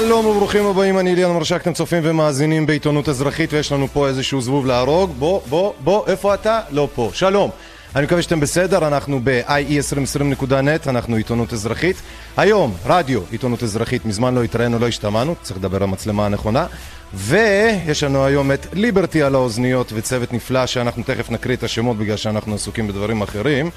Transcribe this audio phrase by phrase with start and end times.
[0.00, 4.40] שלום וברוכים הבאים, אני ליאן מרשק, אתם צופים ומאזינים בעיתונות אזרחית ויש לנו פה איזשהו
[4.40, 5.14] זבוב להרוג.
[5.18, 6.60] בוא, בוא, בוא, איפה אתה?
[6.70, 7.10] לא פה.
[7.12, 7.50] שלום.
[7.96, 11.96] אני מקווה שאתם בסדר, אנחנו ב-ie2020.net, אנחנו עיתונות אזרחית.
[12.36, 16.66] היום, רדיו, עיתונות אזרחית, מזמן לא התראינו, לא השתמענו, צריך לדבר על המצלמה הנכונה.
[17.14, 22.16] ויש לנו היום את ליברטי על האוזניות וצוות נפלא שאנחנו תכף נקריא את השמות בגלל
[22.16, 23.70] שאנחנו עסוקים בדברים אחרים.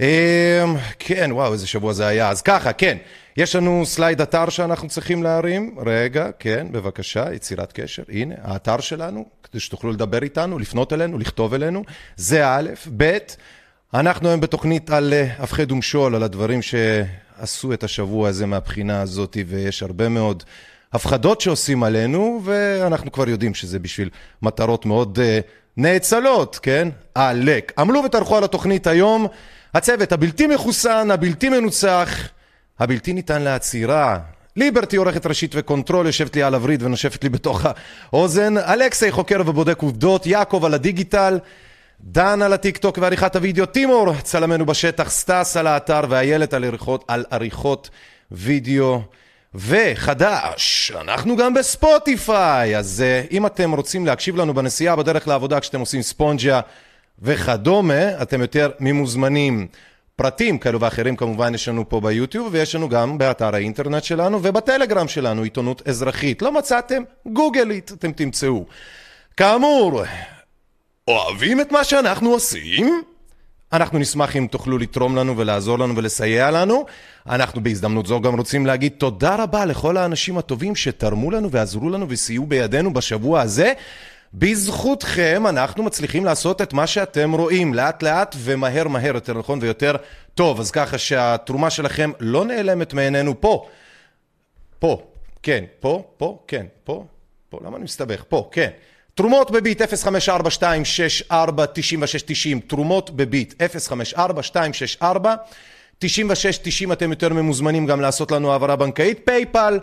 [0.00, 0.06] אמ,
[0.98, 2.28] כן, וואו, איזה שבוע זה היה.
[2.28, 2.96] אז ככה, כן,
[3.36, 5.74] יש לנו סלייד אתר שאנחנו צריכים להרים.
[5.86, 8.02] רגע, כן, בבקשה, יצירת קשר.
[8.08, 11.84] הנה, האתר שלנו, כדי שתוכלו לדבר איתנו, לפנות אלינו, לכתוב אלינו.
[12.16, 13.18] זה א', ב',
[13.94, 19.36] אנחנו היום בתוכנית על אה, הפחד ומשול, על הדברים שעשו את השבוע הזה מהבחינה הזאת,
[19.46, 20.42] ויש הרבה מאוד
[20.92, 24.10] הפחדות שעושים עלינו, ואנחנו כבר יודעים שזה בשביל
[24.42, 25.46] מטרות מאוד uh,
[25.76, 26.88] נאצלות, כן?
[27.14, 27.72] עלק.
[27.78, 29.26] עמלו וטרחו על התוכנית היום.
[29.74, 32.28] הצוות הבלתי מחוסן, הבלתי מנוצח,
[32.80, 34.18] הבלתי ניתן לעצירה.
[34.56, 37.66] ליברטי עורכת ראשית וקונטרול, יושבת לי על הווריד ונושפת לי בתוך
[38.12, 38.58] האוזן.
[38.58, 41.38] אלכסי חוקר ובודק עובדות, יעקב על הדיגיטל,
[42.00, 47.24] דן על הטיקטוק ועריכת הוידאו, טימור צלמנו בשטח, סטס על האתר ואיילת על עריכות, על
[47.30, 47.90] עריכות
[48.30, 49.02] וידאו.
[49.54, 55.80] וחדש, אנחנו גם בספוטיפיי, אז אה, אם אתם רוצים להקשיב לנו בנסיעה בדרך לעבודה כשאתם
[55.80, 56.60] עושים ספונג'ה
[57.22, 59.66] וכדומה, אתם יותר ממוזמנים.
[60.22, 65.08] פרטים כאלו ואחרים כמובן יש לנו פה ביוטיוב ויש לנו גם באתר האינטרנט שלנו ובטלגרם
[65.08, 66.42] שלנו, עיתונות אזרחית.
[66.42, 67.02] לא מצאתם?
[67.26, 68.64] גוגלית, אתם תמצאו.
[69.36, 70.02] כאמור,
[71.08, 73.02] אוהבים את מה שאנחנו עושים?
[73.72, 76.86] אנחנו נשמח אם תוכלו לתרום לנו ולעזור לנו ולסייע לנו.
[77.28, 82.06] אנחנו בהזדמנות זו גם רוצים להגיד תודה רבה לכל האנשים הטובים שתרמו לנו ועזרו לנו
[82.08, 83.72] וסייעו בידינו בשבוע הזה.
[84.34, 89.96] בזכותכם אנחנו מצליחים לעשות את מה שאתם רואים, לאט לאט ומהר מהר, יותר נכון ויותר
[90.34, 90.60] טוב.
[90.60, 93.40] אז ככה שהתרומה שלכם לא נעלמת מעינינו.
[93.40, 93.66] פה.
[94.78, 95.02] פה,
[95.42, 97.04] כן, פה, פה, כן, פה,
[97.48, 98.24] פה, למה אני מסתבך?
[98.28, 98.70] פה, כן.
[99.14, 99.84] תרומות בביט 054-264-9690,
[102.66, 103.62] תרומות בביט
[104.16, 109.78] 054-264-9690, אתם יותר ממוזמנים גם לעשות לנו העברה בנקאית, פייפל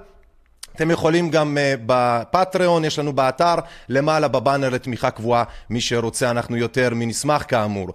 [0.79, 3.56] אתם יכולים גם אה, בפטריון, יש לנו באתר,
[3.90, 7.90] למעלה בבאנר לתמיכה קבועה, מי שרוצה אנחנו יותר מנשמח כאמור.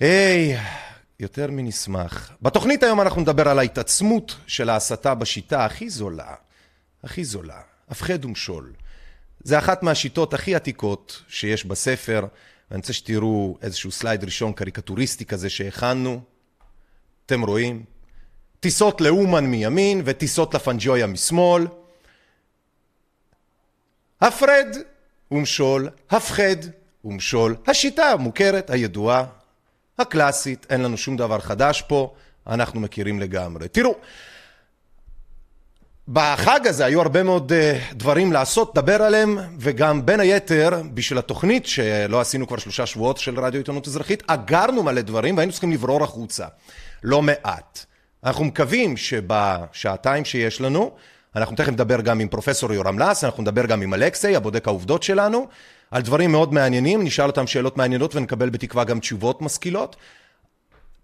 [0.00, 0.58] היי,
[1.20, 2.30] יותר מנשמח.
[2.42, 6.34] בתוכנית היום אנחנו נדבר על ההתעצמות של ההסתה בשיטה הכי זולה,
[7.04, 8.72] הכי זולה, הפחד ומשול.
[9.44, 12.26] זה אחת מהשיטות הכי עתיקות שיש בספר,
[12.70, 16.20] ואני רוצה שתראו איזשהו סלייד ראשון קריקטוריסטי כזה שהכנו.
[17.26, 17.82] אתם רואים?
[18.60, 21.66] טיסות לאומן מימין וטיסות לפנג'ויה משמאל.
[24.20, 24.76] הפרד
[25.30, 26.56] ומשול, הפחד
[27.04, 27.56] ומשול.
[27.66, 29.24] השיטה המוכרת, הידועה,
[29.98, 32.14] הקלאסית, אין לנו שום דבר חדש פה,
[32.46, 33.68] אנחנו מכירים לגמרי.
[33.68, 33.94] תראו,
[36.08, 41.66] בחג הזה היו הרבה מאוד uh, דברים לעשות, דבר עליהם, וגם בין היתר, בשביל התוכנית
[41.66, 46.04] שלא עשינו כבר שלושה שבועות של רדיו עיתונות אזרחית, אגרנו מלא דברים והיינו צריכים לברור
[46.04, 46.46] החוצה.
[47.02, 47.84] לא מעט.
[48.24, 50.90] אנחנו מקווים שבשעתיים שיש לנו,
[51.36, 55.02] אנחנו תכף נדבר גם עם פרופסור יורם לס, אנחנו נדבר גם עם אלכסי, הבודק העובדות
[55.02, 55.48] שלנו,
[55.90, 59.96] על דברים מאוד מעניינים, נשאל אותם שאלות מעניינות ונקבל בתקווה גם תשובות משכילות.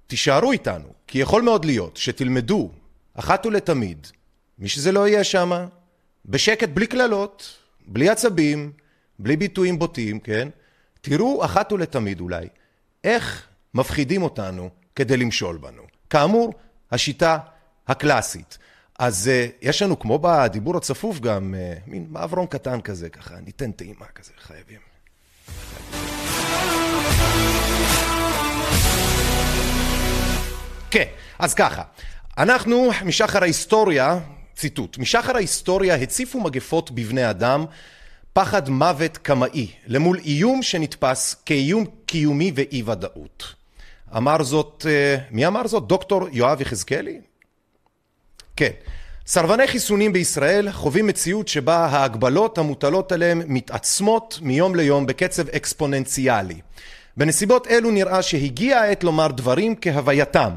[0.06, 2.70] תישארו איתנו, כי יכול מאוד להיות שתלמדו
[3.14, 4.06] אחת ולתמיד,
[4.58, 5.67] מי שזה לא יהיה שם,
[6.26, 7.56] בשקט, בלי קללות,
[7.87, 8.72] בלי עצבים,
[9.19, 10.49] בלי ביטויים בוטים, כן?
[11.00, 12.49] תראו אחת ולתמיד אולי,
[13.05, 15.82] איך מפחידים אותנו כדי למשול בנו.
[16.11, 16.55] כאמור,
[16.90, 17.38] השיטה
[17.88, 18.58] הקלאסית.
[18.98, 23.72] אז uh, יש לנו, כמו בדיבור הצפוף, גם uh, מין מעברון קטן כזה, ככה, ניתן
[23.72, 24.78] טעימה כזה, חייבים.
[30.90, 31.04] כן,
[31.38, 31.82] אז ככה,
[32.38, 34.19] אנחנו משחר ההיסטוריה,
[34.54, 37.64] ציטוט, משחר ההיסטוריה הציפו מגפות בבני אדם
[38.32, 43.54] פחד מוות קמאי למול איום שנתפס כאיום קיומי ואי ודאות.
[44.16, 45.87] אמר זאת, uh, מי אמר זאת?
[45.87, 47.20] דוקטור יואב יחזקאלי?
[48.56, 48.70] כן.
[49.26, 56.61] סרבני חיסונים בישראל חווים מציאות שבה ההגבלות המוטלות עליהם מתעצמות מיום ליום בקצב אקספוננציאלי.
[57.17, 60.50] בנסיבות אלו נראה שהגיעה העת לומר דברים כהווייתם.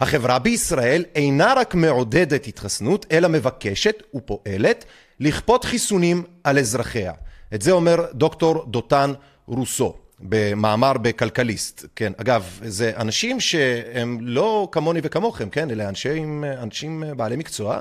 [0.00, 4.84] החברה בישראל אינה רק מעודדת התחסנות, אלא מבקשת ופועלת
[5.20, 7.12] לכפות חיסונים על אזרחיה.
[7.54, 9.12] את זה אומר דוקטור דותן
[9.46, 9.94] רוסו.
[10.22, 17.36] במאמר בכלכליסט, כן, אגב, זה אנשים שהם לא כמוני וכמוכם, כן, אלה אנשים, אנשים בעלי
[17.36, 17.80] מקצוע,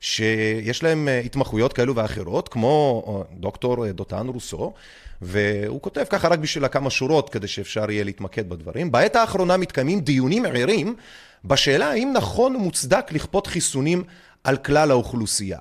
[0.00, 4.72] שיש להם התמחויות כאלו ואחרות, כמו דוקטור דותן רוסו,
[5.22, 8.92] והוא כותב ככה רק בשביל כמה שורות, כדי שאפשר יהיה להתמקד בדברים.
[8.92, 10.94] בעת האחרונה מתקיימים דיונים ערים
[11.44, 14.04] בשאלה האם נכון ומוצדק לכפות חיסונים
[14.44, 15.58] על כלל האוכלוסייה.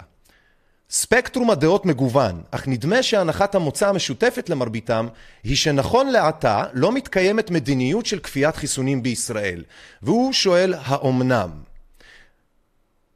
[0.91, 5.07] ספקטרום הדעות מגוון, אך נדמה שהנחת המוצא המשותפת למרביתם
[5.43, 9.63] היא שנכון לעתה לא מתקיימת מדיניות של כפיית חיסונים בישראל.
[10.01, 11.49] והוא שואל, האומנם?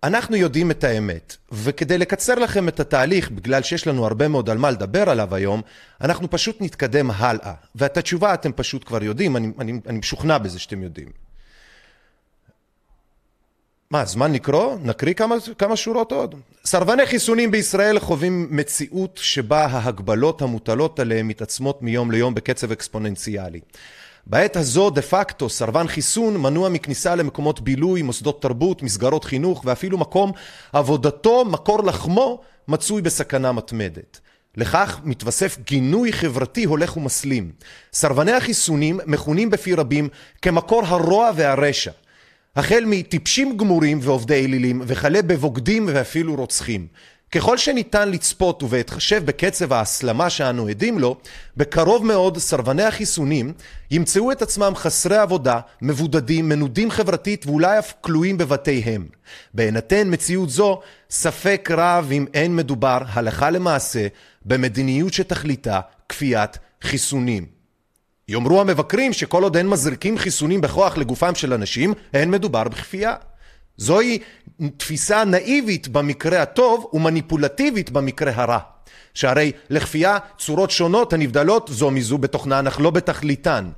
[0.03, 4.57] אנחנו יודעים את האמת, וכדי לקצר לכם את התהליך, בגלל שיש לנו הרבה מאוד על
[4.57, 5.61] מה לדבר עליו היום,
[6.01, 7.53] אנחנו פשוט נתקדם הלאה.
[7.75, 11.24] ואת התשובה אתם פשוט כבר יודעים, אני, אני, אני משוכנע בזה שאתם יודעים.
[13.91, 14.77] מה, זמן לקרוא?
[14.83, 16.35] נקריא כמה, כמה שורות עוד.
[16.65, 23.59] סרבני חיסונים בישראל חווים מציאות שבה ההגבלות המוטלות עליהם מתעצמות מיום ליום בקצב אקספוננציאלי.
[24.27, 29.97] בעת הזו דה פקטו סרבן חיסון מנוע מכניסה למקומות בילוי, מוסדות תרבות, מסגרות חינוך ואפילו
[29.97, 30.31] מקום
[30.73, 34.19] עבודתו, מקור לחמו, מצוי בסכנה מתמדת.
[34.57, 37.51] לכך מתווסף גינוי חברתי הולך ומסלים.
[37.93, 40.09] סרבני החיסונים מכונים בפי רבים
[40.41, 41.91] כמקור הרוע והרשע.
[42.55, 46.87] החל מטיפשים גמורים ועובדי אלילים, וכלה בבוגדים ואפילו רוצחים.
[47.31, 51.17] ככל שניתן לצפות ובהתחשב בקצב ההסלמה שאנו עדים לו,
[51.57, 53.53] בקרוב מאוד סרבני החיסונים
[53.91, 59.05] ימצאו את עצמם חסרי עבודה, מבודדים, מנודים חברתית ואולי אף כלואים בבתיהם.
[59.53, 64.07] בהינתן מציאות זו, ספק רב אם אין מדובר הלכה למעשה
[64.45, 65.79] במדיניות שתכליתה
[66.09, 67.54] כפיית חיסונים.
[68.29, 73.15] יאמרו המבקרים שכל עוד אין מזריקים חיסונים בכוח לגופם של אנשים, אין מדובר בכפייה.
[73.77, 74.19] זוהי
[74.77, 78.59] תפיסה נאיבית במקרה הטוב ומניפולטיבית במקרה הרע.
[79.13, 83.69] שהרי לכפייה צורות שונות הנבדלות זו מזו בתוכנן אך לא בתכליתן.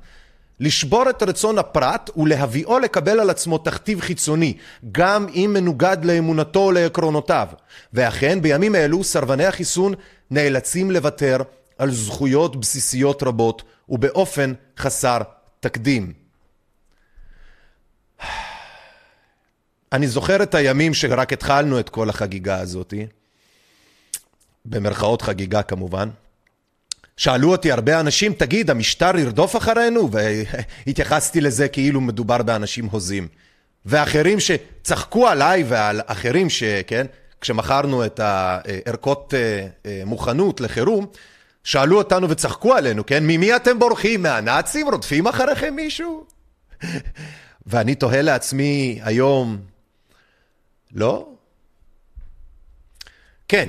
[0.60, 4.54] לשבור את רצון הפרט ולהביאו לקבל על עצמו תכתיב חיצוני,
[4.92, 7.46] גם אם מנוגד לאמונתו או לעקרונותיו.
[7.92, 9.94] ואכן, בימים אלו סרבני החיסון
[10.30, 11.36] נאלצים לוותר
[11.78, 15.18] על זכויות בסיסיות רבות ובאופן חסר
[15.60, 16.12] תקדים.
[19.92, 22.94] אני זוכר את הימים שרק התחלנו את כל החגיגה הזאת,
[24.64, 26.08] במרכאות חגיגה כמובן.
[27.16, 30.10] שאלו אותי הרבה אנשים, תגיד, המשטר ירדוף אחרינו?
[30.12, 33.28] והתייחסתי לזה כאילו מדובר באנשים הוזים.
[33.86, 37.06] ואחרים שצחקו עליי ועל אחרים שכן,
[37.40, 41.06] כשמכרנו את הערכות אה, אה, מוכנות לחירום,
[41.68, 43.24] שאלו אותנו וצחקו עלינו, כן?
[43.26, 44.22] ממי אתם בורחים?
[44.22, 44.88] מהנאצים?
[44.88, 46.24] רודפים אחריכם מישהו?
[47.66, 49.58] ואני תוהה לעצמי היום,
[50.94, 51.28] לא?
[53.48, 53.68] כן.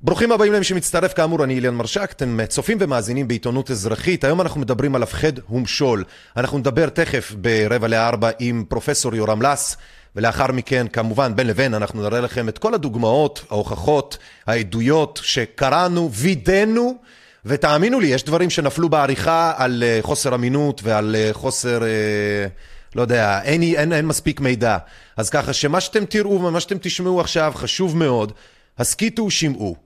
[0.00, 4.24] ברוכים הבאים למי שמצטרף, כאמור, אני אליאן מרשק, אתם צופים ומאזינים בעיתונות אזרחית.
[4.24, 6.04] היום אנחנו מדברים על הפחד ומשול.
[6.36, 9.76] אנחנו נדבר תכף ברבע לארבע עם פרופסור יורם לס,
[10.16, 16.98] ולאחר מכן, כמובן, בין לבין, אנחנו נראה לכם את כל הדוגמאות, ההוכחות, העדויות שקראנו, וידאנו,
[17.44, 21.82] ותאמינו לי, יש דברים שנפלו בעריכה על אה, חוסר אמינות ועל אה, חוסר...
[21.82, 22.46] אה,
[22.94, 24.78] לא יודע, אין, אין, אין מספיק מידע.
[25.16, 28.32] אז ככה שמה שאתם תראו ומה שאתם תשמעו עכשיו חשוב מאוד,
[28.78, 29.76] הסכיתו ושמעו.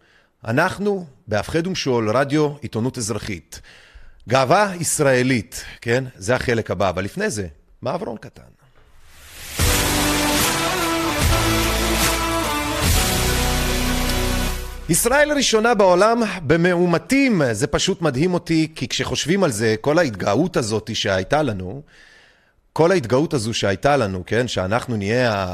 [0.45, 3.61] אנחנו בהפחד ומשול, רדיו, עיתונות אזרחית.
[4.29, 6.05] גאווה ישראלית, כן?
[6.17, 7.47] זה החלק הבא, אבל לפני זה,
[7.83, 8.60] מעברון קטן.
[14.91, 20.91] ישראל ראשונה בעולם במאומתים, זה פשוט מדהים אותי, כי כשחושבים על זה, כל ההתגאות הזאת
[20.95, 21.83] שהייתה לנו,
[22.73, 25.47] כל ההתגאות הזו שהייתה לנו, כן, שאנחנו נהיה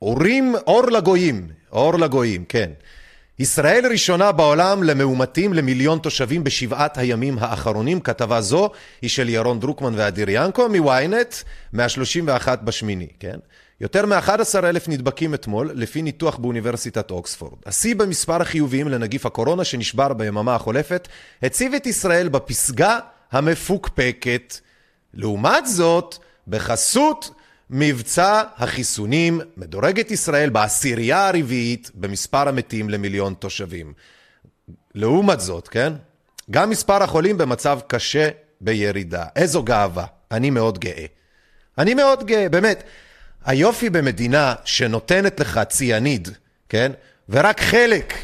[0.00, 2.70] האורים, אור לגויים, אור לגויים, כן.
[3.38, 8.00] ישראל ראשונה בעולם למאומתים למיליון תושבים בשבעת הימים האחרונים.
[8.00, 8.70] כתבה זו
[9.02, 13.38] היא של ירון דרוקמן ואדיר ינקו מ-ynet מה-31 בשמיני, כן?
[13.80, 17.58] יותר מ-11 אלף נדבקים אתמול, לפי ניתוח באוניברסיטת אוקספורד.
[17.66, 21.08] השיא במספר החיוביים לנגיף הקורונה שנשבר ביממה החולפת,
[21.42, 22.98] הציב את ישראל בפסגה
[23.32, 24.56] המפוקפקת.
[25.14, 26.16] לעומת זאת,
[26.48, 27.30] בחסות
[27.70, 33.92] מבצע החיסונים מדורגת ישראל בעשירייה הרביעית במספר המתים למיליון תושבים.
[34.94, 35.92] לעומת זאת, כן?
[36.50, 38.28] גם מספר החולים במצב קשה
[38.60, 39.24] בירידה.
[39.36, 40.04] איזו גאווה.
[40.30, 41.06] אני מאוד גאה.
[41.78, 42.82] אני מאוד גאה, באמת.
[43.48, 46.28] היופי במדינה שנותנת לך ציאניד,
[46.68, 46.92] כן?
[47.28, 48.14] ורק חלק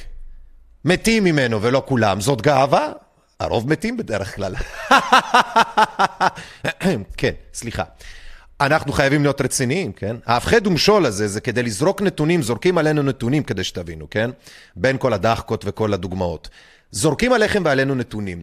[0.85, 2.93] מתים ממנו ולא כולם, זאת גאווה?
[3.41, 4.55] הרוב מתים בדרך כלל.
[7.17, 7.83] כן, סליחה.
[8.61, 10.17] אנחנו חייבים להיות רציניים, כן?
[10.27, 14.31] ההפחד ומשול הזה זה כדי לזרוק נתונים, זורקים עלינו נתונים כדי שתבינו, כן?
[14.77, 16.49] בין כל הדחקות וכל הדוגמאות.
[16.91, 18.43] זורקים עליכם ועלינו נתונים.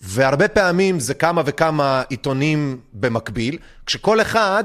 [0.00, 4.64] והרבה פעמים זה כמה וכמה עיתונים במקביל, כשכל אחד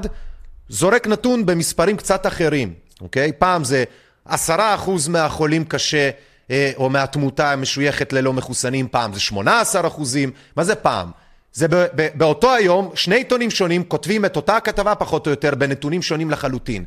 [0.68, 3.32] זורק נתון במספרים קצת אחרים, אוקיי?
[3.38, 3.84] פעם זה
[4.24, 6.10] עשרה אחוז מהחולים קשה
[6.50, 11.10] אה, או מהתמותה משויכת ללא מחוסנים, פעם זה שמונה עשר אחוזים, מה זה פעם?
[11.52, 11.66] זה
[12.14, 16.84] באותו היום, שני עיתונים שונים כותבים את אותה הכתבה פחות או יותר בנתונים שונים לחלוטין.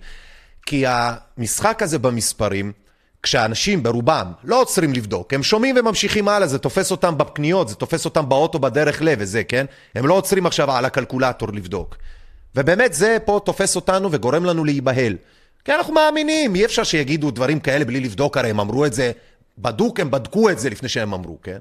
[0.65, 2.71] כי המשחק הזה במספרים
[3.23, 8.05] כשאנשים ברובם לא עוצרים לבדוק, הם שומעים וממשיכים הלאה, זה תופס אותם בפניות, זה תופס
[8.05, 9.65] אותם באוטו בדרך לב וזה, כן?
[9.95, 11.95] הם לא עוצרים עכשיו על הקלקולטור לבדוק.
[12.55, 15.17] ובאמת זה פה תופס אותנו וגורם לנו להיבהל.
[15.65, 19.11] כי אנחנו מאמינים, אי אפשר שיגידו דברים כאלה בלי לבדוק, הרי הם אמרו את זה,
[19.57, 21.57] בדוק, הם בדקו את זה לפני שהם אמרו, כן?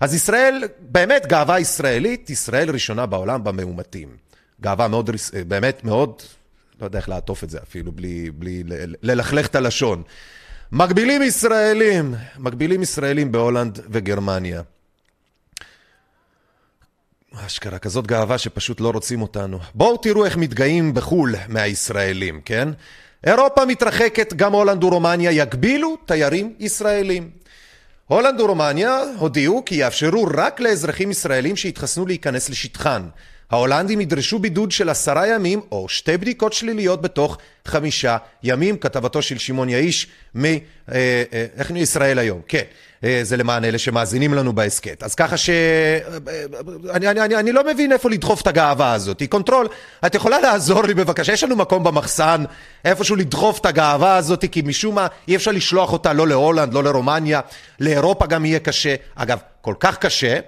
[0.00, 4.08] אז ישראל, באמת גאווה ישראלית, ישראל ראשונה בעולם במאומתים.
[4.60, 5.10] גאווה מאוד,
[5.48, 6.22] באמת מאוד,
[6.80, 8.62] לא יודע איך לעטוף את זה אפילו, בלי, בלי
[9.02, 10.02] ללכלך את הלשון.
[10.72, 14.62] מקבילים ישראלים, מקבילים ישראלים בהולנד וגרמניה.
[17.46, 19.58] אשכרה, כזאת גאווה שפשוט לא רוצים אותנו.
[19.74, 22.68] בואו תראו איך מתגאים בחו"ל מהישראלים, כן?
[23.26, 27.30] אירופה מתרחקת, גם הולנד ורומניה יגבילו תיירים ישראלים.
[28.06, 33.02] הולנד ורומניה הודיעו כי יאפשרו רק לאזרחים ישראלים שיתחסנו להיכנס לשטחן.
[33.50, 39.38] ההולנדים ידרשו בידוד של עשרה ימים או שתי בדיקות שליליות בתוך חמישה ימים, כתבתו של
[39.38, 40.44] שמעון יאיש מ...
[40.44, 40.56] אה,
[40.92, 42.62] אה, איך נהיה ישראל היום, כן.
[43.06, 45.02] אה, זה למען אלה שמאזינים לנו בהסכת.
[45.02, 45.50] אז ככה ש...
[46.94, 49.22] אני, אני, אני, אני לא מבין איפה לדחוף את הגאווה הזאת.
[49.28, 49.68] קונטרול,
[50.06, 51.32] את יכולה לעזור לי בבקשה?
[51.32, 52.44] יש לנו מקום במחסן
[52.84, 56.84] איפשהו לדחוף את הגאווה הזאת, כי משום מה אי אפשר לשלוח אותה לא להולנד, לא
[56.84, 57.40] לרומניה,
[57.80, 58.94] לאירופה גם יהיה קשה.
[59.14, 60.38] אגב, כל כך קשה,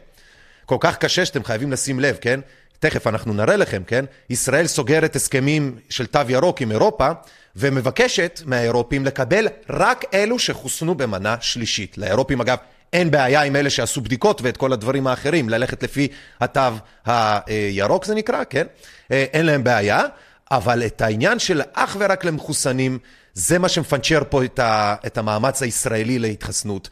[0.66, 2.40] כל כך קשה שאתם חייבים לשים לב, כן?
[2.78, 4.04] תכף אנחנו נראה לכם, כן?
[4.30, 7.10] ישראל סוגרת הסכמים של תו ירוק עם אירופה,
[7.56, 11.98] ומבקשת מהאירופים לקבל רק אלו שחוסנו במנה שלישית.
[11.98, 12.58] לאירופים אגב
[12.92, 16.08] אין בעיה עם אלה שעשו בדיקות ואת כל הדברים האחרים, ללכת לפי
[16.40, 16.60] התו
[17.06, 18.66] הירוק זה נקרא, כן?
[19.10, 20.02] אין להם בעיה,
[20.50, 22.98] אבל את העניין של אך ורק למחוסנים,
[23.34, 26.88] זה מה שמפנצ'ר פה את, ה, את המאמץ הישראלי להתחסנות.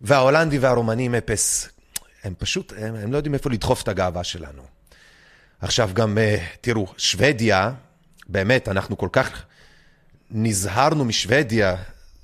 [0.00, 1.68] וההולנדי והרומנים אפס,
[2.24, 4.62] הם פשוט, הם, הם לא יודעים איפה לדחוף את הגאווה שלנו.
[5.60, 7.70] עכשיו גם, אה, תראו, שוודיה,
[8.28, 9.42] באמת, אנחנו כל כך
[10.30, 11.76] נזהרנו משוודיה,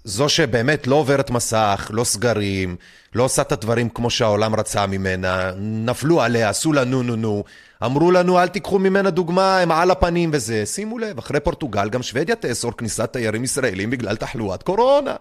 [0.04, 2.76] זו שבאמת לא עוברת מסך, לא סגרים,
[3.14, 7.44] לא עושה את הדברים כמו שהעולם רצה ממנה, נפלו עליה, עשו לה נו נו נו,
[7.84, 10.66] אמרו לנו אל תיקחו ממנה דוגמה, הם על הפנים וזה.
[10.66, 15.14] שימו לב, אחרי פורטוגל גם שוודיה תאסור כניסת תיירים ישראלים בגלל תחלואת קורונה.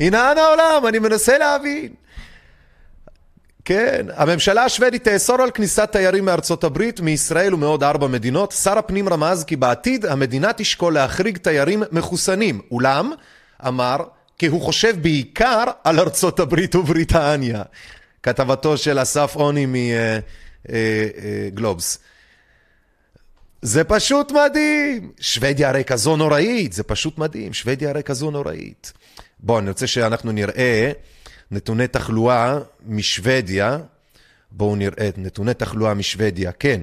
[0.00, 1.94] הנה העולם, אני מנסה להבין.
[3.64, 8.52] כן, הממשלה השוודית תאסור על כניסת תיירים מארצות הברית, מישראל ומעוד ארבע מדינות.
[8.52, 12.60] שר הפנים רמז כי בעתיד המדינה תשקול להחריג תיירים מחוסנים.
[12.70, 13.12] אולם,
[13.66, 13.96] אמר,
[14.38, 17.62] כי הוא חושב בעיקר על ארצות הברית ובריטניה.
[18.22, 19.66] כתבתו של אסף עוני
[21.52, 21.98] מגלובס.
[23.62, 25.12] זה פשוט מדהים.
[25.20, 27.52] שוודיה הרי כזו נוראית, זה פשוט מדהים.
[27.52, 28.92] שוודיה הרי כזו נוראית.
[29.40, 30.92] בואו, אני רוצה שאנחנו נראה...
[31.50, 33.78] נתוני תחלואה משוודיה,
[34.50, 36.80] בואו נראה את נתוני תחלואה משוודיה, כן,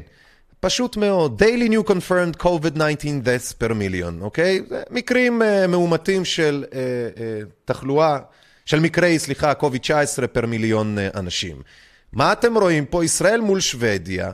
[0.61, 2.79] פשוט מאוד, Daily New Confirmed COVID-19
[3.25, 4.61] deaths per million, אוקיי?
[4.69, 7.19] זה מקרים uh, מאומתים של uh, uh,
[7.65, 8.19] תחלואה,
[8.65, 11.61] של מקרי, סליחה, COVID-19 פר מיליון uh, אנשים.
[12.13, 13.05] מה אתם רואים פה?
[13.05, 14.31] ישראל מול שוודיה,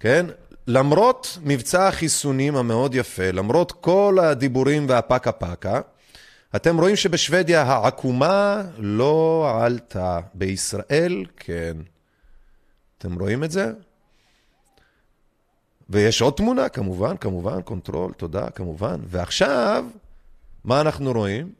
[0.00, 0.26] כן?
[0.66, 5.80] למרות מבצע החיסונים המאוד יפה, למרות כל הדיבורים והפקה פקה,
[6.56, 10.20] אתם רואים שבשוודיה העקומה לא עלתה.
[10.34, 11.76] בישראל, כן.
[12.98, 13.72] אתם רואים את זה?
[15.90, 19.00] ויש עוד תמונה, כמובן, כמובן, קונטרול, תודה, כמובן.
[19.06, 19.84] ועכשיו,
[20.64, 21.52] מה אנחנו רואים?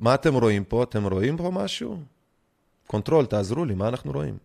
[0.00, 0.82] מה אתם רואים פה?
[0.82, 1.98] אתם רואים פה משהו?
[2.86, 4.38] קונטרול, תעזרו לי, מה אנחנו רואים?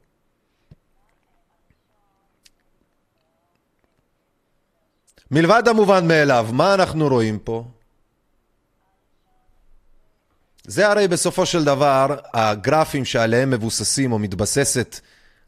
[5.32, 7.66] מלבד המובן מאליו, מה אנחנו רואים פה?
[10.68, 15.00] זה הרי בסופו של דבר הגרפים שעליהם מבוססים או מתבססת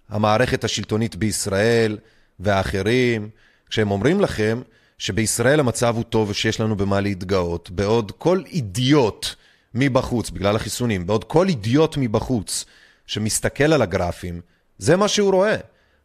[0.09, 1.97] המערכת השלטונית בישראל
[2.39, 3.29] והאחרים,
[3.69, 4.61] כשהם אומרים לכם
[4.97, 9.27] שבישראל המצב הוא טוב ושיש לנו במה להתגאות, בעוד כל אידיוט
[9.73, 12.65] מבחוץ, בגלל החיסונים, בעוד כל אידיוט מבחוץ
[13.07, 14.41] שמסתכל על הגרפים,
[14.77, 15.55] זה מה שהוא רואה.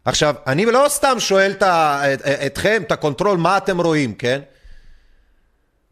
[0.04, 1.62] עכשיו, אני לא סתם שואל את,
[2.46, 4.40] אתכם, את הקונטרול, מה אתם רואים, כן?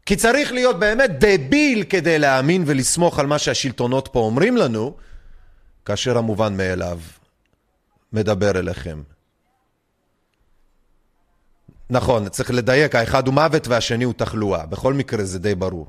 [0.05, 4.95] כי צריך להיות באמת דביל כדי להאמין ולסמוך על מה שהשלטונות פה אומרים לנו,
[5.85, 6.99] כאשר המובן מאליו
[8.13, 9.03] מדבר אליכם.
[11.89, 14.65] נכון, צריך לדייק, האחד הוא מוות והשני הוא תחלואה.
[14.65, 15.87] בכל מקרה זה די ברור.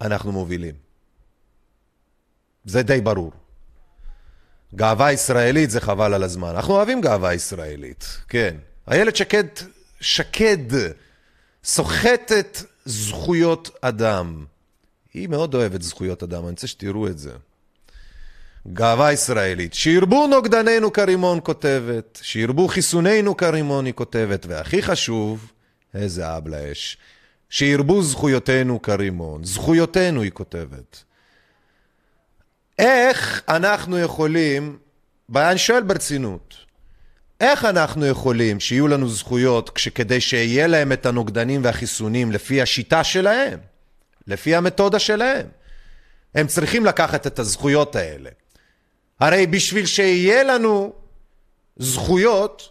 [0.00, 0.74] אנחנו מובילים.
[2.64, 3.32] זה די ברור.
[4.74, 6.48] גאווה ישראלית זה חבל על הזמן.
[6.48, 8.56] אנחנו אוהבים גאווה ישראלית, כן.
[8.90, 9.44] איילת שקד,
[10.00, 10.66] שקד,
[11.64, 14.44] סוחטת זכויות אדם.
[15.14, 17.32] היא מאוד אוהבת זכויות אדם, אני רוצה שתראו את זה.
[18.72, 19.74] גאווה ישראלית.
[19.74, 25.52] שירבו נוגדנינו כרימון כותבת, שירבו חיסונינו כרימון היא כותבת, והכי חשוב,
[25.94, 26.96] איזה אב לאש,
[27.50, 29.44] שירבו זכויותינו כרימון.
[29.44, 31.04] זכויותינו, היא כותבת.
[32.78, 34.78] איך אנחנו יכולים,
[35.28, 36.54] ואני שואל ברצינות,
[37.44, 43.58] איך אנחנו יכולים שיהיו לנו זכויות כשכדי שיהיה להם את הנוגדנים והחיסונים לפי השיטה שלהם,
[44.26, 45.46] לפי המתודה שלהם?
[46.34, 48.30] הם צריכים לקחת את הזכויות האלה.
[49.20, 50.92] הרי בשביל שיהיה לנו
[51.76, 52.70] זכויות,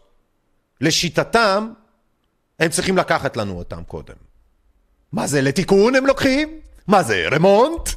[0.82, 1.72] לשיטתם,
[2.60, 4.15] הם צריכים לקחת לנו אותם קודם.
[5.12, 6.60] מה זה, לתיקון הם לוקחים?
[6.88, 7.89] מה זה, רמונט?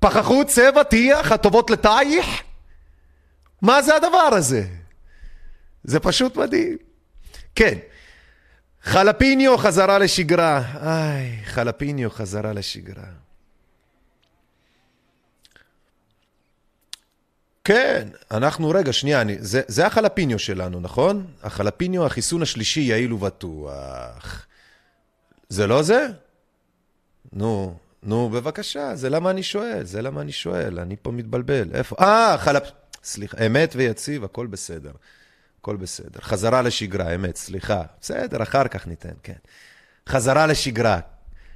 [0.00, 2.26] פחחות, צבע, טיח, הטובות לטייח?
[3.62, 4.81] מה זה הדבר הזה?
[5.84, 6.76] זה פשוט מדהים.
[7.54, 7.78] כן,
[8.82, 10.62] חלפיניו חזרה לשגרה.
[10.82, 13.04] איי, חלפיניו חזרה לשגרה.
[17.64, 21.26] כן, אנחנו, רגע, שנייה, אני, זה, זה החלפיניו שלנו, נכון?
[21.42, 24.46] החלפיניו, החיסון השלישי יעיל ובטוח.
[25.48, 26.06] זה לא זה?
[27.32, 31.68] נו, נו, בבקשה, זה למה אני שואל, זה למה אני שואל, אני פה מתבלבל.
[31.74, 31.96] איפה?
[32.00, 32.62] אה, חלפ...
[33.04, 34.92] סליחה, אמת ויציב, הכל בסדר.
[35.62, 36.20] הכל בסדר.
[36.20, 37.82] חזרה לשגרה, אמת, סליחה.
[38.00, 39.32] בסדר, אחר כך ניתן, כן.
[40.08, 41.00] חזרה לשגרה.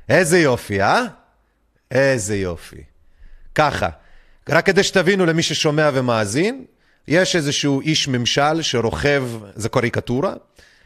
[0.09, 1.03] איזה יופי, אה?
[1.91, 2.83] איזה יופי.
[3.55, 3.89] ככה,
[4.49, 6.65] רק כדי שתבינו למי ששומע ומאזין,
[7.09, 10.35] יש איזשהו איש ממשל שרוכב, זה קריקטורה,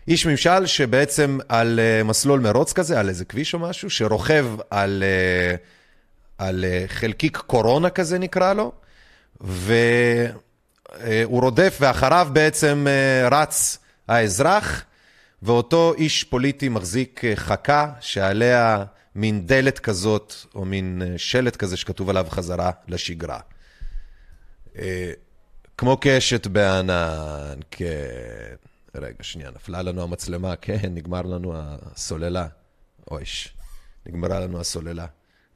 [0.08, 5.02] איש ממשל שבעצם על uh, מסלול מרוץ כזה, על איזה כביש או משהו, שרוכב על,
[5.02, 5.58] uh,
[6.38, 8.72] על uh, חלקיק קורונה כזה נקרא לו,
[10.98, 14.84] והוא רודף ואחריו בעצם uh, רץ האזרח,
[15.42, 22.10] ואותו איש פוליטי מחזיק uh, חכה שעליה מין דלת כזאת, או מין שלט כזה שכתוב
[22.10, 23.40] עליו חזרה לשגרה.
[25.78, 28.54] כמו קשת בענן, כן.
[28.94, 32.46] רגע, שנייה, נפלה לנו המצלמה, כן, נגמר לנו הסוללה.
[33.10, 33.54] אויש,
[34.06, 35.06] נגמרה לנו הסוללה.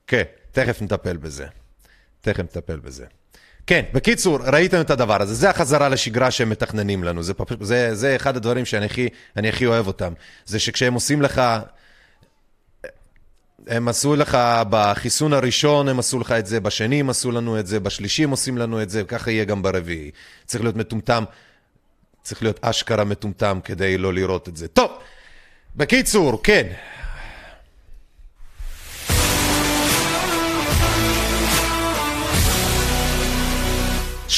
[0.06, 1.46] כן, תכף נטפל בזה.
[2.20, 3.06] תכף נטפל בזה.
[3.66, 8.16] כן, בקיצור, ראיתם את הדבר הזה, זה החזרה לשגרה שהם מתכננים לנו, זה, זה, זה
[8.16, 10.12] אחד הדברים שאני הכי, הכי אוהב אותם,
[10.44, 11.42] זה שכשהם עושים לך,
[13.66, 14.38] הם עשו לך
[14.70, 18.30] בחיסון הראשון, הם עשו לך את זה, בשני הם עשו לנו את זה, בשלישי הם
[18.30, 20.10] עושים לנו את זה, וככה יהיה גם ברביעי.
[20.46, 21.24] צריך להיות מטומטם
[22.24, 24.68] צריך להיות אשכרה מטומטם כדי לא לראות את זה.
[24.68, 24.90] טוב,
[25.76, 26.66] בקיצור, כן.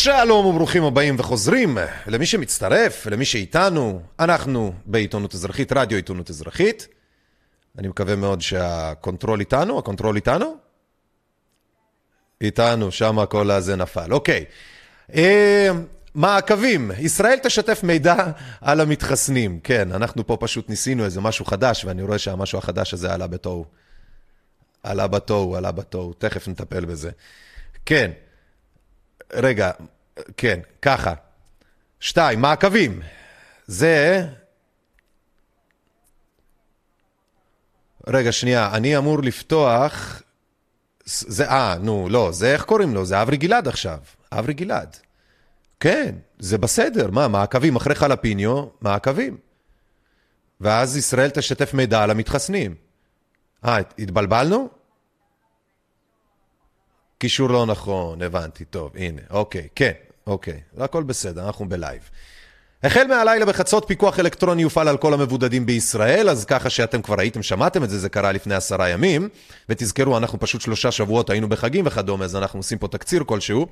[0.07, 6.89] שלום וברוכים הבאים וחוזרים למי שמצטרף, למי שאיתנו, אנחנו בעיתונות אזרחית, רדיו עיתונות אזרחית.
[7.79, 10.57] אני מקווה מאוד שהקונטרול איתנו, הקונטרול איתנו?
[12.41, 14.13] איתנו, שם הכל הזה נפל.
[14.13, 14.45] אוקיי.
[15.15, 15.71] אה,
[16.15, 18.17] מעקבים, ישראל תשתף מידע
[18.61, 19.61] על המתחסנים.
[19.61, 23.65] כן, אנחנו פה פשוט ניסינו איזה משהו חדש, ואני רואה שהמשהו החדש הזה עלה בתוהו.
[24.83, 27.11] עלה בתוהו, עלה בתוהו, תכף נטפל בזה.
[27.87, 28.11] כן,
[29.33, 29.71] רגע,
[30.37, 31.15] כן, ככה.
[32.01, 33.01] שתיים, מעקבים.
[33.67, 34.27] זה...
[38.07, 40.23] רגע, שנייה, אני אמור לפתוח...
[41.09, 43.05] זה, אה, נו, לא, זה איך קוראים לו?
[43.05, 43.99] זה אברי גלעד עכשיו.
[44.33, 44.97] אברי גלעד.
[45.81, 49.37] כן, זה בסדר, מה, מעקבים אחרי חלפיניו, מעקבים.
[50.61, 52.75] ואז ישראל תשתף מידע על המתחסנים.
[53.65, 54.69] אה, התבלבלנו?
[57.19, 59.93] קישור לא נכון, הבנתי, טוב, הנה, אוקיי, כן,
[60.27, 62.01] אוקיי, הכל בסדר, אנחנו בלייב.
[62.83, 67.43] החל מהלילה בחצות פיקוח אלקטרוני יופעל על כל המבודדים בישראל, אז ככה שאתם כבר ראיתם,
[67.43, 69.29] שמעתם את זה, זה קרה לפני עשרה ימים.
[69.69, 73.67] ותזכרו, אנחנו פשוט שלושה שבועות היינו בחגים וכדומה, אז אנחנו עושים פה תקציר כלשהו.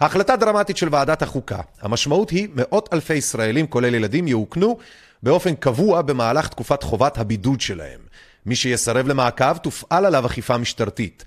[0.00, 1.60] החלטה דרמטית של ועדת החוקה.
[1.80, 4.78] המשמעות היא מאות אלפי ישראלים, כולל ילדים, יאוכנו
[5.22, 8.00] באופן קבוע במהלך תקופת חובת הבידוד שלהם.
[8.46, 11.24] מי שיסרב למעקב, תופעל עליו אכיפה משטרתית.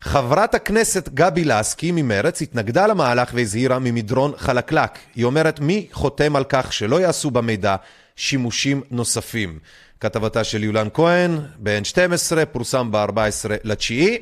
[0.00, 4.90] חברת הכנסת גבי לסקי ממרץ התנגדה למהלך והזהירה ממדרון חלקלק.
[5.14, 7.76] היא אומרת, מי חותם על כך שלא יעשו במידע
[8.16, 9.58] שימושים נוספים?
[10.00, 14.18] כתבתה של יולן כהן ב-N12, פורסם ב-14 לתשיעי.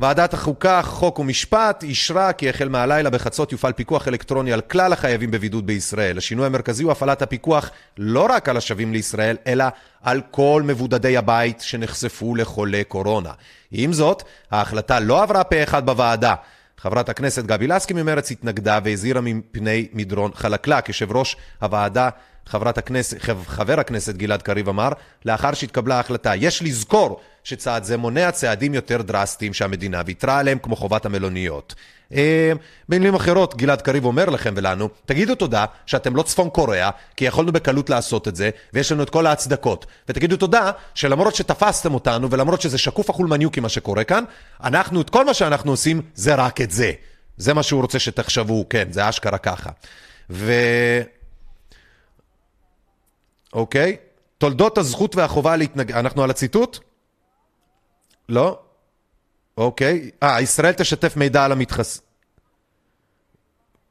[0.00, 5.30] ועדת החוקה, חוק ומשפט אישרה כי החל מהלילה בחצות יופעל פיקוח אלקטרוני על כלל החייבים
[5.30, 6.18] בבידוד בישראל.
[6.18, 9.64] השינוי המרכזי הוא הפעלת הפיקוח לא רק על השבים לישראל, אלא
[10.02, 13.30] על כל מבודדי הבית שנחשפו לחולי קורונה.
[13.70, 16.34] עם זאת, ההחלטה לא עברה פה אחד בוועדה.
[16.78, 20.88] חברת הכנסת גבי לסקי ממרץ התנגדה והזהירה מפני מדרון חלקלק.
[20.88, 22.08] יושב ראש הוועדה
[22.46, 24.88] חברת הכנסת, חבר הכנסת גלעד קריב אמר,
[25.24, 30.76] לאחר שהתקבלה ההחלטה, יש לזכור שצעד זה מונע צעדים יותר דרסטיים שהמדינה ויתרה עליהם, כמו
[30.76, 31.74] חובת המלוניות.
[32.12, 32.52] אה,
[32.88, 37.52] במילים אחרות, גלעד קריב אומר לכם ולנו, תגידו תודה שאתם לא צפון קוריאה, כי יכולנו
[37.52, 39.86] בקלות לעשות את זה, ויש לנו את כל ההצדקות.
[40.08, 44.24] ותגידו תודה שלמרות שתפסתם אותנו, ולמרות שזה שקוף החולמניוקי מה שקורה כאן,
[44.64, 46.92] אנחנו, את כל מה שאנחנו עושים, זה רק את זה.
[47.36, 49.70] זה מה שהוא רוצה שתחשבו, כן, זה אשכרה ככה.
[50.30, 50.52] ו...
[53.52, 53.96] אוקיי?
[54.38, 55.94] תולדות הזכות והחובה להתנגד...
[55.94, 56.78] אנחנו על הציטוט?
[58.28, 58.60] לא?
[59.56, 60.10] אוקיי.
[60.22, 62.00] אה, ישראל תשתף מידע על המתחס...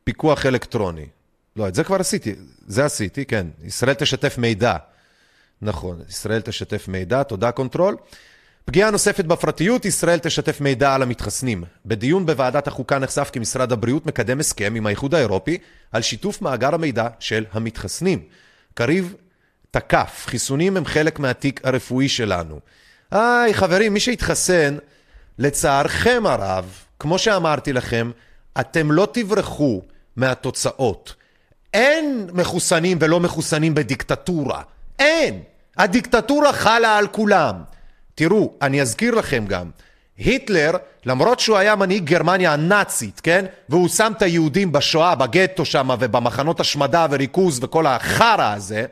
[0.03, 1.05] פיקוח אלקטרוני.
[1.55, 2.35] לא, את זה כבר עשיתי.
[2.67, 3.47] זה עשיתי, כן.
[3.63, 4.75] ישראל תשתף מידע.
[5.61, 7.95] נכון, ישראל תשתף מידע, תודה קונטרול.
[8.65, 11.63] פגיעה נוספת בפרטיות, ישראל תשתף מידע על המתחסנים.
[11.85, 15.57] בדיון בוועדת החוקה נחשף כי משרד הבריאות מקדם הסכם עם האיחוד האירופי
[15.91, 18.23] על שיתוף מאגר המידע של המתחסנים.
[18.73, 19.15] קריב
[19.71, 22.59] תקף, חיסונים הם חלק מהתיק הרפואי שלנו.
[23.11, 24.77] היי, חברים, מי שהתחסן,
[25.39, 26.65] לצערכם הרב,
[26.99, 28.11] כמו שאמרתי לכם,
[28.59, 29.81] אתם לא תברחו
[30.15, 31.13] מהתוצאות.
[31.73, 34.61] אין מחוסנים ולא מחוסנים בדיקטטורה.
[34.99, 35.41] אין!
[35.77, 37.55] הדיקטטורה חלה על כולם.
[38.15, 39.69] תראו, אני אזכיר לכם גם,
[40.17, 40.71] היטלר,
[41.05, 43.45] למרות שהוא היה מנהיג גרמניה הנאצית, כן?
[43.69, 48.85] והוא שם את היהודים בשואה, בגטו שם, ובמחנות השמדה וריכוז וכל החרא הזה,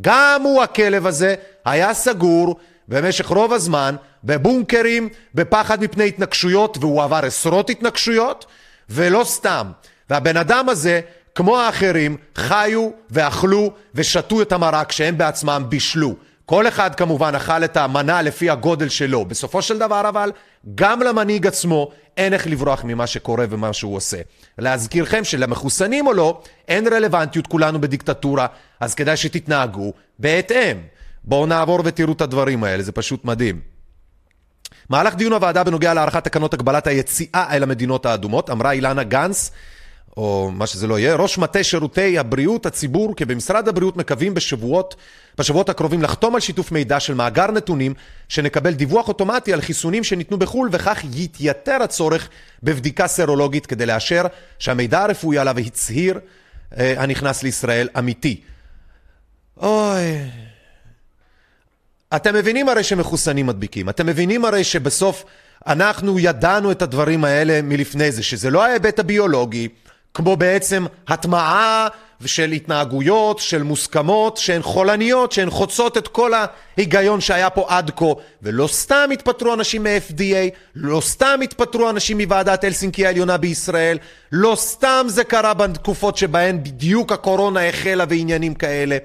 [0.00, 2.56] גם הוא, הכלב הזה, היה סגור
[2.88, 8.46] במשך רוב הזמן בבונקרים, בפחד מפני התנגשויות, והוא עבר עשרות התנגשויות,
[8.90, 9.66] ולא סתם.
[10.10, 11.00] והבן אדם הזה,
[11.34, 16.14] כמו האחרים, חיו ואכלו ושתו את המרק שהם בעצמם בישלו.
[16.46, 19.24] כל אחד כמובן אכל את המנה לפי הגודל שלו.
[19.24, 20.32] בסופו של דבר אבל,
[20.74, 24.16] גם למנהיג עצמו אין איך לברוח ממה שקורה ומה שהוא עושה.
[24.58, 28.46] להזכירכם שלמחוסנים או לא, אין רלוונטיות, כולנו בדיקטטורה,
[28.80, 30.76] אז כדאי שתתנהגו בהתאם.
[31.26, 33.60] בואו נעבור ותראו את הדברים האלה, זה פשוט מדהים.
[34.88, 39.50] מהלך דיון הוועדה בנוגע להארכת תקנות הגבלת היציאה אל המדינות האדומות, אמרה אילנה גנץ,
[40.16, 44.96] או מה שזה לא יהיה, ראש מטה שירותי הבריאות הציבור, כי במשרד הבריאות מקווים בשבועות,
[45.38, 47.94] בשבועות הקרובים לחתום על שיתוף מידע של מאגר נתונים,
[48.28, 52.28] שנקבל דיווח אוטומטי על חיסונים שניתנו בחו"ל, וכך יתייתר הצורך
[52.62, 54.22] בבדיקה סרולוגית כדי לאשר
[54.58, 56.20] שהמידע הרפואי עליו הצהיר
[56.78, 58.40] אה, הנכנס לישראל אמיתי.
[59.56, 60.45] אוי...
[62.14, 65.24] אתם מבינים הרי שמחוסנים מדביקים, אתם מבינים הרי שבסוף
[65.66, 69.68] אנחנו ידענו את הדברים האלה מלפני זה, שזה לא ההיבט הביולוגי,
[70.14, 71.88] כמו בעצם הטמעה
[72.24, 78.04] של התנהגויות, של מוסכמות, שהן חולניות, שהן חוצות את כל ההיגיון שהיה פה עד כה.
[78.42, 83.98] ולא סתם התפטרו אנשים מ-FDA, לא סתם התפטרו אנשים מוועדת הלסינקי העליונה בישראל,
[84.32, 88.98] לא סתם זה קרה בתקופות שבהן בדיוק הקורונה החלה ועניינים כאלה.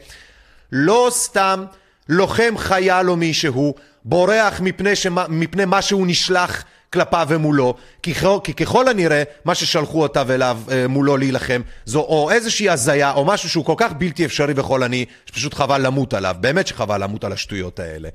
[0.72, 1.66] לא סתם
[2.10, 8.54] לוחם חייל או מישהו בורח מפני, שמה, מפני מה שהוא נשלח כלפיו ומולו, כי, כי
[8.54, 13.50] ככל הנראה מה ששלחו אותיו אליו אה, מולו להילחם זו או איזושהי הזיה או משהו
[13.50, 17.80] שהוא כל כך בלתי אפשרי וחולני שפשוט חבל למות עליו, באמת שחבל למות על השטויות
[17.80, 18.10] האלה.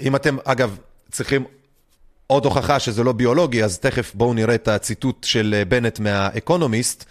[0.00, 0.78] אם אתם, אגב,
[1.10, 1.44] צריכים
[2.26, 7.04] עוד הוכחה שזה לא ביולוגי, אז תכף בואו נראה את הציטוט של אה, בנט מהאקונומיסט.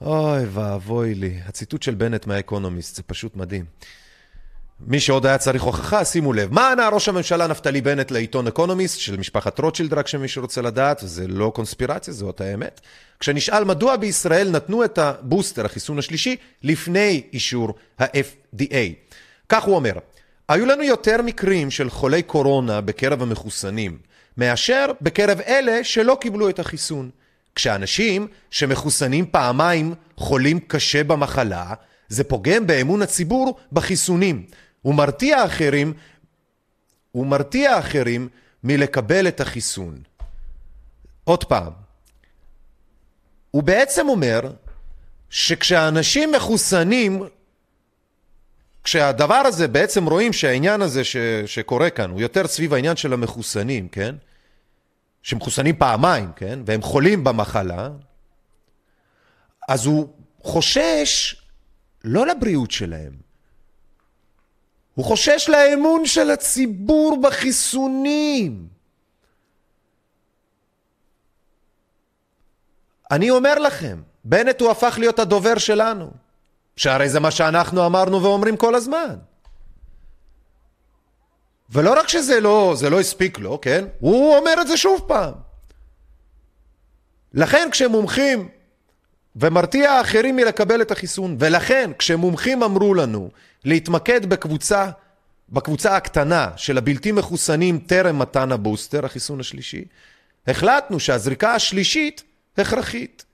[0.00, 3.64] אוי ואבוי לי, הציטוט של בנט מהאקונומיסט, זה פשוט מדהים.
[4.86, 6.52] מי שעוד היה צריך הוכחה, שימו לב.
[6.52, 11.00] מה ענה ראש הממשלה נפתלי בנט לעיתון אקונומיסט של משפחת רוטשילד, רק שמי שרוצה לדעת,
[11.02, 12.80] וזה לא קונספירציה, זאת האמת.
[13.20, 19.14] כשנשאל מדוע בישראל נתנו את הבוסטר, החיסון השלישי, לפני אישור ה-FDA.
[19.48, 19.92] כך הוא אומר,
[20.48, 23.98] היו לנו יותר מקרים של חולי קורונה בקרב המחוסנים,
[24.36, 27.10] מאשר בקרב אלה שלא קיבלו את החיסון.
[27.54, 31.74] כשאנשים שמחוסנים פעמיים חולים קשה במחלה,
[32.08, 34.46] זה פוגם באמון הציבור בחיסונים.
[34.82, 35.92] הוא מרתיע אחרים,
[37.12, 38.28] הוא מרתיע אחרים
[38.64, 40.02] מלקבל את החיסון.
[41.24, 41.72] עוד פעם,
[43.50, 44.40] הוא בעצם אומר
[45.30, 47.22] שכשאנשים מחוסנים,
[48.84, 53.88] כשהדבר הזה, בעצם רואים שהעניין הזה ש, שקורה כאן הוא יותר סביב העניין של המחוסנים,
[53.88, 54.14] כן?
[55.22, 56.58] שמחוסנים פעמיים, כן?
[56.66, 57.88] והם חולים במחלה,
[59.68, 60.08] אז הוא
[60.42, 61.36] חושש
[62.04, 63.27] לא לבריאות שלהם,
[64.98, 68.68] הוא חושש לאמון של הציבור בחיסונים.
[73.10, 76.10] אני אומר לכם, בנט הוא הפך להיות הדובר שלנו,
[76.76, 79.16] שהרי זה מה שאנחנו אמרנו ואומרים כל הזמן.
[81.70, 83.84] ולא רק שזה לא, זה לא הספיק לו, כן?
[84.00, 85.34] הוא אומר את זה שוב פעם.
[87.34, 88.48] לכן כשמומחים
[89.40, 91.36] ומרתיע אחרים מלקבל את החיסון.
[91.38, 93.30] ולכן, כשמומחים אמרו לנו
[93.64, 94.90] להתמקד בקבוצה,
[95.48, 99.84] בקבוצה הקטנה של הבלתי מחוסנים טרם מתן הבוסטר, החיסון השלישי,
[100.46, 102.22] החלטנו שהזריקה השלישית
[102.58, 103.24] הכרחית,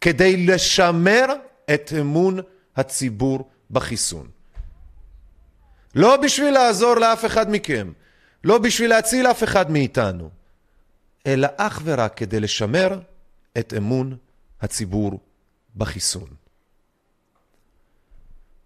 [0.00, 1.26] כדי לשמר
[1.74, 2.40] את אמון
[2.76, 4.28] הציבור בחיסון.
[5.94, 7.92] לא בשביל לעזור לאף אחד מכם,
[8.44, 10.30] לא בשביל להציל אף אחד מאיתנו,
[11.26, 12.98] אלא אך ורק כדי לשמר
[13.58, 14.16] את אמון
[14.60, 15.20] הציבור
[15.75, 16.29] בחיסון.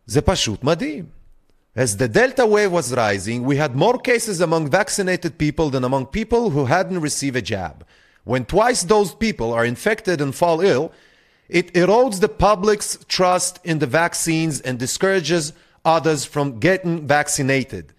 [0.06, 1.06] זה פשוט מדהים.
[1.76, 6.06] As the Delta wave was rising, we had more cases among vaccinated people than among
[6.06, 7.84] people who hadn't received a jab.
[8.26, 10.92] When twice those people are infected and fall ill,
[11.50, 17.94] it erodes the public's trust in the vaccines and discourages others from getting vaccinated.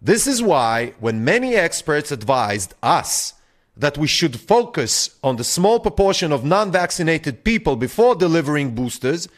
[0.00, 3.33] This is why, when many experts advised us
[3.76, 9.28] that we should focus on the small proportion of non vaccinated people before delivering boosters,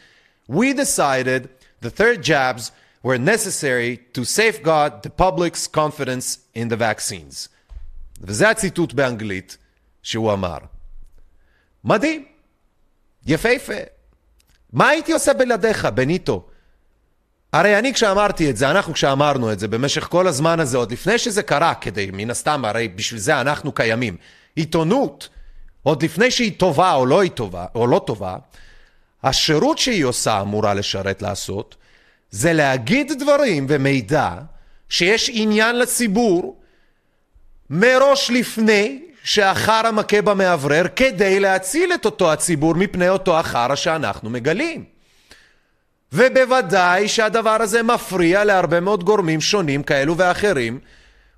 [0.47, 1.49] we decided
[1.81, 2.71] the third jabs
[3.01, 7.49] were necessary to safeguard the public's confidence in the vaccines.
[8.21, 9.57] וזה הציטוט באנגלית
[10.03, 10.57] שהוא אמר.
[11.83, 12.25] מדהים,
[13.25, 13.73] יפהפה.
[14.73, 16.46] מה הייתי עושה בלעדיך, בניטו?
[17.52, 21.18] הרי אני כשאמרתי את זה, אנחנו כשאמרנו את זה במשך כל הזמן הזה, עוד לפני
[21.18, 24.16] שזה קרה, כדי, מן הסתם, הרי בשביל זה אנחנו קיימים.
[24.56, 25.28] עיתונות,
[25.82, 28.36] עוד לפני שהיא טובה או לא, טובה, או לא טובה,
[29.22, 31.76] השירות שהיא עושה אמורה לשרת לעשות,
[32.30, 34.30] זה להגיד דברים ומידע
[34.88, 36.60] שיש עניין לציבור
[37.70, 44.97] מראש לפני שהחרא מכה במאוורר כדי להציל את אותו הציבור מפני אותו החרא שאנחנו מגלים.
[46.12, 50.78] ובוודאי שהדבר הזה מפריע להרבה מאוד גורמים שונים כאלו ואחרים,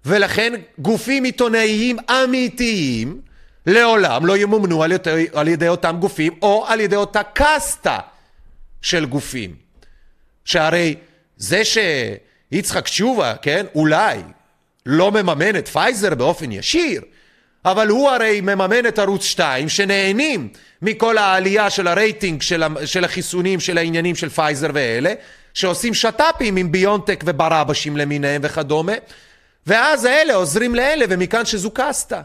[0.04, 3.20] ולכן גופים עיתונאיים אמיתיים
[3.66, 7.98] לעולם לא ימומנו על ידי, על ידי אותם גופים או על ידי אותה קאסטה
[8.83, 9.54] של גופים.
[10.44, 10.94] שהרי
[11.37, 14.18] זה שיצחק תשובה, כן, אולי
[14.87, 17.02] לא מממן את פייזר באופן ישיר,
[17.64, 20.48] אבל הוא הרי מממן את ערוץ 2 שנהנים
[20.82, 25.12] מכל העלייה של הרייטינג של, של החיסונים, של העניינים של פייזר ואלה,
[25.54, 28.92] שעושים שת"פים עם ביונטק וברבשים למיניהם וכדומה,
[29.66, 32.22] ואז האלה עוזרים לאלה, ומכאן שזו קסטה.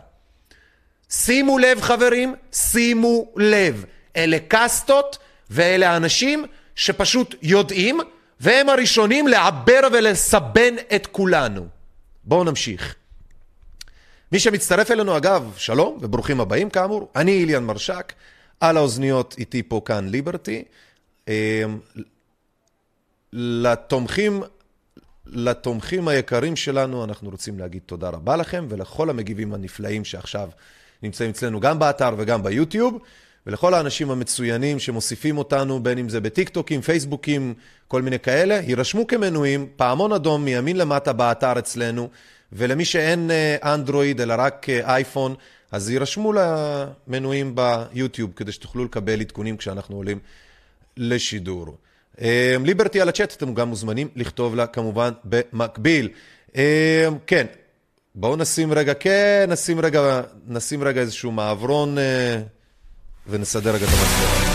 [1.09, 5.17] שימו לב חברים, שימו לב, אלה קסטות
[5.49, 6.45] ואלה האנשים
[6.75, 7.99] שפשוט יודעים,
[8.39, 11.67] והם הראשונים לעבר ולסבן את כולנו.
[12.23, 12.95] בואו נמשיך.
[14.31, 18.13] מי שמצטרף אלינו, אגב, שלום וברוכים הבאים כאמור, אני איליאן מרשק,
[18.59, 20.63] על האוזניות איתי פה כאן ליברטי.
[21.27, 21.33] אמ,
[23.33, 24.43] לתומכים,
[25.25, 30.49] לתומכים היקרים שלנו, אנחנו רוצים להגיד תודה רבה לכם, ולכל המגיבים הנפלאים שעכשיו
[31.03, 32.99] נמצאים אצלנו גם באתר וגם ביוטיוב.
[33.47, 37.53] ולכל האנשים המצוינים שמוסיפים אותנו, בין אם זה בטיקטוקים, פייסבוקים,
[37.87, 42.09] כל מיני כאלה, יירשמו כמנויים, פעמון אדום מימין למטה באתר אצלנו,
[42.53, 45.35] ולמי שאין אה, אנדרואיד אלא רק אה, אייפון,
[45.71, 50.19] אז יירשמו למנויים ביוטיוב, כדי שתוכלו לקבל עדכונים כשאנחנו עולים
[50.97, 51.77] לשידור.
[52.21, 56.09] אה, ליברטי על הצ'אט, אתם גם מוזמנים לכתוב לה כמובן במקביל.
[57.27, 57.45] כן,
[58.15, 61.97] בואו נשים רגע, כן, נשים רגע, נשים רגע איזשהו מעברון
[63.27, 64.54] ונסדר רגע את המצלמה.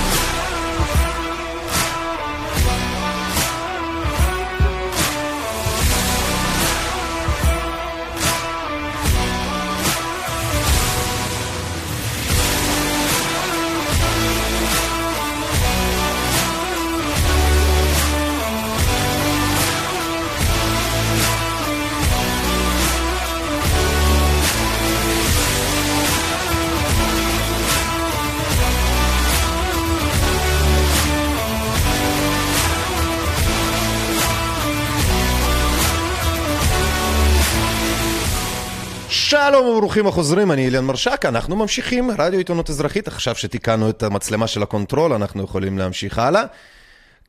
[39.60, 44.46] שלום וברוכים החוזרים, אני אליאן מרשק, אנחנו ממשיכים, רדיו עיתונות אזרחית, עכשיו שתיקנו את המצלמה
[44.46, 46.44] של הקונטרול, אנחנו יכולים להמשיך הלאה.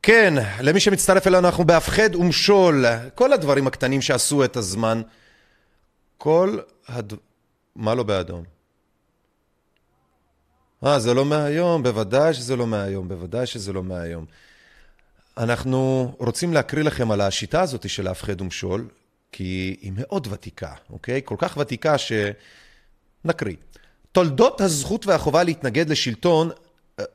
[0.02, 5.02] כן, למי שמצטרף אלינו, אנחנו בהפחד ומשול, כל הדברים הקטנים שעשו את הזמן,
[6.18, 7.12] כל הד...
[7.76, 8.44] מה לא באדום?
[10.84, 14.24] אה, זה לא מהיום, בוודאי שזה לא מהיום, בוודאי שזה לא מהיום.
[15.38, 18.84] אנחנו רוצים להקריא לכם על השיטה הזאת של להפחד ומשול,
[19.32, 21.20] כי היא מאוד ותיקה, אוקיי?
[21.24, 23.56] כל כך ותיקה שנקריא.
[24.12, 26.50] תולדות הזכות והחובה להתנגד לשלטון,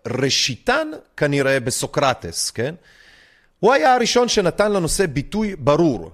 [0.08, 2.76] ראשיתן כנראה בסוקרטס, כן?
[3.60, 6.12] הוא היה הראשון שנתן לנושא ביטוי ברור.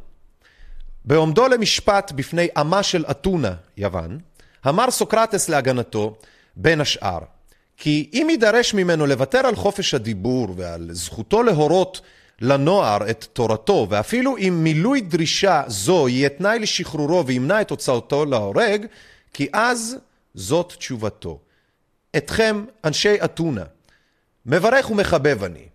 [1.06, 4.20] בעומדו למשפט בפני עמה של אתונה, יוון,
[4.68, 6.18] אמר סוקרטס להגנתו,
[6.56, 7.20] בין השאר,
[7.78, 12.02] כי אם יידרש ממנו לוותר על חופש הדיבור ועל זכותו להורות
[12.42, 18.86] לנוער את תורתו, ואפילו אם מילוי דרישה זו יהיה תנאי לשחרורו וימנע את הוצאתו להורג,
[19.34, 19.98] כי אז
[20.34, 21.40] זאת תשובתו.
[22.18, 23.64] אתכם, אנשי אתונה,
[24.46, 25.68] מברך ומחבב אני,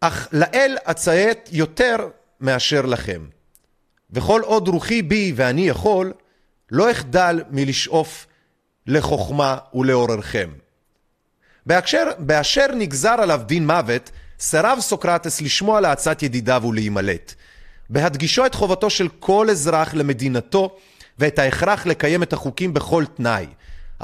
[0.00, 1.96] אך לאל אציית יותר
[2.40, 3.26] מאשר לכם.
[4.10, 6.12] וכל עוד רוחי בי ואני יכול,
[6.70, 8.26] לא אחדל מלשאוף
[8.86, 10.50] לחוכמה ולעוררכם.
[11.66, 17.34] באשר, באשר נגזר עליו דין מוות, סירב סוקרטס לשמוע לעצת ידידיו ולהימלט.
[17.90, 20.76] בהדגישו את חובתו של כל אזרח למדינתו
[21.18, 23.46] ואת ההכרח לקיים את החוקים בכל תנאי.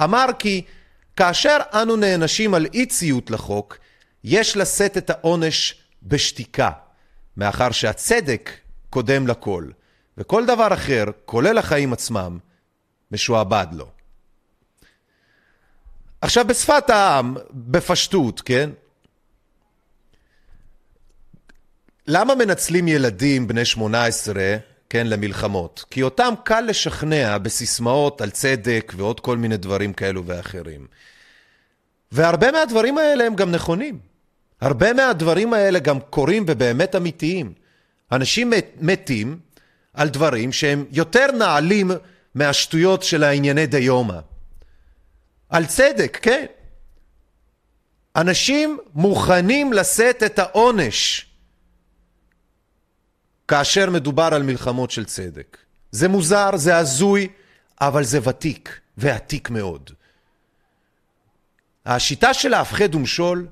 [0.02, 0.62] אמר כי
[1.16, 3.78] כאשר אנו נענשים על אי ציות לחוק,
[4.24, 6.70] יש לשאת את העונש בשתיקה,
[7.36, 8.50] מאחר שהצדק
[8.90, 9.64] קודם לכל,
[10.18, 12.38] וכל דבר אחר, כולל החיים עצמם,
[13.10, 13.86] משועבד לו.
[16.20, 18.70] עכשיו בשפת העם, בפשטות, כן?
[22.06, 24.34] למה מנצלים ילדים בני 18,
[24.90, 25.84] כן, למלחמות?
[25.90, 30.86] כי אותם קל לשכנע בסיסמאות על צדק ועוד כל מיני דברים כאלו ואחרים.
[32.12, 33.98] והרבה מהדברים האלה הם גם נכונים.
[34.60, 37.52] הרבה מהדברים האלה גם קורים ובאמת אמיתיים.
[38.12, 39.38] אנשים מתים
[39.94, 41.90] על דברים שהם יותר נעלים
[42.34, 44.18] מהשטויות של הענייני דיומא.
[45.48, 46.46] על צדק, כן.
[48.16, 51.23] אנשים מוכנים לשאת את העונש
[53.48, 55.56] כאשר מדובר על מלחמות של צדק.
[55.90, 57.28] זה מוזר, זה הזוי,
[57.80, 59.90] אבל זה ותיק, ועתיק מאוד.
[61.86, 63.48] השיטה של ההפחד ומשול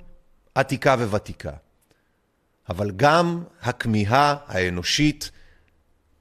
[0.55, 1.53] עתיקה וותיקה.
[2.69, 5.31] אבל גם הכמיהה האנושית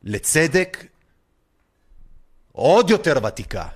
[0.03, 0.86] לצדק
[2.51, 3.67] עוד יותר ותיקה.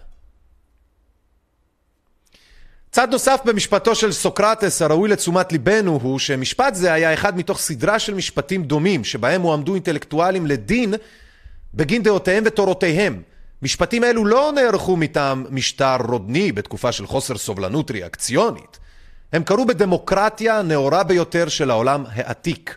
[2.95, 7.99] צד נוסף במשפטו של סוקרטס הראוי לתשומת ליבנו הוא שמשפט זה היה אחד מתוך סדרה
[7.99, 10.93] של משפטים דומים שבהם הועמדו אינטלקטואלים לדין
[11.73, 13.21] בגין דעותיהם ותורותיהם.
[13.61, 18.79] משפטים אלו לא נערכו מטעם משטר רודני בתקופה של חוסר סובלנות ריאקציונית.
[19.33, 22.75] הם קרו בדמוקרטיה הנאורה ביותר של העולם העתיק.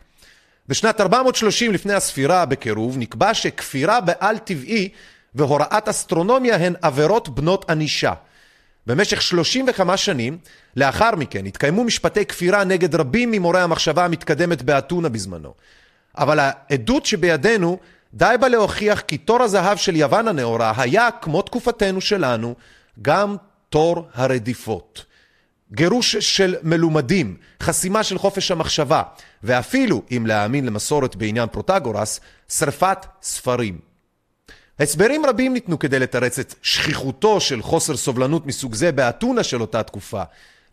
[0.68, 4.88] בשנת 430 לפני הספירה בקירוב נקבע שכפירה בעל טבעי
[5.34, 8.12] והוראת אסטרונומיה הן עבירות בנות ענישה.
[8.88, 10.38] במשך 35 שנים
[10.76, 15.54] לאחר מכן התקיימו משפטי כפירה נגד רבים ממורי המחשבה המתקדמת באתונה בזמנו.
[16.18, 17.78] אבל העדות שבידינו
[18.14, 22.54] די בה להוכיח כי תור הזהב של יוון הנאורה היה, כמו תקופתנו שלנו,
[23.02, 23.36] גם
[23.68, 25.04] תור הרדיפות.
[25.72, 29.02] גירוש של מלומדים, חסימה של חופש המחשבה,
[29.42, 33.87] ואפילו, אם להאמין למסורת בעניין פרוטגורס, שרפת ספרים.
[34.80, 39.82] הסברים רבים ניתנו כדי לתרץ את שכיחותו של חוסר סובלנות מסוג זה באתונה של אותה
[39.82, 40.22] תקופה.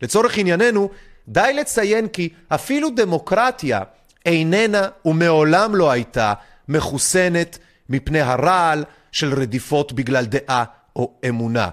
[0.02, 0.90] לצורך ענייננו,
[1.28, 3.82] די לציין כי אפילו דמוקרטיה
[4.26, 6.34] איננה ומעולם לא הייתה
[6.68, 10.64] מחוסנת מפני הרעל של רדיפות בגלל דעה
[10.96, 11.68] או אמונה.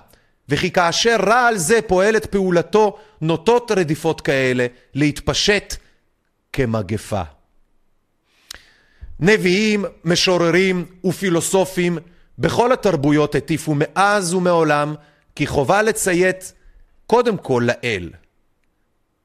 [0.49, 5.75] וכי כאשר רעל זה פועל את פעולתו, נוטות רדיפות כאלה להתפשט
[6.53, 7.21] כמגפה.
[9.19, 11.97] נביאים, משוררים ופילוסופים
[12.39, 14.95] בכל התרבויות הטיפו מאז ומעולם
[15.36, 16.53] כי חובה לציית
[17.07, 18.09] קודם כל לאל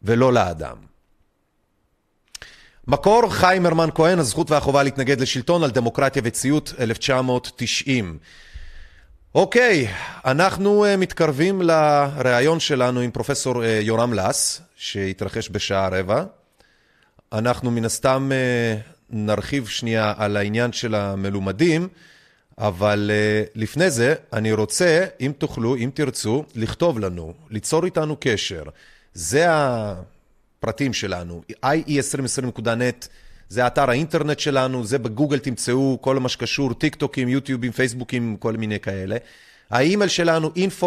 [0.03, 0.77] ולא לאדם.
[2.87, 8.19] מקור חיים הרמן כהן, הזכות והחובה להתנגד לשלטון על דמוקרטיה וציות 1990.
[9.35, 9.89] אוקיי,
[10.25, 16.25] אנחנו uh, מתקרבים לראיון שלנו עם פרופסור uh, יורם לס, שהתרחש בשעה רבע.
[17.33, 18.81] אנחנו מן הסתם uh,
[19.11, 21.89] נרחיב שנייה על העניין של המלומדים.
[22.59, 28.63] אבל uh, לפני זה, אני רוצה, אם תוכלו, אם תרצו, לכתוב לנו, ליצור איתנו קשר.
[29.15, 33.07] זה הפרטים שלנו, ie2020.net,
[33.49, 38.57] זה אתר האינטרנט שלנו, זה בגוגל תמצאו כל מה שקשור, טיק טוקים, יוטיובים, פייסבוקים, כל
[38.57, 39.17] מיני כאלה.
[39.71, 40.87] האימייל שלנו, info,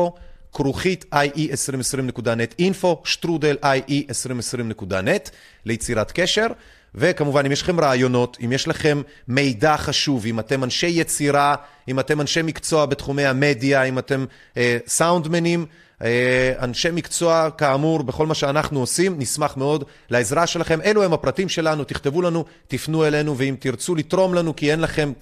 [0.53, 5.29] כרוכית ie2020.net, info, שטרודל ie2020.net,
[5.65, 6.47] ליצירת קשר.
[6.95, 11.55] וכמובן, אם יש לכם רעיונות, אם יש לכם מידע חשוב, אם אתם אנשי יצירה,
[11.87, 14.25] אם אתם אנשי מקצוע בתחומי המדיה, אם אתם
[14.57, 15.65] אה, סאונדמנים,
[16.03, 20.81] אה, אנשי מקצוע, כאמור, בכל מה שאנחנו עושים, נשמח מאוד לעזרה שלכם.
[20.81, 25.13] אלו הם הפרטים שלנו, תכתבו לנו, תפנו אלינו, ואם תרצו לתרום לנו, כי אין לכם,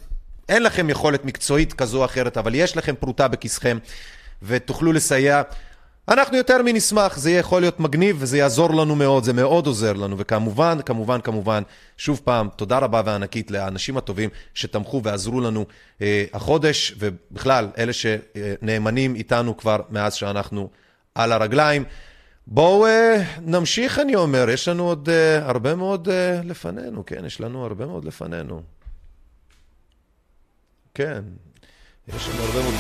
[0.49, 3.77] אין לכם יכולת מקצועית כזו או אחרת, אבל יש לכם פרוטה בכיסכם,
[4.43, 5.41] ותוכלו לסייע.
[6.09, 10.17] אנחנו יותר מנשמח, זה יכול להיות מגניב וזה יעזור לנו מאוד, זה מאוד עוזר לנו,
[10.17, 11.63] וכמובן, כמובן, כמובן,
[11.97, 15.65] שוב פעם, תודה רבה וענקית לאנשים הטובים שתמכו ועזרו לנו
[16.01, 20.69] אה, החודש, ובכלל, אלה שנאמנים איתנו כבר מאז שאנחנו
[21.15, 21.83] על הרגליים.
[22.47, 27.41] בואו אה, נמשיך, אני אומר, יש לנו עוד אה, הרבה מאוד אה, לפנינו, כן, יש
[27.41, 28.61] לנו הרבה מאוד לפנינו.
[30.93, 31.21] כן,
[32.07, 32.73] יש לנו הרבה מאוד...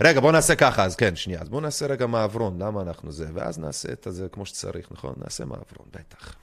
[0.00, 1.40] רגע, בואו נעשה ככה, אז כן, שנייה.
[1.40, 3.26] אז בואו נעשה רגע מעברון, למה אנחנו זה?
[3.34, 5.14] ואז נעשה את זה כמו שצריך, נכון?
[5.24, 6.34] נעשה מעברון, בטח.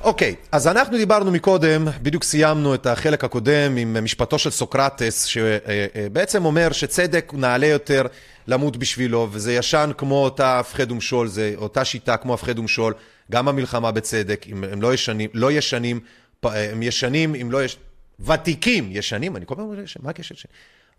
[0.00, 5.24] אוקיי, okay, אז אנחנו דיברנו מקודם, בדיוק סיימנו את החלק הקודם עם משפטו של סוקרטס,
[5.24, 8.06] שבעצם אומר שצדק נעלה יותר
[8.46, 12.94] למות בשבילו, וזה ישן כמו אותה הפחד ומשול, זה אותה שיטה כמו הפחד ומשול,
[13.30, 16.00] גם המלחמה בצדק, אם הם לא ישנים, לא ישנים,
[16.44, 17.76] הם ישנים, אם לא יש...
[18.20, 20.34] ותיקים, ישנים, אני כל פעם אומר, מה הקשר?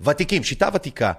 [0.01, 1.11] ותיקים, שיטה ותיקה.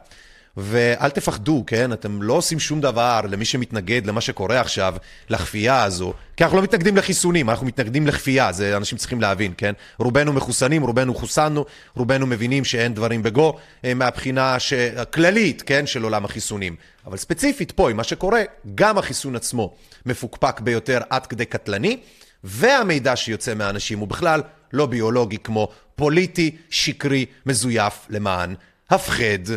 [0.56, 1.92] ואל תפחדו, כן?
[1.92, 4.94] אתם לא עושים שום דבר למי שמתנגד למה שקורה עכשיו,
[5.28, 9.72] לכפייה הזו, כי אנחנו לא מתנגדים לחיסונים, אנחנו מתנגדים לכפייה, זה אנשים צריכים להבין, כן?
[9.98, 11.64] רובנו מחוסנים, רובנו חוסנו,
[11.96, 14.56] רובנו מבינים שאין דברים בגו, אה, מהבחינה
[14.96, 15.86] הכללית, כן?
[15.86, 16.76] של עולם החיסונים.
[17.06, 18.42] אבל ספציפית פה, עם מה שקורה,
[18.74, 19.74] גם החיסון עצמו
[20.06, 22.00] מפוקפק ביותר עד כדי קטלני,
[22.44, 28.54] והמידע שיוצא מהאנשים הוא בכלל לא ביולוגי כמו פוליטי, שקרי, מזויף, למען
[28.90, 29.54] הפחד.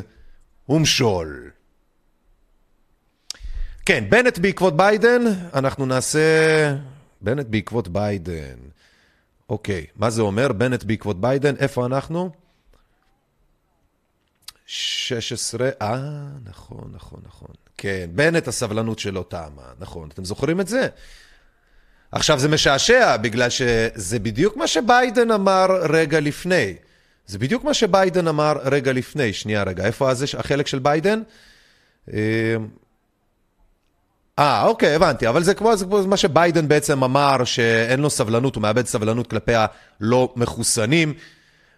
[0.70, 1.52] ומשול.
[3.86, 5.22] כן, בנט בעקבות ביידן,
[5.54, 6.76] אנחנו נעשה...
[7.22, 8.56] בנט בעקבות ביידן.
[9.50, 10.52] אוקיי, מה זה אומר?
[10.52, 12.32] בנט בעקבות ביידן, איפה אנחנו?
[14.66, 15.98] 16, אה,
[16.44, 17.50] נכון, נכון, נכון.
[17.78, 20.10] כן, בנט הסבלנות שלו תמה, נכון.
[20.14, 20.88] אתם זוכרים את זה?
[22.14, 26.74] עכשיו זה משעשע, בגלל שזה בדיוק מה שביידן אמר רגע לפני.
[27.28, 31.22] זה בדיוק מה שביידן אמר רגע לפני, שנייה רגע, איפה הזה החלק של ביידן?
[32.14, 32.20] אה,
[34.40, 38.56] אה, אוקיי, הבנתי, אבל זה כמו, זה כמו מה שביידן בעצם אמר, שאין לו סבלנות,
[38.56, 41.14] הוא מאבד סבלנות כלפי הלא מחוסנים,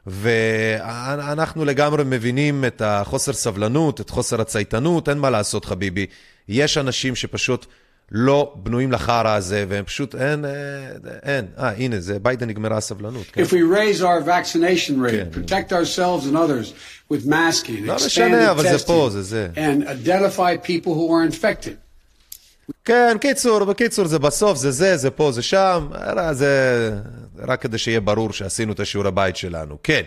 [0.08, 6.06] ואנחנו לגמרי מבינים את החוסר סבלנות, את חוסר הצייתנות, אין מה לעשות, חביבי.
[6.48, 7.66] יש אנשים שפשוט...
[8.12, 10.46] לא בנויים לחרא הזה, והם פשוט, אין,
[11.24, 13.26] אין, אה, הנה, זה ביידן נגמרה הסבלנות.
[13.34, 13.44] כן.
[13.44, 15.28] If we raise our vaccination rate, כן.
[15.34, 16.74] protect ourselves and others
[17.14, 19.48] with masking, לא משנה, אבל זה פה, זה זה.
[19.56, 21.86] and identify people who are infected.
[22.86, 25.88] כן, קיצור, בקיצור, זה בסוף, זה זה, זה פה, זה שם,
[26.32, 26.92] זה
[27.38, 29.78] רק כדי שיהיה ברור שעשינו את השיעור הבית שלנו.
[29.84, 30.02] כן.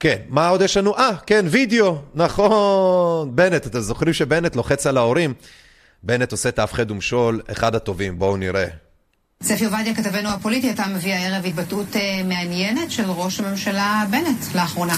[0.00, 0.96] כן, מה עוד יש לנו?
[0.96, 5.34] אה, כן, וידאו, נכון, בנט, אתם זוכרים שבנט לוחץ על ההורים?
[6.02, 8.66] בנט עושה את ההפחד ומשול, אחד הטובים, בואו נראה.
[9.42, 14.94] ספי עובדיה, כתבנו הפוליטי, אתה מביא הערב התבטאות אה, מעניינת של ראש הממשלה בנט לאחרונה.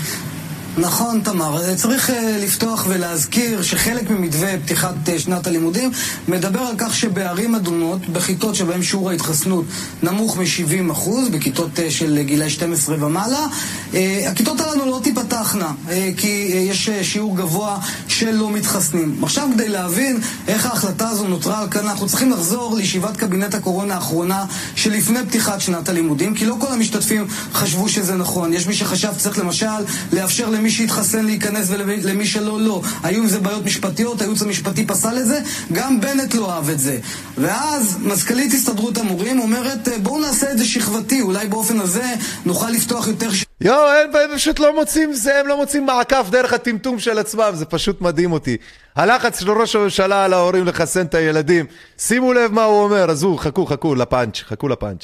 [0.79, 1.75] נכון, תמר.
[1.75, 2.13] צריך uh,
[2.43, 5.91] לפתוח ולהזכיר שחלק ממתווה פתיחת uh, שנת הלימודים
[6.29, 9.65] מדבר על כך שבערים אדומות, בכיתות שבהן שיעור ההתחסנות
[10.03, 13.47] נמוך מ-70%, בכיתות uh, של גילי 12 ומעלה,
[13.93, 13.97] uh,
[14.29, 19.21] הכיתות הללו לא תיפתחנה, uh, כי uh, יש uh, שיעור גבוה של לא מתחסנים.
[19.23, 23.95] עכשיו, כדי להבין איך ההחלטה הזו נותרה על כאן, אנחנו צריכים לחזור לישיבת קבינט הקורונה
[23.95, 24.45] האחרונה
[24.75, 28.53] שלפני פתיחת שנת הלימודים, כי לא כל המשתתפים חשבו שזה נכון.
[28.53, 29.67] יש מי שחשב שצריך למשל
[30.13, 32.83] לאפשר למי שהתחסן להיכנס ולמי שלא, לא.
[33.03, 35.41] היו עם זה בעיות משפטיות, הייעוץ המשפטי פסל את זה,
[35.73, 36.99] גם בנט לא אהב את זה.
[37.39, 43.09] ואז מזכ"לית הסתדרות המורים אומרת, בואו נעשה את זה שכבתי, אולי באופן הזה נוכל לפתוח
[43.09, 43.29] יותר...
[43.61, 47.65] יואו, הם פשוט לא מוצאים זה, הם לא מוצאים מעקף דרך הטמטום של עצמם, זה
[47.65, 48.57] פשוט מדהים אותי.
[48.97, 51.67] הלחץ של ראש הממשלה על ההורים לחסן את הילדים.
[51.99, 55.03] שימו לב מה הוא אומר, עזבו, חכו, חכו לפאנץ', חכו לפאנץ'.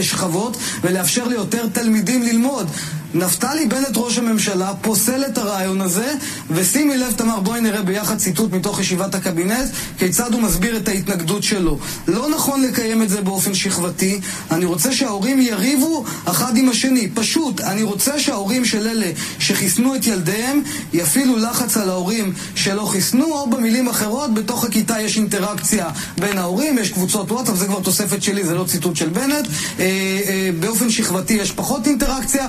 [0.00, 2.66] שכבות ולאפשר ליותר תלמידים ללמוד.
[3.14, 6.14] נפתלי בנט ראש הממשלה פוסל את הרעיון הזה,
[6.50, 11.42] ושימי לב תמר, בואי נראה ביחד ציטוט מתוך ישיבת הקבינט, כיצד הוא מסביר את ההתנגדות
[11.42, 11.78] שלו.
[12.08, 17.08] לא נכון לקיים את זה באופן שכבתי, אני רוצה שההורים יריבו אחד עם השני.
[17.14, 23.24] פשוט, אני רוצה שההורים של אלה שחיסנו את ילדיהם יפעילו לחץ על ההורים שלא חיסנו.
[23.24, 25.88] או במילים אחרות, בתוך הכיתה יש אינטראקציה
[26.18, 29.46] בין ההורים, יש קבוצות וואטסאפ, זה כבר תוספת שלי, זה לא ציטוט של בנט.
[29.78, 32.48] אה, אה, באופן שכבתי יש פחות אינטראקציה.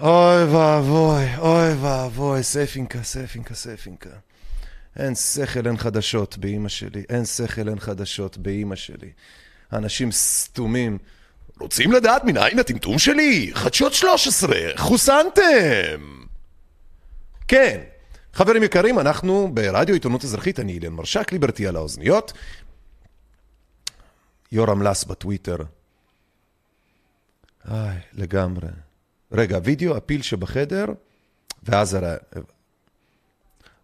[0.00, 4.10] אוי ואבוי, אוי ואבוי, ספינקה, ספינקה, ספינקה.
[4.96, 7.02] אין שכל, אין חדשות באימא שלי.
[7.08, 9.10] אין שכל, אין חדשות באימא שלי.
[9.72, 10.98] אנשים סתומים.
[11.60, 13.50] רוצים לדעת מנין הטמטום שלי?
[13.54, 16.24] חדשות 13, חוסנתם!
[17.48, 17.80] כן,
[18.32, 22.32] חברים יקרים, אנחנו ברדיו עיתונות אזרחית, אני אילן מרשק, ליברטי על האוזניות.
[24.52, 25.56] יורם לס בטוויטר.
[27.70, 28.68] איי, לגמרי.
[29.32, 30.84] רגע, וידאו, הפיל שבחדר,
[31.62, 31.98] ואז...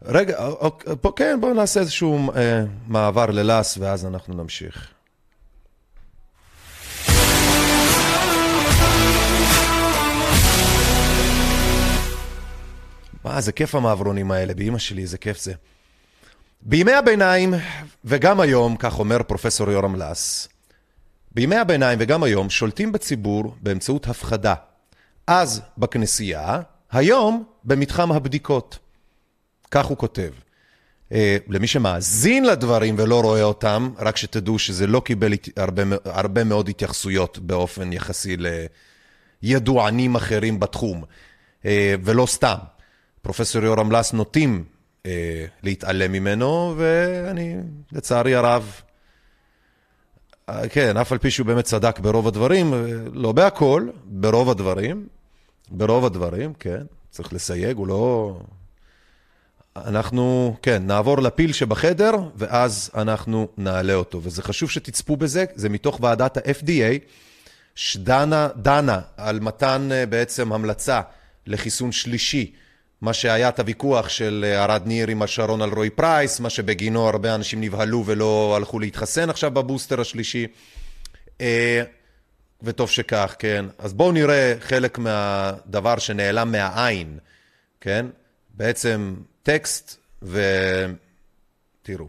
[0.03, 4.89] רגע, אוקיי, כן, בואו נעשה איזשהו אה, מעבר ללס, ואז אנחנו נמשיך.
[13.25, 15.53] מה, איזה כיף המעברונים האלה, באימא שלי, איזה כיף זה.
[16.63, 17.55] בימי הביניים,
[18.05, 20.49] וגם היום, כך אומר פרופסור יורם לס,
[21.33, 24.55] בימי הביניים וגם היום שולטים בציבור באמצעות הפחדה.
[25.33, 26.61] אז בכנסייה,
[26.93, 28.79] היום במתחם הבדיקות.
[29.71, 30.31] כך הוא כותב.
[31.13, 36.69] אה, למי שמאזין לדברים ולא רואה אותם, רק שתדעו שזה לא קיבל הרבה, הרבה מאוד
[36.69, 38.37] התייחסויות באופן יחסי
[39.43, 41.05] לידוענים אחרים בתחום,
[41.65, 42.57] אה, ולא סתם.
[43.23, 44.65] פרופסור יורם לס נוטים
[45.07, 47.57] אה, להתעלם ממנו, ואני,
[47.93, 48.81] לצערי הרב,
[50.71, 52.75] כן, אף על פי שהוא באמת צדק ברוב הדברים,
[53.13, 55.07] לא בהכל, ברוב הדברים,
[55.71, 58.37] ברוב הדברים, כן, צריך לסייג, הוא לא...
[59.77, 64.21] אנחנו, כן, נעבור לפיל שבחדר, ואז אנחנו נעלה אותו.
[64.23, 66.99] וזה חשוב שתצפו בזה, זה מתוך ועדת ה-FDA,
[67.75, 71.01] שדנה דנה על מתן אה, בעצם המלצה
[71.47, 72.53] לחיסון שלישי.
[73.01, 77.09] מה שהיה את הוויכוח של אה, ארד ניר עם השרון על רוי פרייס, מה שבגינו
[77.09, 80.47] הרבה אנשים נבהלו ולא הלכו להתחסן עכשיו בבוסטר השלישי.
[82.64, 83.66] אה, וטוב שכך, כן.
[83.78, 87.20] אז בואו נראה חלק מהדבר שנעלם מהעין,
[87.82, 88.06] כן?
[88.54, 92.08] בעצם טקסט ותראו.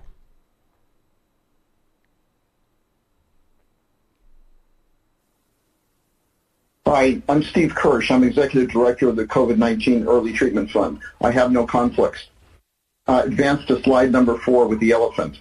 [6.86, 8.12] Hi, I'm Steve Kirsch.
[8.12, 11.00] I'm Executive Director of the COVID-19 Early Treatment Fund.
[11.20, 12.22] I have no conflicts.
[13.08, 15.40] Uh, advance to slide number four with the elephant.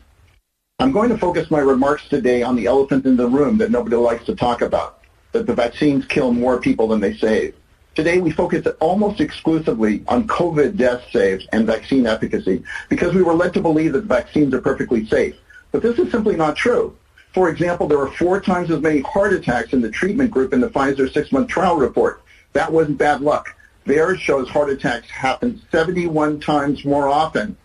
[0.80, 3.96] I'm going to focus my remarks today on the elephant in the room that nobody
[3.96, 4.99] likes to talk about,
[5.33, 7.55] that the vaccines kill more people than they save.
[7.95, 13.35] Today we focus almost exclusively on COVID death saves and vaccine efficacy because we were
[13.35, 15.37] led to believe that vaccines are perfectly safe.
[15.73, 16.97] But this is simply not true.
[17.33, 20.61] For example, there were four times as many heart attacks in the treatment group in
[20.61, 22.23] the Pfizer six-month trial report.
[22.53, 23.55] That wasn't bad luck.
[23.87, 27.57] Theirs shows heart attacks happen 71 times more often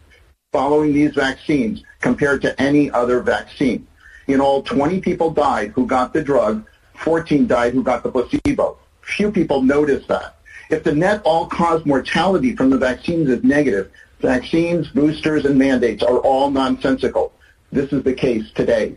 [0.52, 3.86] following these vaccines compared to any other vaccine.
[4.28, 6.66] In all, 20 people died who got the drug,
[6.98, 8.78] 14 died who got the placebo.
[9.02, 10.38] Few people notice that.
[10.70, 16.18] If the net all-cause mortality from the vaccines is negative, vaccines, boosters, and mandates are
[16.18, 17.34] all nonsensical.
[17.72, 18.96] This is the case today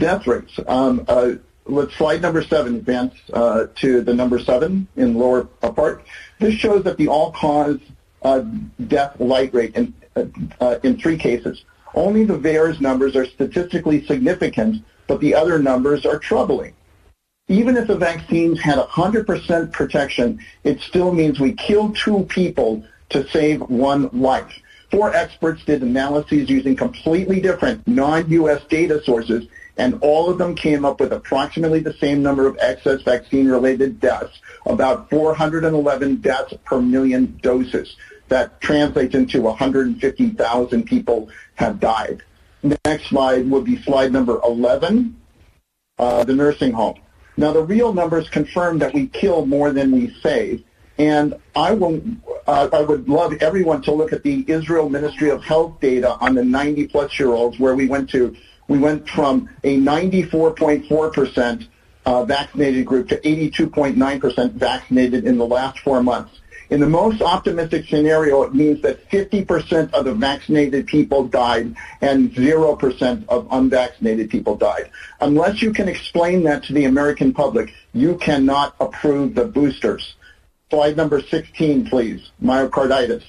[0.00, 0.58] death rates.
[0.66, 1.32] Um, uh,
[1.66, 6.04] let's slide number seven advance uh, to the number seven in lower part.
[6.40, 7.78] This shows that the all-cause
[8.22, 8.40] uh,
[8.88, 10.24] death light rate in, uh,
[10.60, 11.64] uh, in three cases.
[11.94, 16.74] Only the VAERS numbers are statistically significant, but the other numbers are troubling.
[17.50, 23.28] Even if the vaccines had 100% protection, it still means we killed two people to
[23.30, 24.56] save one life.
[24.92, 28.62] Four experts did analyses using completely different non-U.S.
[28.68, 33.02] data sources and all of them came up with approximately the same number of excess
[33.02, 37.96] vaccine-related deaths, about 411 deaths per million doses.
[38.28, 42.22] That translates into 150,000 people have died.
[42.62, 45.16] Next slide would be slide number 11,
[45.98, 47.00] uh, the nursing home.
[47.40, 50.62] Now, the real numbers confirm that we kill more than we save.
[50.98, 52.02] And I, will,
[52.46, 56.34] uh, I would love everyone to look at the Israel Ministry of Health data on
[56.34, 58.36] the 90-plus year olds where we went to
[58.68, 61.66] we went from a 94.4%
[62.04, 66.39] uh, vaccinated group to 82.9% vaccinated in the last four months.
[66.70, 72.30] In the most optimistic scenario, it means that 50% of the vaccinated people died and
[72.30, 74.88] 0% of unvaccinated people died.
[75.20, 80.14] Unless you can explain that to the American public, you cannot approve the boosters.
[80.70, 82.30] Slide number 16, please.
[82.40, 83.24] Myocarditis.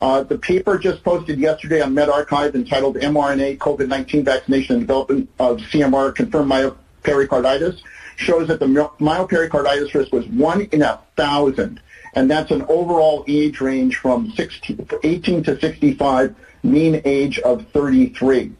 [0.00, 5.58] Uh, the paper just posted yesterday on medRxiv entitled mRNA COVID-19 Vaccination and Development of
[5.58, 7.82] CMR Confirmed Myopericarditis
[8.16, 11.78] shows that the myopericarditis risk was 1 in a 1,000.
[12.14, 18.52] And that's an overall age range from 16, 18 to 65, mean age of 33.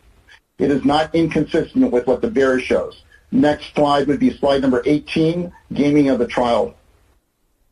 [0.59, 3.03] It is not inconsistent with what the VAERS shows.
[3.33, 6.75] Next slide would be slide number 18, gaming of the trial.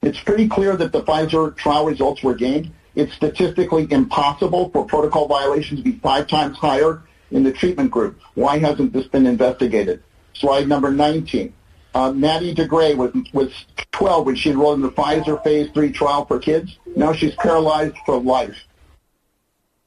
[0.02, 2.70] It's pretty clear that the Pfizer trial results were gamed.
[2.94, 8.20] It's statistically impossible for protocol violations to be five times higher in the treatment group.
[8.34, 10.02] Why hasn't this been investigated?
[10.34, 11.52] Slide number 19.
[11.94, 13.50] Uh, Maddie DeGray was, was
[13.92, 16.78] 12 when she enrolled in the Pfizer phase 3 trial for kids.
[16.94, 18.56] Now she's paralyzed for life.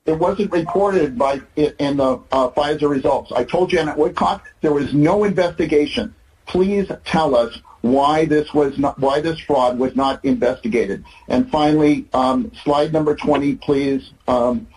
[0.06, 3.32] It wasn't reported by in the uh, Pfizer results.
[3.32, 6.16] I told Janet Woodcock there was no investigation.
[6.48, 11.04] Please tell us why this was not why this fraud was not investigated.
[11.28, 14.12] And finally, um, slide number 20, please.
[14.28, 14.68] Um,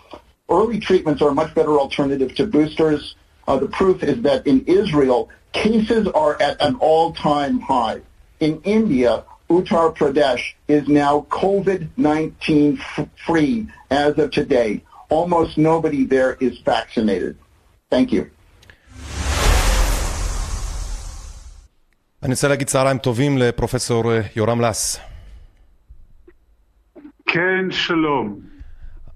[0.48, 3.16] early treatments are a much better alternative to boosters
[3.47, 8.01] Uh, the proof is that in Israel, cases are at an all-time high.
[8.39, 12.79] In India, Uttar Pradesh is now COVID-19
[13.25, 14.83] free as of today.
[15.09, 17.37] Almost nobody there is vaccinated.
[17.89, 18.29] Thank you.
[22.23, 24.99] אני רוצה להגיד צהריים טובים לפרופסור אה, יורם לס.
[27.25, 28.39] כן, שלום.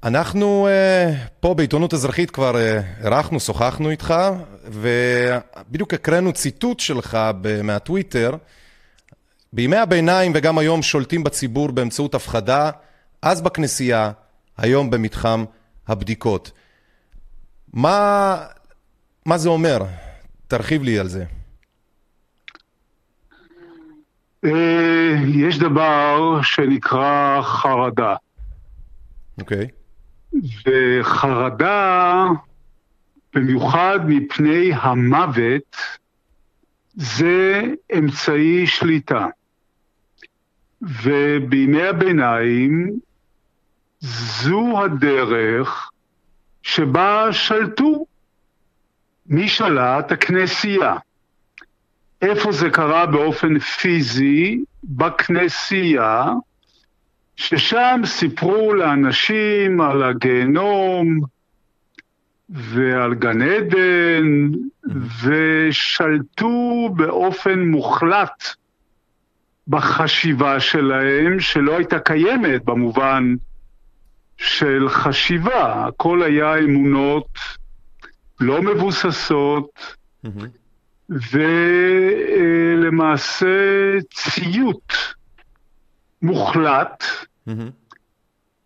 [0.09, 2.57] אנחנו uh, פה בעיתונות אזרחית כבר
[3.05, 4.15] אירחנו, uh, שוחחנו איתך,
[4.65, 7.19] ובדיוק הקראנו ציטוט שלך
[7.65, 8.31] מהטוויטר.
[9.53, 12.71] בימי הביניים וגם היום שולטים בציבור באמצעות הפחדה,
[13.23, 14.11] אז בכנסייה,
[14.59, 15.45] היום במתחם
[15.89, 16.51] הבדיקות.
[17.73, 18.37] מה,
[19.27, 19.79] מה זה אומר?
[20.47, 21.25] תרחיב לי על זה.
[24.45, 28.15] אה, יש דבר שנקרא חרדה.
[29.41, 29.67] אוקיי.
[29.71, 29.78] Okay.
[30.67, 32.27] וחרדה,
[33.35, 35.77] במיוחד מפני המוות,
[36.95, 37.63] זה
[37.99, 39.27] אמצעי שליטה.
[40.83, 42.99] ובימי הביניים
[44.01, 45.91] זו הדרך
[46.63, 48.07] שבה שלטו.
[49.27, 50.13] מי שלט?
[50.13, 50.97] הכנסייה.
[52.23, 54.65] איפה זה קרה באופן פיזי?
[54.85, 56.25] בכנסייה,
[57.39, 61.21] ששם סיפרו לאנשים על הגיהנום
[62.49, 64.49] ועל גן עדן,
[65.23, 68.45] ושלטו באופן מוחלט
[69.69, 73.35] בחשיבה שלהם, שלא הייתה קיימת במובן
[74.37, 75.87] של חשיבה.
[75.87, 77.39] הכל היה אמונות
[78.41, 79.97] לא מבוססות,
[82.31, 83.47] ולמעשה
[84.15, 84.93] ציות
[86.23, 87.05] מוחלט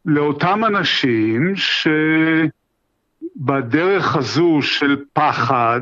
[0.05, 1.55] לאותם אנשים
[3.31, 5.81] שבדרך הזו של פחד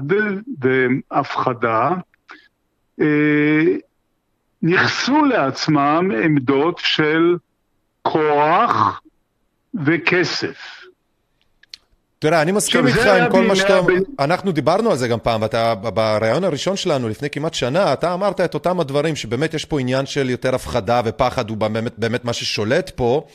[0.59, 1.91] והפחדה,
[3.01, 3.65] אה,
[4.63, 7.37] ניכסו לעצמם עמדות של
[8.03, 9.03] כוח
[9.75, 10.80] וכסף.
[12.21, 13.81] תראה, אני מסכים איתך עם כל מה שאתה...
[14.19, 18.41] אנחנו דיברנו על זה גם פעם, ואתה, בריאיון הראשון שלנו, לפני כמעט שנה, אתה אמרת
[18.41, 22.33] את אותם הדברים, שבאמת יש פה עניין של יותר הפחדה ופחד, הוא באמת, באמת מה
[22.33, 23.27] ששולט פה.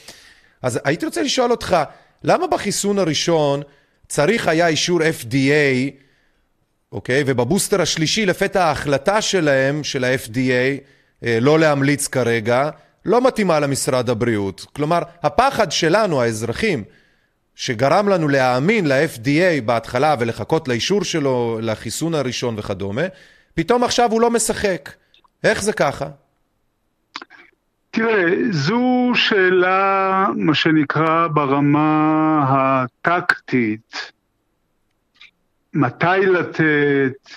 [0.62, 1.78] אז הייתי רוצה לשאול אותך,
[2.24, 3.62] למה בחיסון הראשון
[4.08, 5.92] צריך היה אישור FDA,
[6.92, 7.24] אוקיי?
[7.26, 10.80] ובבוסטר השלישי, לפתע ההחלטה שלהם, של ה-FDA,
[11.26, 12.70] אה, לא להמליץ כרגע,
[13.06, 14.66] לא מתאימה למשרד הבריאות.
[14.74, 16.84] כלומר, הפחד שלנו, האזרחים,
[17.56, 23.01] שגרם לנו להאמין ל-FDA בהתחלה ולחכות לאישור שלו, לחיסון הראשון וכדומה,
[23.53, 24.89] פתאום עכשיו הוא לא משחק.
[25.43, 26.06] איך זה ככה?
[27.91, 34.12] תראה, זו שאלה, מה שנקרא, ברמה הטקטית.
[35.74, 37.30] מתי לתת,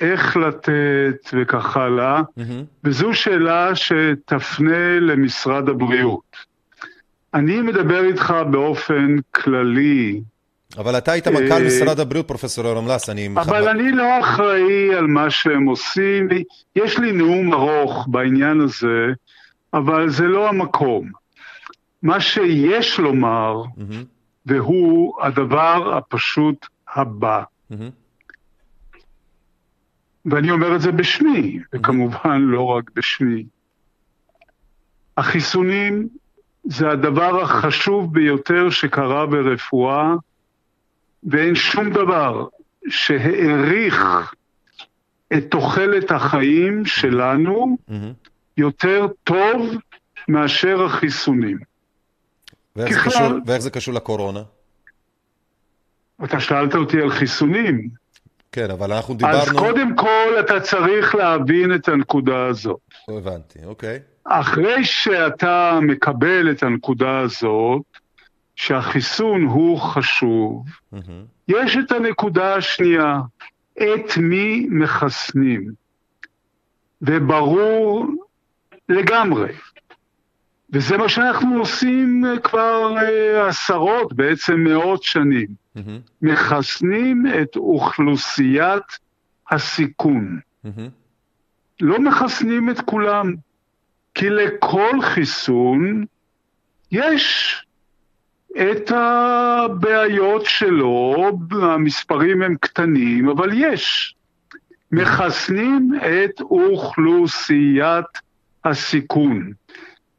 [0.00, 2.42] איך לתת וכך הלאה, mm-hmm.
[2.84, 6.49] וזו שאלה שתפנה למשרד הבריאות.
[7.34, 10.20] אני מדבר איתך באופן כללי.
[10.78, 13.28] אבל אתה היית מנכ"ל אה, משרד הבריאות, פרופסור יורם לס, אני...
[13.36, 16.28] אבל אני לא אחראי על מה שהם עושים.
[16.76, 19.06] יש לי נאום ארוך בעניין הזה,
[19.74, 21.10] אבל זה לא המקום.
[22.02, 23.62] מה שיש לומר,
[24.46, 27.42] והוא הדבר הפשוט הבא.
[30.24, 33.44] ואני אומר את זה בשמי, וכמובן לא רק בשמי.
[35.16, 36.08] החיסונים
[36.64, 40.14] זה הדבר החשוב ביותר שקרה ברפואה,
[41.24, 42.46] ואין שום דבר
[42.88, 44.04] שהעריך
[45.32, 47.76] את תוחלת החיים שלנו
[48.56, 49.76] יותר טוב
[50.28, 51.58] מאשר החיסונים.
[52.76, 54.42] ואיך, ככלל, זה קשור, ואיך זה קשור לקורונה?
[56.24, 57.88] אתה שאלת אותי על חיסונים.
[58.52, 59.36] כן, אבל אנחנו דיברנו...
[59.36, 62.80] אז קודם כל אתה צריך להבין את הנקודה הזאת.
[63.08, 63.98] הבנתי, אוקיי.
[64.32, 67.82] אחרי שאתה מקבל את הנקודה הזאת,
[68.56, 70.98] שהחיסון הוא חשוב, mm-hmm.
[71.48, 73.20] יש את הנקודה השנייה,
[73.78, 75.72] את מי מחסנים.
[77.02, 78.06] וברור
[78.88, 79.52] לגמרי,
[80.72, 85.48] וזה מה שאנחנו עושים כבר uh, עשרות, בעצם מאות שנים.
[85.76, 85.80] Mm-hmm.
[86.22, 88.98] מחסנים את אוכלוסיית
[89.50, 90.38] הסיכון.
[90.66, 90.68] Mm-hmm.
[91.80, 93.34] לא מחסנים את כולם.
[94.14, 96.04] כי לכל חיסון
[96.92, 97.56] יש
[98.56, 104.14] את הבעיות שלו, המספרים הם קטנים, אבל יש.
[104.92, 108.06] מחסנים את אוכלוסיית
[108.64, 109.52] הסיכון.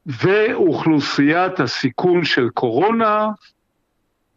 [0.05, 3.27] ואוכלוסיית הסיכון של קורונה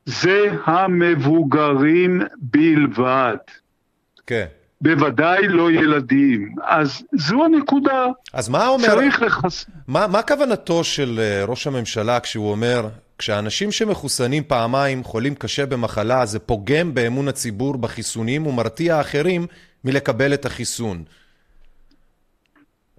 [0.06, 3.36] זה המבוגרים בלבד.
[4.26, 4.46] כן.
[4.84, 6.54] בוודאי לא ילדים.
[6.64, 8.06] אז זו הנקודה.
[8.32, 8.86] אז מה אומר...
[8.86, 9.66] צריך לחס...
[9.88, 16.26] מה, מה כוונתו של אה, ראש הממשלה כשהוא אומר, כשאנשים שמחוסנים פעמיים חולים קשה במחלה,
[16.26, 19.46] זה פוגם באמון הציבור בחיסונים ומרתיע אחרים
[19.84, 21.02] מלקבל את החיסון?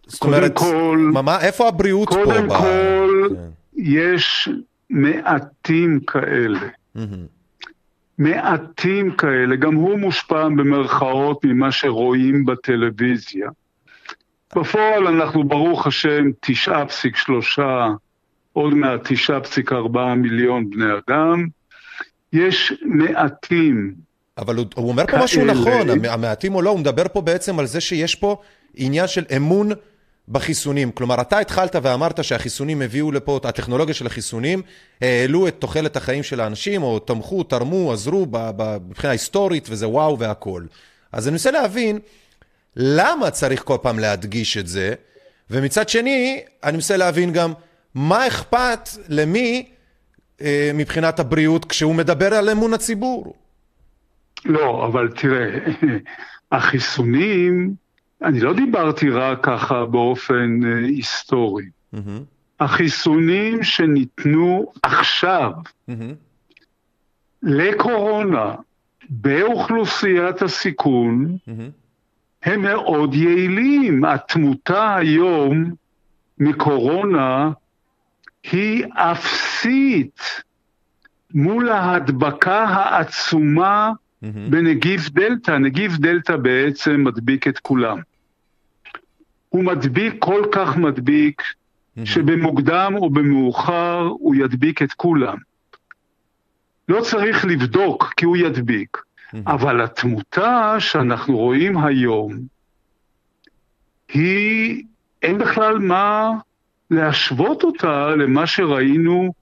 [0.08, 2.16] זאת קודם אומרת, כל- מה, איפה הבריאות פה?
[2.24, 3.36] קודם ב- כל, כן.
[3.78, 4.50] יש
[4.90, 6.60] מעטים כאלה.
[6.96, 7.35] מהמם.
[8.18, 13.50] מעטים כאלה, גם הוא מושפע במרכאות ממה שרואים בטלוויזיה.
[14.56, 17.62] בפועל אנחנו ברוך השם 9.3,
[18.54, 19.74] עוד מעט 9.4
[20.18, 21.48] מיליון בני אדם.
[22.34, 23.94] יש מעטים,
[24.38, 25.24] אבל הוא, הוא אומר פה כאלה.
[25.24, 28.42] משהו נכון, המ- המעטים או לא, הוא מדבר פה בעצם על זה שיש פה
[28.76, 29.70] עניין של אמון
[30.30, 30.92] בחיסונים.
[30.92, 34.62] כלומר, אתה התחלת ואמרת שהחיסונים הביאו לפה, הטכנולוגיה של החיסונים,
[35.02, 38.28] העלו את תוחלת החיים של האנשים, או תמכו, תרמו, עזרו
[38.90, 40.68] מבחינה היסטורית, וזה וואו והכול.
[41.12, 42.00] אז אני מנסה להבין,
[42.76, 44.94] למה צריך כל פעם להדגיש את זה?
[45.50, 47.54] ומצד שני, אני מנסה להבין גם,
[47.96, 49.66] מה אכפת למי
[50.42, 53.36] אה, מבחינת הבריאות כשהוא מדבר על אמון הציבור?
[54.46, 55.60] לא, אבל תראה,
[56.52, 57.74] החיסונים,
[58.22, 61.66] אני לא דיברתי רק ככה באופן אה, היסטורי.
[61.94, 62.24] מהמם,
[62.60, 65.52] החיסונים שניתנו עכשיו
[65.88, 66.14] מהמם.
[67.44, 68.56] לקורונה
[69.10, 71.70] באוכלוסיית הסיכון מהמם.
[72.44, 74.06] הם מאוד יעילים.
[74.06, 75.72] התמותה היום
[76.40, 77.52] מקורונה
[78.52, 80.22] היא אפסית
[81.34, 83.92] מול ההדבקה העצומה
[84.34, 84.52] מהמם.
[84.52, 85.52] בנגיף דלתא.
[85.52, 88.00] נגיף דלתא בעצם מדביק את כולם.
[89.50, 91.42] הוא מדביק כל כך מדביק,
[92.06, 95.38] שבמוקדם או במאוחר הוא ידביק את כולם.
[96.90, 98.98] לא צריך לבדוק כי הוא ידביק,
[99.48, 102.34] אבל התמותה שאנחנו רואים היום,
[104.14, 104.84] היא,
[105.22, 106.30] אין בכלל מה
[106.92, 109.34] להשוות אותה למה שראינו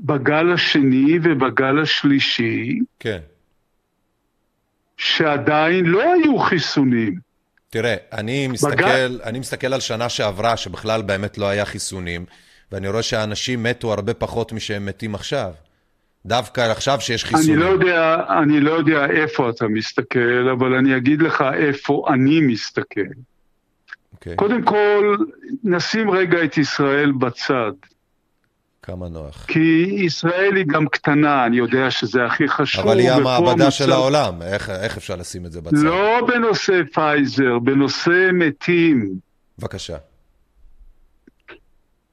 [0.00, 3.18] בגל השני ובגל השלישי, כן.
[4.96, 7.14] שעדיין לא היו חיסונים.
[7.70, 12.24] תראה, אני מסתכל, אני מסתכל על שנה שעברה, שבכלל באמת לא היה חיסונים,
[12.72, 15.52] ואני רואה שהאנשים מתו הרבה פחות משהם מתים עכשיו.
[16.26, 17.58] דווקא עכשיו שיש אני חיסונים.
[17.58, 23.00] לא, יודע, אני לא יודע איפה אתה מסתכל, אבל אני אגיד לך איפה אני מסתכל.
[24.12, 25.16] אוקיי, קודם כל,
[25.64, 27.72] נשים רגע את ישראל בצד.
[28.84, 29.44] כמה נוח.
[29.48, 29.58] כי
[29.98, 32.86] ישראל היא גם קטנה, אני יודע שזה הכי חשוב.
[32.88, 35.76] אבל היא המעבדה המצב- של העולם, איך, איך אפשר לשים את זה בצד?
[35.76, 39.14] לא בנושא פייזר, בנושא מתים.
[39.58, 39.96] בבקשה.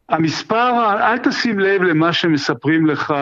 [0.09, 3.13] המספר, אל תשים לב למה שמספרים לך,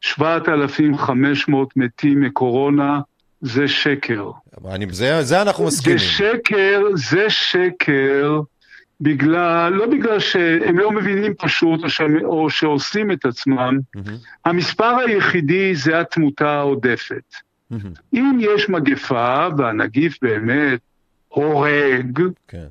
[0.00, 3.00] 7,500 מתים מקורונה,
[3.40, 4.30] זה שקר.
[4.70, 5.98] אני, זה, זה אנחנו מסכימים.
[5.98, 8.40] זה שקר, זה שקר,
[9.00, 14.96] בגלל, לא בגלל שהם לא מבינים פשוט או, ש, או שעושים את עצמם, מהמם, המספר
[15.06, 17.34] היחידי זה התמותה העודפת.
[17.70, 20.80] מהמם, אם יש מגפה והנגיף באמת
[21.28, 22.66] הורג, כן.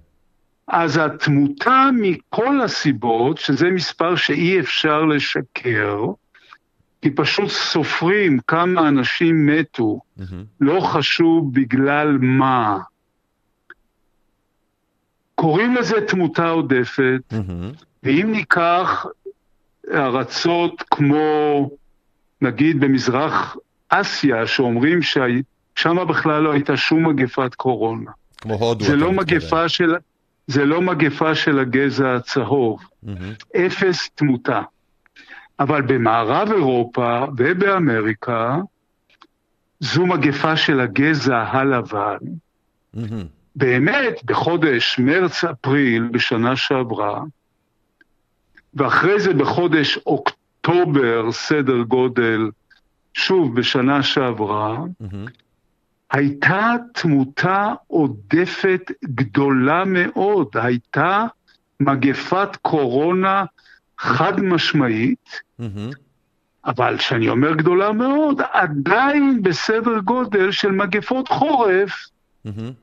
[0.68, 6.06] אז התמותה מכל הסיבות, שזה מספר שאי אפשר לשקר,
[7.02, 12.80] כי פשוט סופרים כמה אנשים מתו, מהמם, לא חשוב בגלל מה.
[15.44, 17.34] קוראים לזה תמותה עודפת,
[18.04, 19.06] ואם ניקח
[19.94, 21.70] ארצות כמו,
[22.42, 23.58] נגיד במזרח
[23.90, 28.12] אסיה, שאומרים ששם בכלל לא הייתה שום מגפת קורונה.
[28.38, 28.86] כמו הודו.
[28.86, 29.12] זה לא.
[29.12, 29.96] מגפה של,
[30.48, 34.62] זה לא מגפה של הגזע הצהוב, מהמם, אפס תמותה.
[35.60, 38.58] אבל במערב אירופה ובאמריקה,
[39.80, 42.18] זו מגפה של הגזע הלבן.
[42.94, 43.26] מהמם,
[43.56, 47.22] באמת, בחודש מרץ-אפריל בשנה שעברה,
[48.74, 52.50] ואחרי זה בחודש אוקטובר, סדר גודל,
[53.14, 55.26] שוב בשנה שעברה, מהמם.
[56.12, 61.26] הייתה תמותה עודפת גדולה מאוד, הייתה
[61.80, 63.46] מגפת קורונה
[63.98, 65.90] חד משמעית, מהמם.
[66.66, 72.08] אבל כשאני אומר גדולה מאוד, עדיין בסדר גודל של מגפות חורף.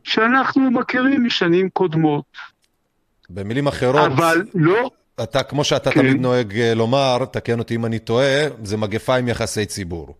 [0.05, 2.25] שאנחנו מכירים משנים קודמות.
[3.31, 4.91] במילים אחרות, אבל לא,
[5.23, 6.01] אתה, כמו שאתה כן.
[6.01, 10.17] תמיד נוהג אה, לומר, תקן אותי אם אני טועה, זה מגפה עם יחסי ציבור.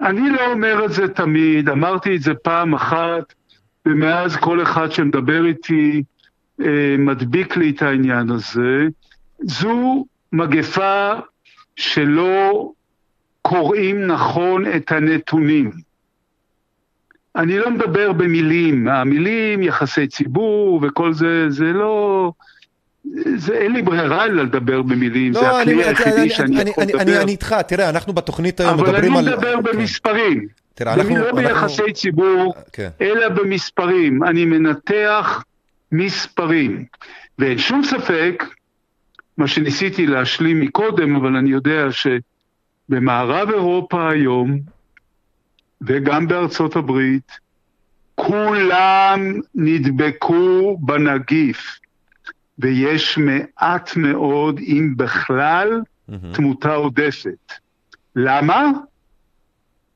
[0.00, 3.34] אני לא אומר את זה תמיד, אמרתי את זה פעם אחת,
[3.86, 6.02] ומאז כל אחד שמדבר איתי
[6.60, 8.86] אה, מדביק לי את העניין הזה.
[9.42, 11.12] זו מגפה
[11.76, 12.70] שלא
[13.42, 15.70] קוראים נכון את הנתונים.
[17.38, 22.32] אני לא מדבר במילים, המילים, יחסי ציבור וכל זה, זה לא...
[23.36, 26.70] זה, אין לי ברירה אלא לדבר במילים, זה לא, הכלי אני, היחידי אני, שאני אני,
[26.70, 27.02] יכול אני, לדבר.
[27.02, 29.34] אני, אני איתך, תראה, אנחנו בתוכנית היום אבל מדברים אני על...
[29.34, 29.62] מדבר כן.
[29.62, 30.46] במספרים.
[30.74, 31.16] תראה, אנחנו...
[31.16, 32.88] לא אנחנו- ביחסי ציבור, כן.
[33.00, 34.24] אלא במספרים.
[34.24, 35.44] אני מנתח
[35.92, 36.84] מספרים.
[37.38, 38.44] ואין שום ספק,
[39.38, 44.58] מה שניסיתי להשלים מקודם, אבל אני יודע שבמערב אירופה היום,
[45.80, 47.32] וגם בארצות הברית,
[48.14, 51.78] כולם נדבקו בנגיף,
[52.58, 56.14] ויש מעט מאוד, אם בכלל, mm-hmm.
[56.34, 57.52] תמותה עודפת.
[58.16, 58.70] למה?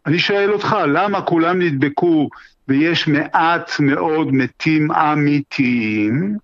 [0.06, 2.28] אני שואל אותך, למה כולם נדבקו
[2.68, 6.36] ויש מעט מאוד מתים אמיתיים?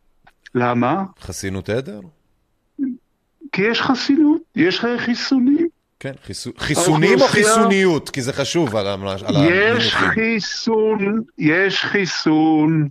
[0.54, 1.04] למה?
[1.20, 2.00] חסינות עדר?
[3.52, 5.68] כי יש חסינות, יש חיסונים.
[6.00, 6.50] כן, חיסו...
[6.58, 8.10] חיסונים או חיסוניות?
[8.10, 9.00] כי זה חשוב על, על
[9.50, 12.88] יש חיסון, יש חיסון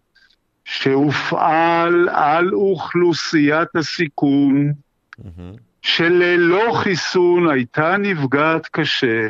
[0.65, 4.73] שהופעל על אוכלוסיית הסיכון.
[5.81, 9.27] שללא חיסון הייתה נפגעת קשה,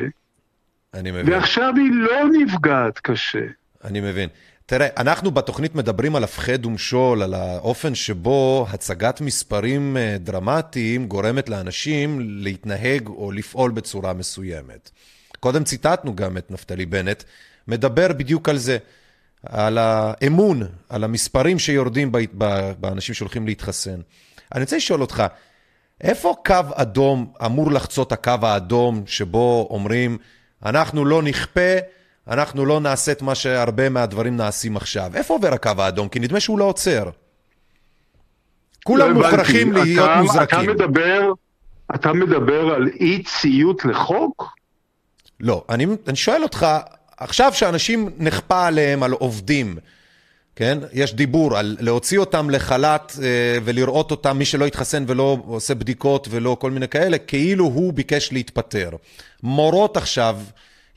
[0.94, 1.34] אני מבין.
[1.34, 3.46] ועכשיו היא לא נפגעת קשה.
[3.84, 4.30] אני מבין.
[4.70, 11.50] תראה, אנחנו בתוכנית מדברים על הפחד ומשול, על האופן שבו הצגת מספרים אה, דרמטיים גורמת
[11.50, 14.90] לאנשים להתנהג או לפעול בצורה מסוימת.
[15.40, 17.24] קודם ציטטנו גם את נפתלי בנט,
[17.68, 18.78] מדבר בדיוק על זה,
[19.44, 22.12] על האמון, על המספרים שיורדים
[22.80, 24.02] באנשים שהולכים להתחסן.
[24.56, 25.24] אני רוצה לשאול אותך,
[26.02, 30.18] איפה קו אדום אמור לחצות הקו האדום שבו אומרים,
[30.66, 31.78] אנחנו לא נכפה,
[32.30, 35.12] אנחנו לא נעשה את מה שהרבה מהדברים נעשים עכשיו.
[35.16, 36.10] איפה עובר הקו האדום?
[36.10, 37.10] כי נדמה שהוא לא עוצר.
[38.84, 40.60] כולם לא מוכרחים להיות אתה, מוזרקים.
[40.60, 41.32] אתה מדבר,
[41.96, 44.46] אתה מדבר על אי ציות לחוק?
[45.40, 46.68] לא, אני, אני שואל אותך,
[47.18, 49.78] עכשיו שאנשים נכפה עליהם, על עובדים,
[50.56, 50.78] כן?
[50.94, 56.28] יש דיבור על להוציא אותם לחל"ת אה, ולראות אותם, מי שלא התחסן ולא עושה בדיקות
[56.32, 58.90] ולא כל מיני כאלה, כאילו הוא ביקש להתפטר.
[59.44, 60.38] מורות עכשיו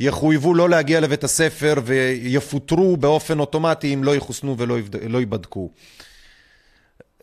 [0.00, 4.76] יחויבו לא להגיע לבית הספר ויפוטרו באופן אוטומטי אם לא יחוסנו ולא
[5.08, 5.70] לא ייבדקו.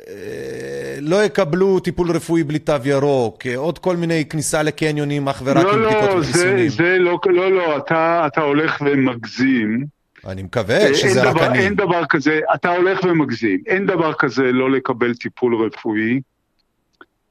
[0.07, 5.63] אה, לא יקבלו טיפול רפואי בלי תו ירוק, עוד כל מיני כניסה לקניונים אך ורק
[5.63, 6.65] לא, עם לא, בדיקות וחיסונים.
[6.65, 9.85] לא, זה לא, לא, לא, אתה, אתה הולך ומגזים.
[10.27, 11.59] אני מקווה שזה רק דבר, אני.
[11.59, 13.59] אין דבר כזה, אתה הולך ומגזים.
[13.67, 16.21] אין דבר כזה לא לקבל טיפול רפואי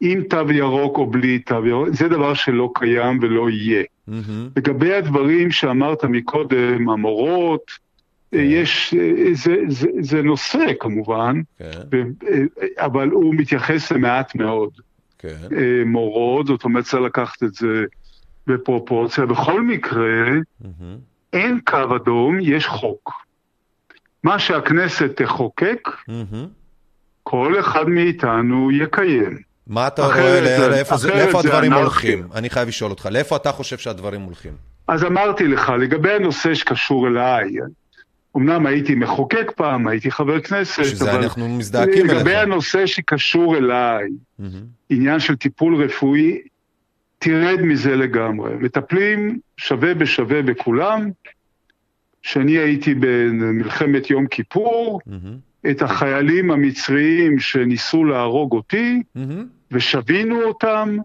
[0.01, 3.83] עם תו ירוק או בלי תו ירוק, זה דבר שלא קיים ולא יהיה.
[4.09, 4.51] Mm-hmm.
[4.57, 7.71] לגבי הדברים שאמרת מקודם, המורות,
[8.31, 8.39] כן.
[8.41, 8.95] יש,
[9.33, 11.71] זה, זה, זה נושא כמובן, כן.
[12.79, 14.71] אבל הוא מתייחס למעט מאוד.
[15.19, 15.49] כן.
[15.87, 17.85] מורות, זאת אומרת צריך לקחת את זה
[18.47, 19.27] בפרופורציה.
[19.27, 20.31] בכל מקרה,
[20.63, 20.85] mm-hmm.
[21.33, 23.13] אין קו אדום, יש חוק.
[24.25, 26.47] מה שהכנסת תחוקק, mm-hmm.
[27.23, 29.46] כל אחד מאיתנו יקיים.
[29.67, 32.29] מה אתה רואה, לאיפה, זה, לאיפה הדברים הולכים?
[32.35, 34.53] אני חייב לשאול אותך, לאיפה אתה חושב שהדברים הולכים?
[34.89, 37.51] אז אמרתי לך, לגבי הנושא שקשור אליי,
[38.37, 42.17] אמנם הייתי מחוקק פעם, הייתי חבר כנסת, שזה אבל אנחנו מזדעקים אליך.
[42.17, 44.05] לגבי הנושא שקשור אליי,
[44.41, 44.45] mm-hmm.
[44.91, 46.39] עניין של טיפול רפואי,
[47.19, 48.55] תרד מזה לגמרי.
[48.55, 51.11] מטפלים שווה בשווה בכולם.
[52.23, 55.71] כשאני הייתי במלחמת יום כיפור, mm-hmm.
[55.71, 59.21] את החיילים המצריים שניסו להרוג אותי, mm-hmm.
[59.71, 60.97] ושבינו אותם,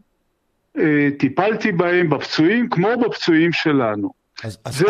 [0.77, 4.11] אה, טיפלתי בהם בפצועים כמו בפצועים שלנו.
[4.43, 4.85] אז, זה,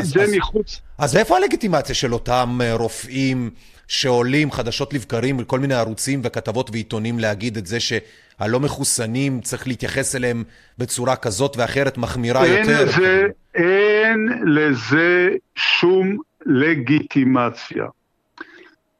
[0.00, 0.80] אז, זה אז, מחוץ...
[0.98, 3.50] אז איפה הלגיטימציה של אותם אה, רופאים
[3.88, 10.16] שעולים חדשות לבקרים בכל מיני ערוצים וכתבות ועיתונים להגיד את זה שהלא מחוסנים צריך להתייחס
[10.16, 10.44] אליהם
[10.78, 12.84] בצורה כזאת ואחרת מחמירה אין יותר?
[12.84, 17.84] לזה, אין לזה שום לגיטימציה.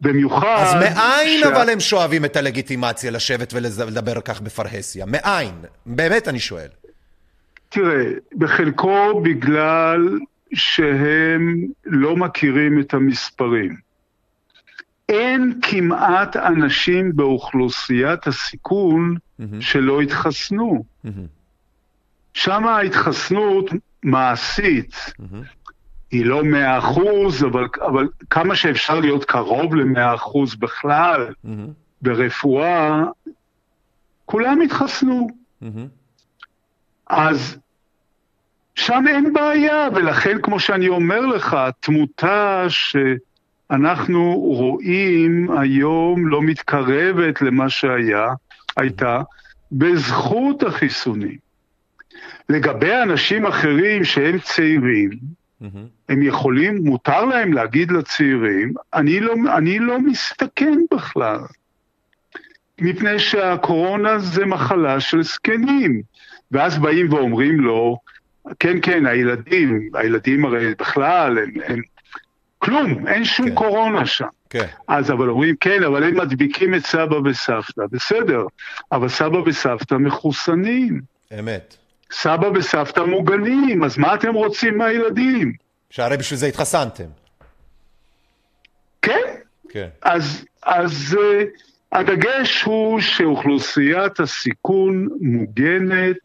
[0.00, 0.56] במיוחד...
[0.58, 1.46] אז מאין ש...
[1.46, 5.06] אבל הם שואבים את הלגיטימציה לשבת ולדבר כך בפרהסיה?
[5.06, 5.54] מאין?
[5.86, 6.68] באמת אני שואל.
[7.68, 8.04] תראה,
[8.36, 10.18] בחלקו בגלל
[10.54, 13.76] שהם לא מכירים את המספרים.
[15.08, 19.44] אין כמעט אנשים באוכלוסיית הסיכון mm-hmm.
[19.60, 20.84] שלא התחסנו.
[21.06, 21.08] Mm-hmm.
[22.34, 23.70] שם ההתחסנות
[24.02, 24.94] מעשית.
[24.94, 25.63] Mm-hmm.
[26.14, 31.48] היא לא מאה אחוז, אבל, אבל כמה שאפשר להיות קרוב למאה אחוז בכלל, mm-hmm.
[32.02, 33.02] ברפואה,
[34.24, 35.26] כולם התחסנו.
[35.62, 35.66] Mm-hmm.
[37.06, 37.58] אז
[38.74, 47.70] שם אין בעיה, ולכן, כמו שאני אומר לך, התמותה שאנחנו רואים היום לא מתקרבת למה
[47.70, 48.28] שהיה,
[48.76, 49.22] הייתה,
[49.72, 51.36] בזכות החיסונים.
[52.48, 55.10] לגבי אנשים אחרים שהם צעירים.
[56.08, 61.38] הם יכולים, מותר להם להגיד לצעירים, אני לא, אני לא מסתכן בכלל.
[62.80, 66.02] מפני שהקורונה זה מחלה של זקנים.
[66.50, 67.98] ואז באים ואומרים לו,
[68.58, 71.80] כן, כן, הילדים, הילדים הרי בכלל, הם, הם
[72.58, 73.54] כלום, אין שום כן.
[73.54, 74.26] קורונה שם.
[74.50, 74.66] כן.
[74.88, 78.42] אז אבל אומרים, כן, אבל הם מדביקים את סבא וסבתא, בסדר,
[78.92, 81.00] אבל סבא וסבתא מחוסנים,
[81.38, 81.76] אמת.
[82.14, 85.52] סבא וסבתא מוגנים, אז מה אתם רוצים מהילדים?
[85.90, 87.04] שהרי בשביל זה התחסנתם.
[89.02, 89.34] כן,
[89.68, 89.88] כן.
[90.02, 91.44] אז, אז uh,
[91.92, 96.16] הדגש הוא שאוכלוסיית הסיכון מוגנת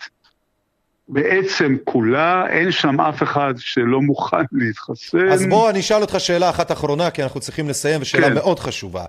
[1.07, 5.27] בעצם כולה, אין שם אף אחד שלא מוכן להתחסן.
[5.31, 8.33] אז בוא אני אשאל אותך שאלה אחת אחרונה, כי אנחנו צריכים לסיים, ושאלה כן.
[8.33, 9.05] מאוד חשובה.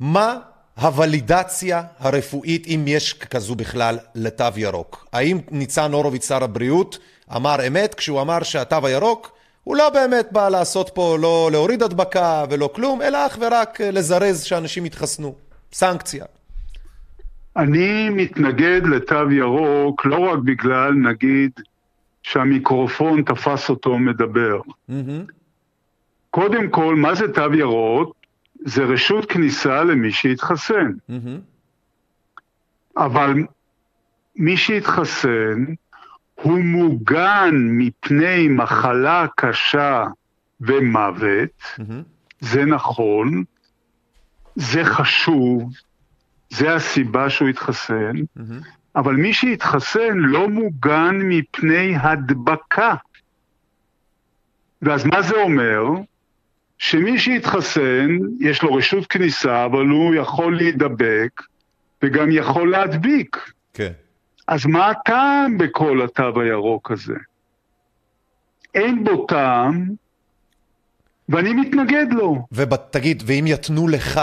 [0.00, 0.38] מה
[0.80, 5.06] הוולידציה הרפואית, אם יש כזו בכלל, לתו ירוק?
[5.12, 6.98] האם ניצן הורוביץ, שר הבריאות,
[7.36, 9.32] אמר אמת כשהוא אמר שהתו הירוק
[9.64, 14.42] הוא לא באמת בא לעשות פה, לא להוריד הדבקה ולא כלום, אלא אך ורק לזרז
[14.42, 15.34] שאנשים יתחסנו.
[15.72, 16.24] סנקציה.
[17.56, 21.50] אני מתנגד לתו ירוק לא רק בגלל, נגיד,
[22.22, 24.60] שהמיקרופון תפס אותו מדבר.
[26.30, 28.16] קודם כל, מה זה תו ירוק?
[28.64, 30.92] זה רשות כניסה למי שהתחסן.
[32.96, 33.34] אבל
[34.36, 35.64] מי שהתחסן
[36.34, 40.04] הוא מוגן מפני מחלה קשה
[40.60, 41.62] ומוות,
[42.40, 43.44] זה נכון,
[44.54, 45.72] זה חשוב,
[46.50, 48.12] זה הסיבה שהוא התחסן,
[48.96, 52.94] אבל מי שהתחסן לא מוגן מפני הדבקה.
[54.82, 55.82] ואז מה זה אומר?
[56.78, 61.42] שמי שהתחסן, יש לו רשות כניסה, אבל הוא יכול להידבק
[62.02, 63.36] וגם יכול להדביק.
[63.74, 63.92] כן.
[64.48, 67.14] אז מה הטעם בכל התו הירוק הזה?
[68.74, 69.94] אין בו טעם,
[71.28, 72.46] ואני מתנגד לו.
[72.52, 74.20] ותגיד, ואם יתנו לך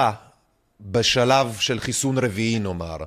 [0.82, 2.98] בשלב של חיסון רביעי נאמר,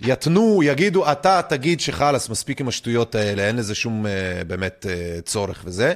[0.00, 5.20] יתנו, יגידו, אתה תגיד שחלאס, מספיק עם השטויות האלה, אין לזה שום אה, באמת אה,
[5.24, 5.94] צורך וזה,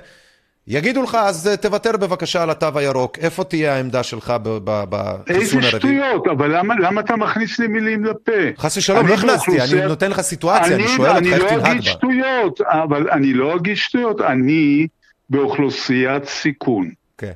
[0.66, 5.56] יגידו לך, אז אה, תוותר בבקשה על התו הירוק, איפה תהיה העמדה שלך בחיסון איזה
[5.56, 5.70] הרביעי?
[5.70, 8.32] שטויות, אבל למה, למה אתה מכניס לי מילים לפה?
[8.58, 11.42] חס ושלום, אני לא הכנסתי, אני נותן לך סיטואציה, אני אני, שואל אותך אני איך
[11.42, 11.90] לא תנהג אגיד בה.
[11.90, 14.86] שטויות, אבל אני לא אגיד שטויות, אני
[15.30, 16.90] באוכלוסיית סיכון.
[17.18, 17.32] כן,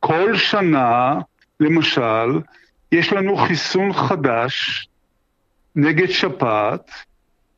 [0.00, 1.14] כל שנה,
[1.60, 2.40] למשל,
[2.92, 4.88] יש לנו חיסון חדש
[5.76, 6.90] נגד שפעת,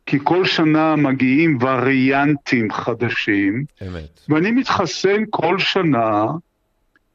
[0.07, 4.20] כי כל שנה מגיעים וריאנטים חדשים, אמת.
[4.28, 6.26] ואני מתחסן כל שנה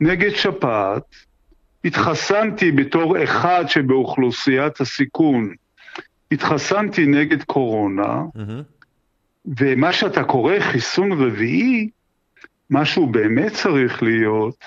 [0.01, 1.03] נגד שפעת.
[1.85, 5.53] התחסנתי בתור אחד שבאוכלוסיית הסיכון,
[6.31, 8.21] התחסנתי נגד קורונה.
[9.59, 11.89] ומה שאתה קורא חיסון רביעי,
[12.69, 14.65] מה שהוא באמת צריך להיות,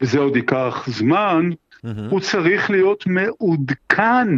[0.00, 1.50] וזה עוד ייקח זמן,
[2.10, 4.28] הוא צריך להיות מעודכן.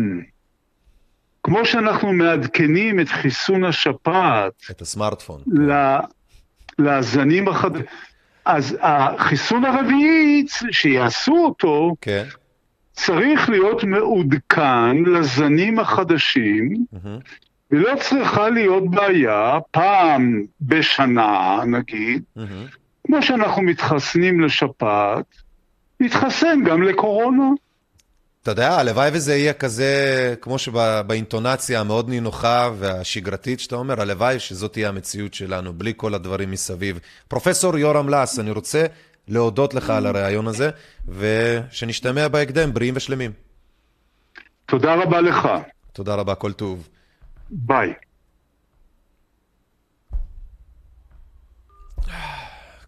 [1.43, 5.41] כמו שאנחנו מעדכנים את חיסון השפעת את הסמארטפון.
[5.47, 5.99] ל-
[6.79, 7.87] לזנים החדשים.
[8.45, 12.25] אז החיסון הרביעי, שיעשו אותו, כן,
[12.93, 16.75] צריך להיות מעודכן לזנים החדשים,
[17.71, 22.67] ולא צריכה להיות בעיה פעם בשנה, נגיד, מהמם.
[23.07, 25.25] כמו שאנחנו מתחסנים לשפעת,
[26.01, 27.45] להתחסן גם לקורונה.
[28.43, 34.73] אתה יודע, הלוואי וזה יהיה כזה, כמו שבאינטונציה המאוד נינוחה והשגרתית שאתה אומר, הלוואי שזאת
[34.73, 36.99] תהיה המציאות שלנו, בלי כל הדברים מסביב.
[37.29, 38.87] פרופסור יורם לס, אני רוצה
[39.29, 40.71] להודות לך על הרעיון הזה,
[41.09, 43.33] ושנשתמע בהקדם, בריאים ושלמים.
[44.67, 45.49] תודה רבה לך.
[45.93, 46.89] תודה רבה, כל טוב.
[47.51, 47.93] ביי.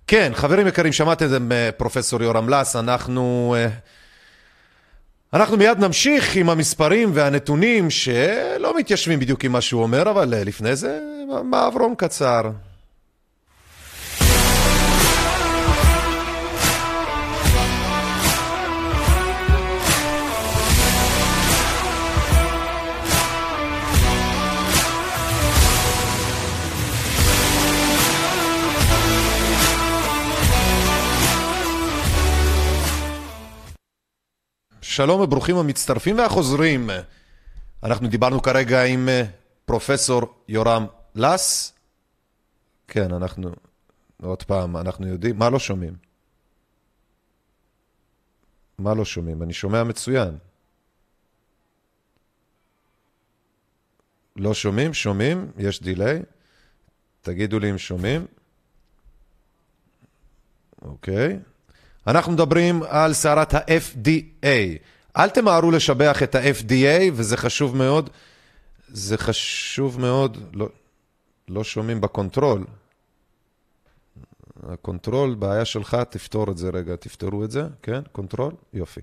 [0.07, 3.55] כן, חברים יקרים, שמעתם את זה מפרופסור יורם לס, אנחנו...
[5.35, 10.35] אה, אנחנו מיד נמשיך עם המספרים והנתונים שלא מתיישבים בדיוק עם מה שהוא אומר, אבל
[10.35, 10.99] אה, לפני זה
[11.45, 12.51] מעברון קצר.
[34.93, 36.91] שלום וברוכים המצטרפים והחוזרים.
[37.83, 39.25] אנחנו דיברנו כרגע עם אה,
[39.65, 41.73] פרופסור יורם לס.
[42.89, 43.51] כן, אנחנו,
[44.23, 45.97] עוד פעם, אנחנו יודעים, מה לא שומעים?
[48.79, 49.43] מה לא שומעים?
[49.43, 50.39] אני שומע מצוין.
[54.37, 54.95] לא שומעים?
[54.95, 55.53] שומעים?
[55.59, 56.23] יש דיליי?
[57.23, 58.27] תגידו לי אם שומעים.
[60.83, 61.39] אוקיי.
[62.07, 64.79] אנחנו מדברים על סערת ה-FDA.
[65.17, 68.11] אל תמהרו לשבח את ה-FDA, וזה חשוב מאוד.
[68.89, 70.69] זה חשוב מאוד, לא,
[71.49, 72.65] לא שומעים בקונטרול.
[74.63, 78.01] הקונטרול, בעיה שלך, תפתור את זה רגע, תפתרו את זה, כן?
[78.13, 78.53] קונטרול?
[78.73, 79.01] יופי.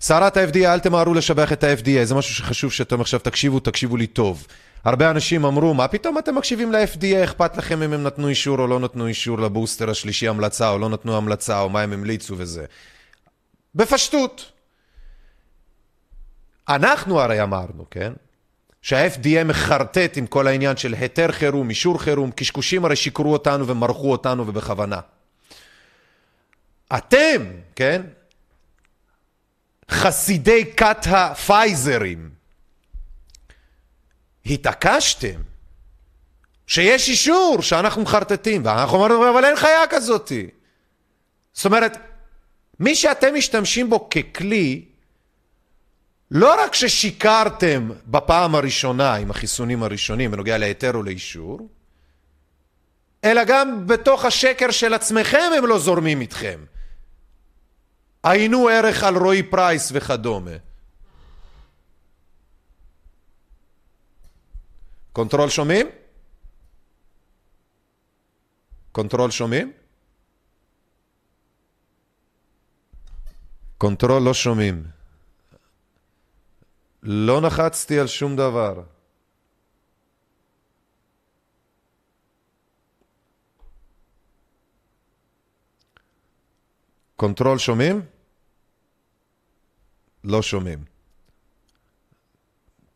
[0.00, 4.06] סערת ה-FDA, אל תמהרו לשבח את ה-FDA, זה משהו שחשוב שאתם עכשיו תקשיבו, תקשיבו לי
[4.06, 4.46] טוב.
[4.84, 8.66] הרבה אנשים אמרו, מה פתאום אתם מקשיבים ל-FDA, אכפת לכם אם הם נתנו אישור או
[8.66, 12.64] לא נתנו אישור לבוסטר השלישי המלצה, או לא נתנו המלצה, או מה הם המליצו וזה.
[13.74, 14.52] בפשטות.
[16.68, 18.12] אנחנו הרי אמרנו, כן?
[18.82, 24.12] שה-FDA מחרטט עם כל העניין של היתר חירום, אישור חירום, קשקושים הרי שיקרו אותנו ומרחו
[24.12, 25.00] אותנו ובכוונה.
[26.96, 27.44] אתם,
[27.76, 28.02] כן?
[29.90, 32.30] חסידי כת הפייזרים,
[34.46, 35.40] התעקשתם
[36.66, 40.46] שיש אישור שאנחנו מחרטטים, ואנחנו אומרים, אבל אין חיה כזאתי.
[41.52, 41.98] זאת אומרת,
[42.80, 44.84] מי שאתם משתמשים בו ככלי,
[46.30, 51.68] לא רק ששיקרתם בפעם הראשונה עם החיסונים הראשונים בנוגע להיתר או לאישור,
[53.24, 56.64] אלא גם בתוך השקר של עצמכם הם לא זורמים איתכם.
[58.26, 60.50] עיינו ערך אלרועי פרייס וכדומה.
[65.12, 65.86] קונטרול שומעים?
[68.92, 69.72] קונטרול שומעים?
[73.78, 74.84] קונטרול לא שומעים.
[77.02, 78.82] לא לחצתי על שום דבר.
[87.16, 88.15] קונטרול שומעים?
[90.26, 90.84] לא שומעים.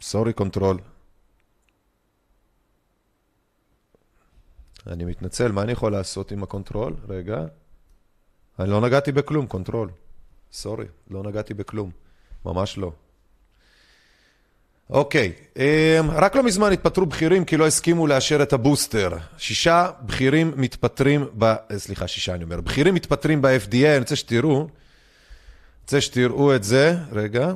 [0.00, 0.78] sorry קונטרול.
[4.86, 6.96] אני מתנצל, מה אני יכול לעשות עם הקונטרול?
[7.08, 7.38] רגע.
[8.58, 9.90] אני לא נגעתי בכלום, קונטרול.
[10.52, 11.90] sorry, לא נגעתי בכלום.
[12.44, 12.92] ממש לא.
[14.90, 19.08] אוקיי, אמ, רק לא מזמן התפטרו בכירים כי לא הסכימו לאשר את הבוסטר.
[19.38, 21.44] שישה בכירים מתפטרים ב...
[21.44, 22.60] אה, סליחה, שישה אני אומר.
[22.60, 24.68] בכירים מתפטרים ב-FDA, אני רוצה שתראו.
[25.90, 26.96] רוצה שתראו את זה.
[27.12, 27.52] רגע.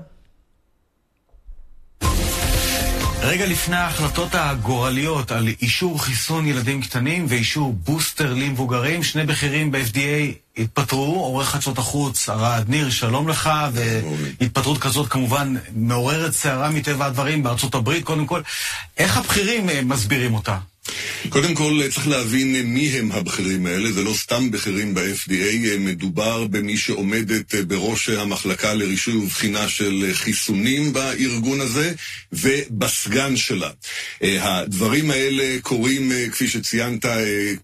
[3.23, 10.35] רגע לפני ההחלטות הגורליות על אישור חיסון ילדים קטנים ואישור בוסטר למבוגרים, שני בכירים ב-FDA
[10.57, 17.43] התפטרו, עורך חדשות החוץ, ארד ניר, שלום לך, והתפטרות כזאת כמובן מעוררת סערה מטבע הדברים
[17.43, 18.43] בארצות הברית, קודם כל.
[18.97, 20.59] איך הבכירים אה, מסבירים אותה?
[21.29, 26.77] קודם כל צריך להבין מי הם הבכירים האלה, זה לא סתם בכירים ב-FDA, מדובר במי
[26.77, 31.93] שעומדת בראש המחלקה לרישוי ובחינה של חיסונים בארגון הזה,
[32.33, 33.71] ובסגן שלה.
[34.23, 37.05] הדברים האלה קורים, כפי שציינת,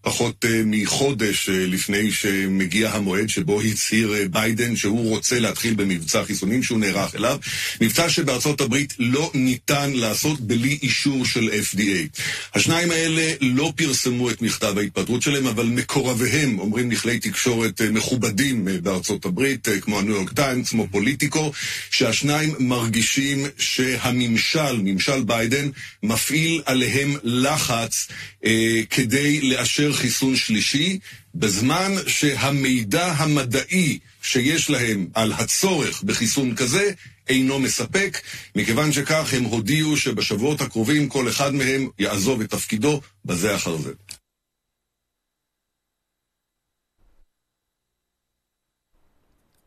[0.03, 7.15] פחות מחודש לפני שמגיע המועד שבו הצהיר ביידן שהוא רוצה להתחיל במבצע חיסונים שהוא נערך
[7.15, 7.39] אליו.
[7.81, 12.21] מבצע שבארצות הברית לא ניתן לעשות בלי אישור של FDA.
[12.55, 17.91] השניים האלה האלה לא פרסמו את מכתב ההתפטרות שלהם, אבל מקורביהם, אומרים כלי תקשורת אה,
[17.91, 21.53] מכובדים אה, בארצות הברית, אה, כמו הניו יורק טיימס, כמו פוליטיקו,
[21.91, 25.69] שהשניים מרגישים שהממשל, ממשל ביידן,
[26.03, 28.09] מפעיל עליהם לחץ
[28.45, 30.99] אה, כדי לאשר חיסון שלישי,
[31.35, 36.91] בזמן שהמידע המדעי שיש להם על הצורך בחיסון כזה
[37.31, 38.19] אינו מספק.
[38.57, 43.93] מכיוון שכך הם הודיעו שבשבועות הקרובים כל אחד מהם יעזוב את תפקידו בזה אחר זה.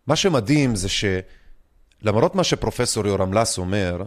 [0.07, 4.03] מה שמדהים זה שלמרות מה שפרופסור יורם לס אומר,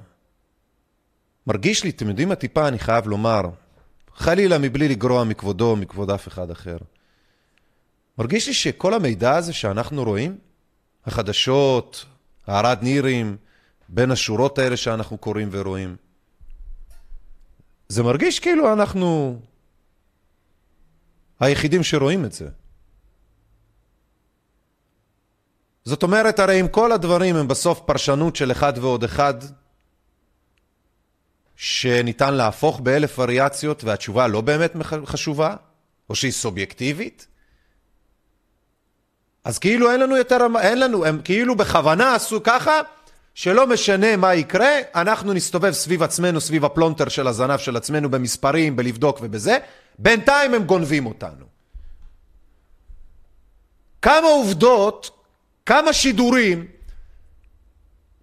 [1.46, 3.42] מרגיש לי, אתם יודעים מה טיפה אני חייב לומר,
[4.14, 6.76] חלילה מבלי לגרוע מכבודו או מכבוד אף אחד אחר.
[8.18, 10.38] מרגיש לי שכל המידע הזה שאנחנו רואים,
[11.06, 12.04] החדשות,
[12.46, 13.36] הערד נירים,
[13.88, 15.96] בין השורות האלה שאנחנו קוראים ורואים,
[17.88, 19.40] זה מרגיש כאילו אנחנו
[21.40, 22.48] היחידים שרואים את זה.
[25.84, 29.34] זאת אומרת, הרי אם כל הדברים הם בסוף פרשנות של אחד ועוד אחד,
[31.56, 34.72] שניתן להפוך באלף וריאציות והתשובה לא באמת
[35.04, 35.56] חשובה,
[36.10, 37.26] או שהיא סובייקטיבית,
[39.44, 42.80] אז כאילו אין לנו יותר, אין לנו, הם כאילו בכוונה עשו ככה,
[43.36, 48.76] שלא משנה מה יקרה, אנחנו נסתובב סביב עצמנו, סביב הפלונטר של הזנב של עצמנו במספרים,
[48.76, 49.58] בלבדוק ובזה,
[49.98, 51.44] בינתיים הם גונבים אותנו.
[54.02, 55.10] כמה עובדות,
[55.66, 56.66] כמה שידורים,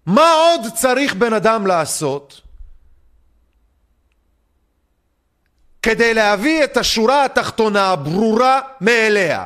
[0.06, 2.40] מה עוד צריך בן אדם לעשות
[5.82, 9.44] כדי להביא את השורה התחתונה הברורה מאליה?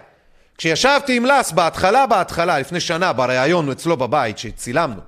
[0.59, 5.01] כשישבתי עם לס בהתחלה, בהתחלה, לפני שנה, בריאיון אצלו בבית שצילמנו,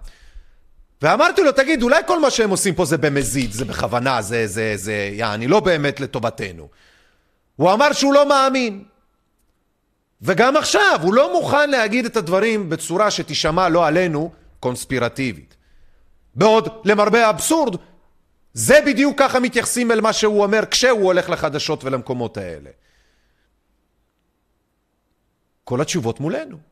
[1.02, 4.72] ואמרתי לו, תגיד, אולי כל מה שהם עושים פה זה במזיד, זה בכוונה, זה, זה,
[4.77, 6.68] זה, יעני, לא באמת לטובתנו.
[7.56, 8.85] הוא אמר שהוא לא מאמין.
[10.22, 15.56] וגם עכשיו, הוא לא מוכן להגיד את הדברים בצורה שתישמע, לא עלינו, קונספירטיבית.
[16.35, 17.77] בעוד, למרבה האבסורד,
[18.52, 22.70] זה בדיוק ככה מתייחסים אל מה שהוא אומר כשהוא הולך לחדשות ולמקומות האלה.
[25.64, 26.69] כל התשובות מולנו.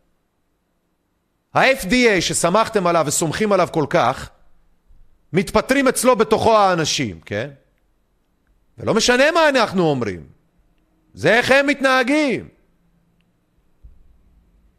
[1.55, 4.31] ה-FDA שסמכתם עליו וסומכים עליו כל כך,
[5.33, 7.51] מתפטרים אצלו בתוכו האנשים, כן?
[8.79, 10.27] ולא משנה מה אנחנו אומרים,
[11.15, 12.49] זה איך הם מתנהגים.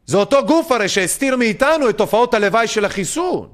[0.06, 3.52] זה אותו גוף הרי שהסתיר מאיתנו את תופעות הלוואי של החיסון.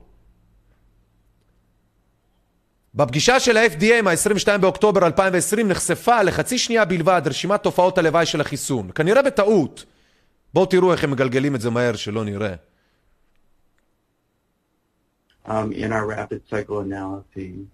[2.94, 8.90] בפגישה של ה-FDA מה-22 באוקטובר 2020 נחשפה לחצי שנייה בלבד רשימת תופעות הלוואי של החיסון.
[8.94, 9.84] כנראה בטעות.
[10.55, 12.55] בואו תראו איך הם מגלגלים את זה מהר, שלא נראה.
[15.48, 17.68] Um, in our rapid cycle analyses,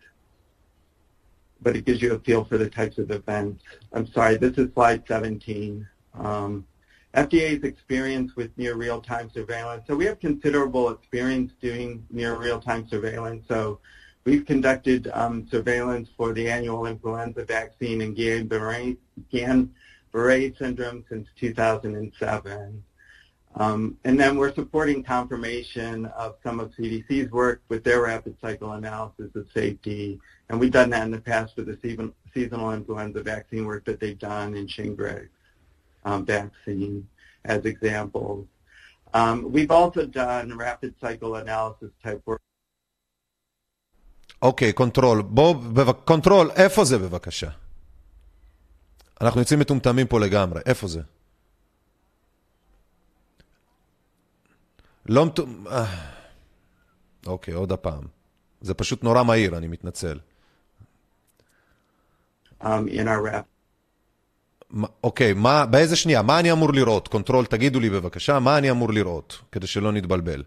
[1.62, 3.65] but it gives you a feel for the types of events.
[3.94, 5.89] I'm sorry, this is slide 17.
[6.15, 6.66] Um,
[7.15, 9.85] FDA's experience with near real-time surveillance.
[9.86, 13.44] So we have considerable experience doing near real-time surveillance.
[13.49, 13.81] So
[14.24, 18.99] we've conducted um, surveillance for the annual influenza vaccine and Guillain-Barré
[20.59, 22.85] syndrome since 2007.
[23.56, 28.74] Um, and then we're supporting confirmation of some of CDC's work with their rapid cycle
[28.74, 30.19] analysis of safety.
[30.49, 34.19] And we've done that in the past with the seasonal influenza vaccine work that they've
[34.19, 35.30] done in Shingrix
[36.06, 37.07] um, vaccine
[37.45, 38.45] as examples.
[39.14, 42.41] Um, we've also done rapid cycle analysis type work.
[44.41, 45.22] אוקיי, קונטרול.
[45.22, 45.56] בוא,
[46.06, 47.49] קונטרול, איפה זה בבקשה?
[49.22, 51.02] אנחנו יוצאים מטומטמים פה לגמרי, איפה זה?
[55.07, 55.65] לא מטומ...
[57.27, 58.05] אוקיי, עוד הפעם.
[58.61, 60.19] זה פשוט נורא מהיר, אני מתנצל.
[62.61, 63.53] Um, in our rap.
[65.05, 66.23] אוקיי, מה, באיזה שנייה?
[66.23, 67.09] מה אני אמור לראות?
[67.09, 70.43] קונטרול, תגידו לי בבקשה, מה אני אמור לראות, כדי שלא נתבלבל.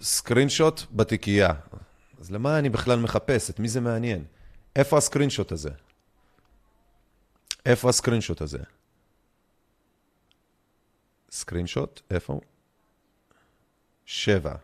[0.00, 1.52] סקרינשוט בתיקייה.
[2.20, 3.50] אז למה אני בכלל מחפש?
[3.50, 4.24] את מי זה מעניין?
[4.76, 5.70] איפה הסקרינשוט הזה?
[7.66, 8.58] איפה הסקרינשוט הזה?
[11.30, 12.00] סקרינשוט?
[12.10, 12.40] איפה?
[14.06, 14.54] שבע.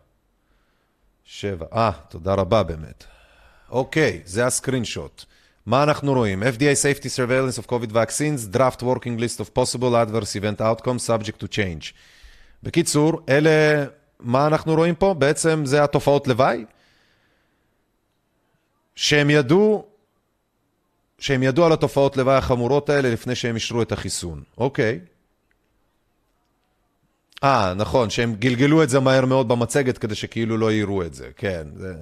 [1.23, 1.65] שבע.
[1.73, 3.03] אה, תודה רבה באמת.
[3.69, 5.25] אוקיי, זה הסקרינשוט.
[5.65, 6.43] מה אנחנו רואים?
[6.43, 11.43] FDA Safety Surveillance of COVID Vaccines, Draft Working List of Possible Adverse Event Outcomes Subject
[11.43, 11.93] to Change.
[12.63, 13.85] בקיצור, אלה,
[14.19, 15.13] מה אנחנו רואים פה?
[15.13, 16.65] בעצם זה התופעות לוואי,
[18.95, 19.85] שהם ידעו,
[21.19, 24.43] שהם ידעו על התופעות לוואי החמורות האלה לפני שהם אישרו את החיסון.
[24.57, 24.99] אוקיי.
[27.43, 31.29] אה, נכון, שהם גלגלו את זה מהר מאוד במצגת כדי שכאילו לא יראו את זה,
[31.35, 31.67] כן.
[31.75, 31.93] זה,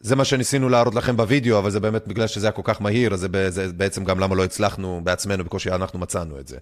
[0.00, 3.14] זה מה שניסינו להראות לכם בווידאו, אבל זה באמת בגלל שזה היה כל כך מהיר,
[3.14, 6.56] אז זה, זה בעצם גם למה לא הצלחנו בעצמנו, בקושי אנחנו מצאנו את זה.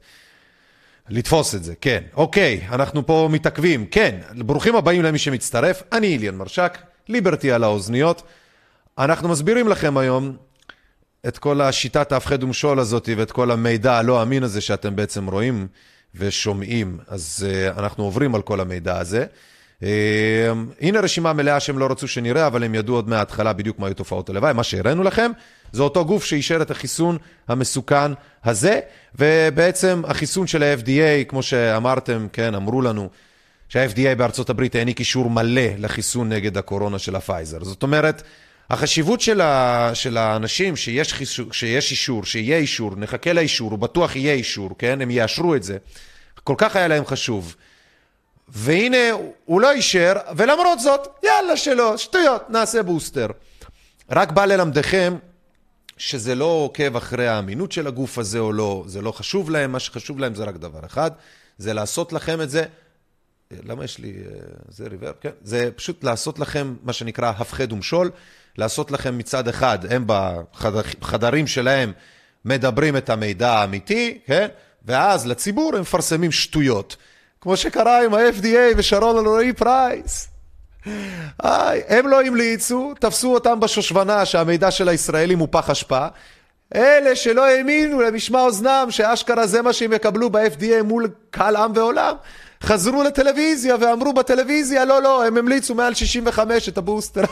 [1.09, 2.03] לתפוס את זה, כן.
[2.15, 4.21] אוקיי, אנחנו פה מתעכבים, כן.
[4.39, 8.23] ברוכים הבאים למי שמצטרף, אני איליאן מרשק, ליברטי על האוזניות.
[8.99, 10.37] אנחנו מסבירים לכם היום
[11.29, 15.67] את כל השיטת ההפחד ומשול הזאת ואת כל המידע הלא אמין הזה שאתם בעצם רואים.
[16.15, 16.99] ושומעים.
[17.09, 19.27] אז uh, אנחנו עוברים על כל המידע הזה.
[19.81, 19.85] Uh,
[20.81, 23.95] הנה רשימה מלאה שהם לא רצו שנראה, אבל הם ידעו עוד מההתחלה בדיוק מה היו
[23.95, 24.53] תופעות הלוואי.
[24.53, 25.31] מה שהראינו לכם,
[25.73, 27.19] זה אותו גוף שאישר את החיסון
[27.49, 28.13] המסוכן
[28.45, 28.81] הזה,
[29.15, 33.09] ובעצם החיסון של ה-FDA, כמו שאמרתם, כן, אמרו לנו,
[33.69, 37.65] שה-FDA בארצות הברית העניק אישור מלא לחיסון נגד הקורונה של הפייזר.
[37.65, 38.23] זאת אומרת,
[38.71, 44.17] החשיבות של, ה, של האנשים שיש, חיסור, שיש אישור, שיהיה אישור, נחכה לאישור, הוא בטוח
[44.17, 45.01] יהיה אישור, כן?
[45.01, 45.79] הם יאשרו את זה.
[46.45, 47.57] כל כך היה להם חשוב.
[48.49, 48.97] והנה,
[49.45, 53.27] הוא לא אישר, ולמרות זאת, יאללה שלא, שטויות, נעשה בוסטר.
[54.11, 55.17] רק בא ללמדכם
[55.97, 59.81] שזה לא עוקב אחרי האמינות של הגוף הזה או לא, זה לא חשוב להם, מה
[59.81, 61.11] שחשוב להם זה רק דבר אחד,
[61.59, 62.65] זה לעשות לכם את זה
[63.65, 65.13] למה יש לי, אה, זה ריבר?
[65.21, 65.31] כן.
[65.43, 68.11] זה פשוט לעשות לכם מה שנקרא הפחד ומשול,
[68.61, 70.05] לעשות לכם מצד אחד, הם
[71.01, 71.93] בחדרים שלהם
[72.45, 74.49] מדברים את המידע האמיתי, כן?
[74.85, 76.97] ואז לציבור הם מפרסמים שטויות.
[77.41, 80.29] כמו שקרה עם ה-FDA ושרון אלרועי פרייס.
[81.89, 86.07] הם לא המליצו, תפסו אותם בשושבנה שהמידע של הישראלים הוא פח אשפה.
[86.75, 92.15] אלה שלא האמינו למשמע אוזנם שאשכרה זה מה שהם יקבלו ב-FDA מול קהל עם ועולם,
[92.63, 97.25] חזרו לטלוויזיה ואמרו בטלוויזיה, לא, לא, הם המליצו מעל 65 את הבוסטר.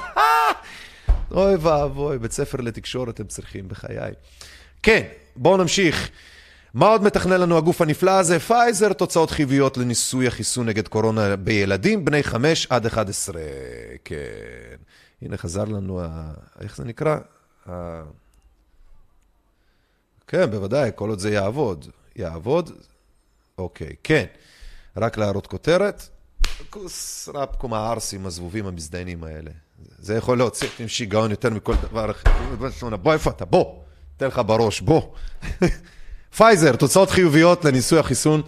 [1.31, 4.13] אוי ואבוי, בית ספר לתקשורת הם צריכים בחיי.
[4.83, 5.03] כן,
[5.37, 6.11] בואו נמשיך.
[6.75, 8.41] מה עוד מתכנן לנו הגוף הנפלא הזה?
[8.41, 13.41] פייזר, תוצאות חיוביות לניסוי החיסון נגד קורונה בילדים בני 5 עד 11.
[14.05, 14.17] כן.
[15.23, 16.33] הנה חזר לנו, ה...
[16.61, 17.17] איך זה נקרא?
[17.69, 18.03] אה,
[20.27, 21.91] כן, בוודאי, כל עוד זה יעבוד.
[22.17, 22.71] יעבוד,
[23.59, 24.25] אוקיי, כן.
[24.97, 26.09] רק להראות כותרת,
[26.71, 29.51] כוס רבקום הערסים, הזבובים המזדיינים האלה.
[29.99, 32.31] זה יכול להוציא אותי עם שיגעון יותר מכל דבר אחר.
[32.97, 33.45] בוא, איפה אתה?
[33.45, 33.75] בוא.
[34.17, 35.03] תן לך בראש, בוא.
[36.37, 38.43] פייזר, תוצאות חיוביות לניסוי החיסון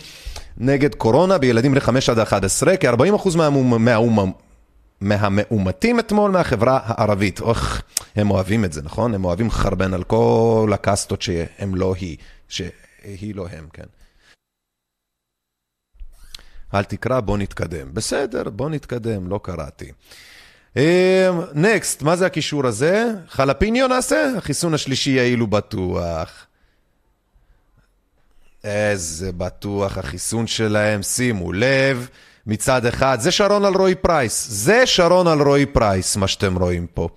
[0.57, 4.33] נגד קורונה בילדים בני 5 עד 11, כ-40% מהמאומ...
[5.01, 7.41] מהמאומתים אתמול מהחברה הערבית.
[7.41, 7.83] אוח,
[8.17, 9.15] הם אוהבים את זה, נכון?
[9.15, 12.17] הם אוהבים חרבן על כל הקאסטות שהם לא היא,
[12.49, 13.87] שהיא לא הם, כן.
[16.75, 17.95] אל תקרא, בוא נתקדם.
[17.95, 19.93] בסדר, בוא נתקדם, לא קראתי.
[21.55, 23.13] נקסט, מה זה הקישור הזה?
[23.29, 24.33] חלפיניו נעשה?
[24.37, 26.47] החיסון השלישי יעיל ובטוח.
[28.65, 32.09] איזה בטוח החיסון שלהם, שימו לב,
[32.47, 37.09] מצד אחד, זה שרון אלרועי פרייס, זה שרון אלרועי פרייס, מה שאתם רואים פה.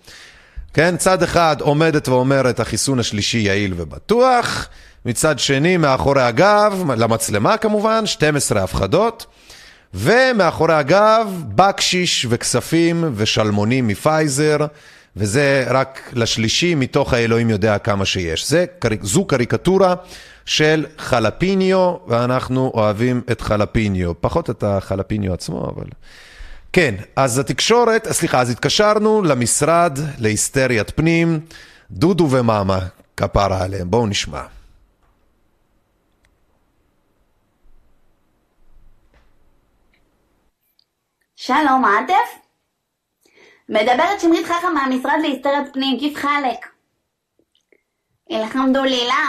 [0.74, 4.68] כן, צד אחד עומדת ואומרת החיסון השלישי יעיל ובטוח,
[5.06, 9.26] מצד שני, מאחורי הגב, למצלמה כמובן, 12 הפחדות,
[9.94, 14.58] ומאחורי הגב, בקשיש וכספים ושלמונים מפייזר,
[15.16, 18.50] וזה רק לשלישי מתוך האלוהים יודע כמה שיש.
[18.50, 18.66] זה,
[19.02, 19.96] זו קריקטורה
[20.46, 24.22] של חלפיניו, ואנחנו אוהבים את חלפיניו.
[24.22, 25.86] פחות את החלפיניו עצמו, אבל...
[26.74, 31.40] כן, אז התקשורת, סליחה, אז התקשרנו למשרד להיסטריית פנים,
[31.92, 32.80] דודו ומאמה,
[33.18, 33.92] כפרה עליהם.
[33.92, 34.42] בואו נשמע.
[41.46, 42.40] שלום, עטף?
[43.70, 46.68] מדברת שמרית חכם מהמשרד להיסטריית פנים, כיף חלק.
[48.32, 49.28] אלחמדולילה.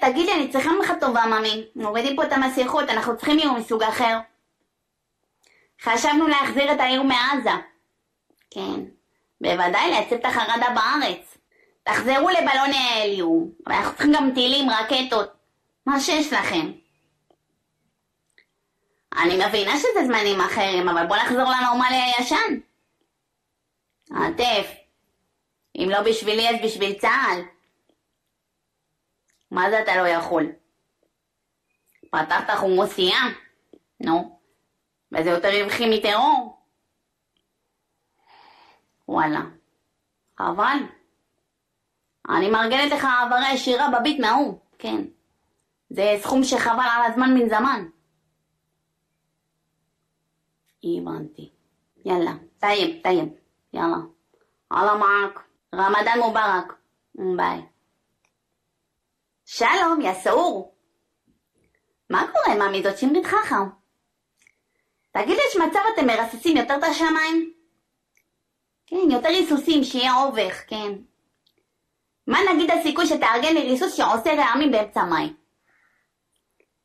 [0.00, 1.64] תגיד לי, אני צריכה ממך טובה, ממי.
[1.76, 4.18] מורידים פה את המסכות, אנחנו צריכים איום מסוג אחר.
[5.82, 7.56] חשבנו להחזיר את העיר מעזה.
[8.50, 8.80] כן,
[9.40, 11.38] בוודאי לייצב את החרדה בארץ.
[11.82, 15.32] תחזרו לבלוני ההליום, אבל אנחנו צריכים גם טילים, רקטות.
[15.86, 16.81] מה שיש לכם.
[19.16, 22.60] אני מבינה שזה זמנים אחרים, אבל בוא נחזור לנורמלי הישן.
[24.10, 24.72] עטף,
[25.76, 27.42] אם לא בשבילי אז בשביל צה"ל.
[29.50, 30.52] מה זה אתה לא יכול?
[32.10, 33.20] פתחת חומוסייה?
[34.00, 34.40] נו,
[35.12, 36.58] וזה יותר רווחי מטרור?
[39.08, 39.40] וואלה,
[40.38, 40.78] חבל.
[42.28, 45.04] אני מארגנת לך העברה ישירה בביט מההוא, כן.
[45.90, 47.84] זה סכום שחבל על הזמן מן זמן.
[50.84, 51.50] הבנתי.
[52.04, 53.28] יאללה, طيب, طيب.
[53.72, 53.96] יאללה.
[54.72, 55.42] الله معك.
[55.74, 56.72] رمضان مبارك.
[57.14, 57.62] ביי.
[59.44, 60.74] שלום, יא סעוד.
[62.10, 62.82] מה קורה, מאמי?
[62.82, 63.68] זאת שמרית חכם.
[65.12, 67.52] תגיד לי, יש מצב אתם מרססים יותר את השמיים?
[68.86, 70.92] כן, יותר ריסוסים, שיהיה אובך, כן.
[72.26, 75.34] מה נגיד הסיכוי שתארגן לי ריסוס שעושה רעמים באמצע מים?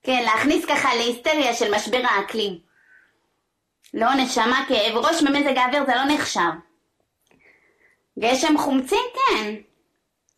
[0.03, 2.66] כן, להכניס ככה להיסטריה של משבר האקלים.
[3.93, 6.51] לא, נשמה, כאב ראש במזג האוויר זה לא נחשב.
[8.19, 8.95] גשם חומצי?
[9.15, 9.55] כן.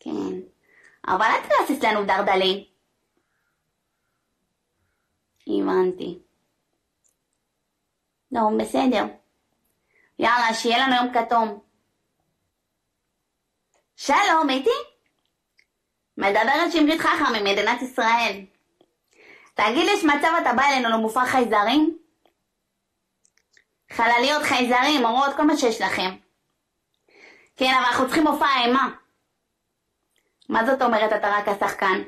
[0.00, 0.40] כן.
[1.06, 2.64] אבל אל תרסס לנו דרדלים.
[5.46, 6.18] הבנתי.
[8.32, 9.04] לא, בסדר.
[10.18, 11.60] יאללה, שיהיה לנו יום כתום.
[13.96, 14.70] שלום, איתי?
[16.16, 18.44] מדברת שמרית חכם ממדינת ישראל.
[19.54, 21.98] תגיד לי, יש מצב אתה בא אלינו למופע חייזרים?
[23.92, 26.10] חלליות, חייזרים, אורות, כל מה שיש לכם.
[27.56, 28.88] כן, אבל אנחנו צריכים מופע אימה.
[30.48, 32.02] מה זאת אומרת אתה רק השחקן?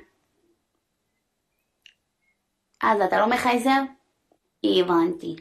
[2.83, 3.81] אז אתה לא מחייזר?
[4.65, 5.37] הבנתי.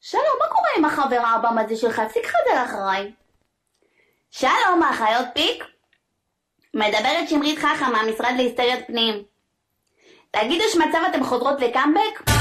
[0.00, 2.00] שלום, מה קורה עם החבר האב"ם הזה שלך?
[2.00, 3.12] תפסיק חזר אחריי.
[4.30, 5.64] שלום, האחיות פיק?
[6.74, 9.24] מדברת שמרית חכם מהמשרד להסתריות פנים.
[10.30, 12.37] תגידו שמצב אתם חוזרות לקאמבק?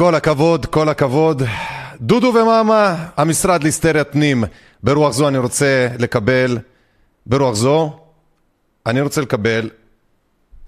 [0.00, 1.42] כל הכבוד, כל הכבוד.
[2.00, 4.44] דודו ומאמה, המשרד להיסטריית פנים.
[4.82, 6.58] ברוח זו אני רוצה לקבל,
[7.26, 7.98] ברוח זו,
[8.86, 9.70] אני רוצה לקבל,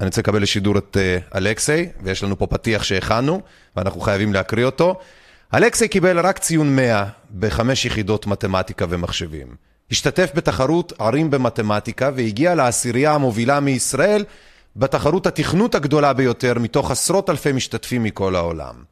[0.01, 3.41] אני רוצה לקבל לשידור את uh, אלכסיי, ויש לנו פה פתיח שהכנו,
[3.77, 5.01] ואנחנו חייבים להקריא אותו.
[5.55, 7.05] אלכסיי קיבל רק ציון 100
[7.39, 9.47] בחמש יחידות מתמטיקה ומחשבים.
[9.91, 14.25] השתתף בתחרות ערים במתמטיקה והגיע לעשירייה המובילה מישראל
[14.77, 18.92] בתחרות התכנות הגדולה ביותר מתוך עשרות אלפי משתתפים מכל העולם.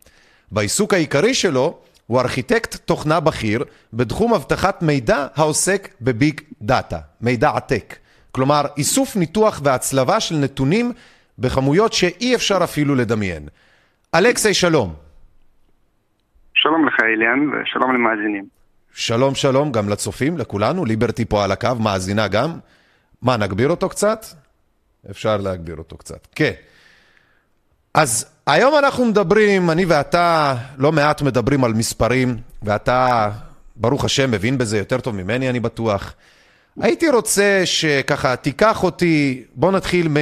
[0.51, 7.97] בעיסוק העיקרי שלו הוא ארכיטקט תוכנה בכיר בתחום אבטחת מידע העוסק בביג דאטה, מידע עתק.
[8.33, 10.93] כלומר, איסוף, ניתוח והצלבה של נתונים
[11.39, 13.49] בכמויות שאי אפשר אפילו לדמיין.
[14.15, 14.95] אלכסי, שלום.
[16.55, 18.45] שלום לך, אליאן, ושלום למאזינים.
[18.93, 20.85] שלום, שלום, גם לצופים, לכולנו.
[20.85, 22.51] ליברטי פה על הקו, מאזינה גם.
[23.23, 24.25] מה, נגביר אותו קצת?
[25.11, 26.27] אפשר להגביר אותו קצת.
[26.35, 26.53] כן.
[27.95, 33.31] אז היום אנחנו מדברים, אני ואתה לא מעט מדברים על מספרים, ואתה,
[33.77, 36.15] ברוך השם, מבין בזה יותר טוב ממני, אני בטוח.
[36.81, 40.17] הייתי רוצה שככה תיקח אותי, בוא נתחיל מ...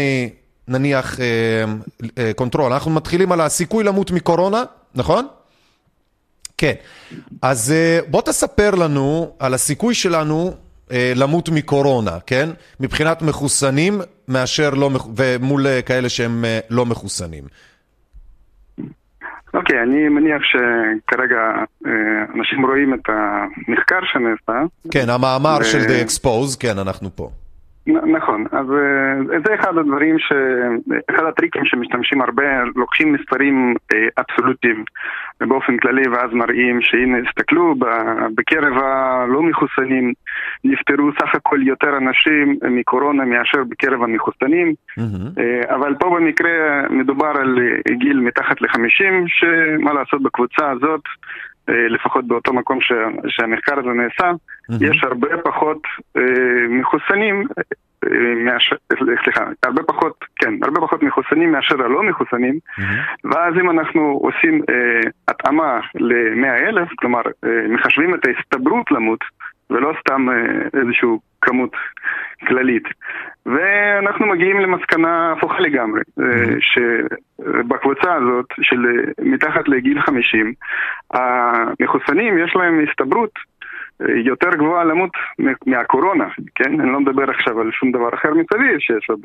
[0.68, 1.24] נניח אה,
[2.18, 4.64] אה, קונטרול, אנחנו מתחילים על הסיכוי למות מקורונה,
[4.94, 5.26] נכון?
[6.58, 6.74] כן.
[7.42, 10.54] אז אה, בוא תספר לנו על הסיכוי שלנו
[10.90, 12.50] למות מקורונה, כן?
[12.80, 17.44] מבחינת מחוסנים מאשר לא, ומול כאלה שהם לא מחוסנים.
[19.54, 21.40] אוקיי, okay, אני מניח שכרגע
[21.86, 21.92] אה,
[22.34, 24.66] אנשים רואים את המחקר שנעשה.
[24.90, 25.64] כן, המאמר ו...
[25.64, 27.30] של The Expose, כן, אנחנו פה.
[27.86, 30.32] נכון, אז אה, זה אחד הדברים, ש...
[31.10, 34.84] אחד הטריקים שמשתמשים הרבה, לוקחים מספרים אה, אבסולוטיים
[35.40, 37.74] באופן כללי ואז מראים שהנה, הסתכלו,
[38.34, 40.12] בקרב הלא מחוסנים
[40.64, 45.74] נפטרו סך הכל יותר אנשים מקורונה מאשר בקרב המחוסנים, mm-hmm.
[45.74, 47.58] אבל פה במקרה מדובר על
[47.92, 51.02] גיל מתחת לחמישים, שמה לעשות בקבוצה הזאת
[51.68, 52.92] לפחות באותו מקום ש,
[53.28, 54.84] שהמחקר הזה נעשה, mm-hmm.
[54.84, 55.82] יש הרבה פחות
[56.16, 56.22] אה,
[56.68, 57.62] מחוסנים, אה,
[58.44, 58.76] מאשר,
[59.24, 62.82] סליחה, הרבה פחות, כן, הרבה פחות מחוסנים מאשר הלא מחוסנים, mm-hmm.
[63.24, 69.20] ואז אם אנחנו עושים אה, התאמה ל-100 אלף, כלומר, אה, מחשבים את ההסתברות למות,
[69.70, 71.08] ולא סתם אה, איזושהי
[71.40, 71.72] כמות
[72.46, 72.84] כללית.
[73.46, 78.86] ואנחנו מגיעים למסקנה הפוכה לגמרי, אה, שבקבוצה הזאת של
[79.22, 80.52] מתחת לגיל 50,
[81.14, 83.57] המחוסנים יש להם הסתברות אה,
[84.24, 85.10] יותר גבוהה למות
[85.66, 86.80] מהקורונה, כן?
[86.80, 89.20] אני לא מדבר עכשיו על שום דבר אחר מסביב, שיש עוד,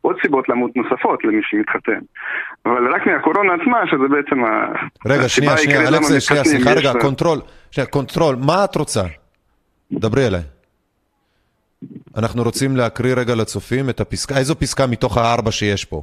[0.00, 2.00] עוד סיבות למות נוספות למי שמתחתן.
[2.66, 4.42] אבל רק מהקורונה עצמה, שזה בעצם
[5.06, 7.38] רגע, שנייה, שנייה, אלכס, שנייה, סליחה רגע, קונטרול,
[7.70, 9.02] שנייה, קונטרול, מה את רוצה?
[9.92, 10.42] דברי אליי.
[12.16, 16.00] אנחנו רוצים להקריא רגע לצופים את הפסקה, איזו פסקה מתוך הארבע שיש פה?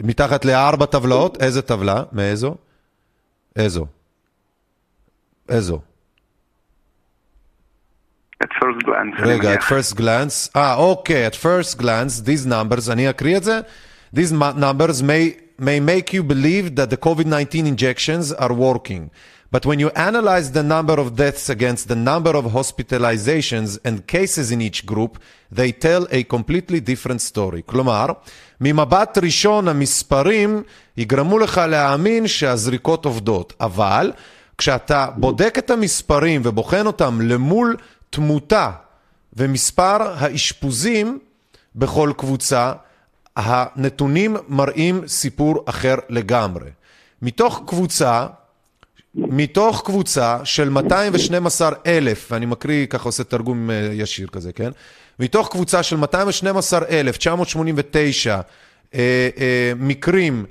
[0.00, 1.42] מתחת לארבע טבלאות?
[1.42, 2.02] איזה טבלה?
[2.12, 2.54] מאיזו?
[3.56, 3.86] איזו?
[5.48, 5.80] איזו?
[8.43, 9.27] At first glance.
[9.27, 10.49] רגע, at first glance.
[10.55, 13.59] אה, אוקיי, at first glance, these numbers, אני אקריא את זה.
[14.15, 19.09] These numbers may, may make you believe that the COVID-19 injections are working.
[19.51, 24.51] But when you analyze the number of deaths against the number of hospitalizations and cases
[24.51, 25.13] in each group,
[25.51, 27.61] they tell a completely different story.
[27.65, 28.05] כלומר,
[28.61, 30.63] ממבט ראשון המספרים
[30.97, 34.11] יגרמו לך להאמין שהזריקות עובדות, אבל
[34.57, 37.75] כשאתה בודק את המספרים ובוחן אותם למול
[38.10, 38.70] תמותה
[39.32, 41.18] ומספר האשפוזים
[41.74, 42.72] בכל קבוצה,
[43.36, 46.70] הנתונים מראים סיפור אחר לגמרי.
[47.22, 48.26] מתוך קבוצה
[49.14, 54.70] מתוך קבוצה של 212 אלף, ואני מקריא, ככה עושה תרגום אה, ישיר כזה, כן?
[55.18, 58.40] מתוך קבוצה של 212 אלף, 989
[58.94, 59.00] אה,
[59.38, 60.44] אה, מקרים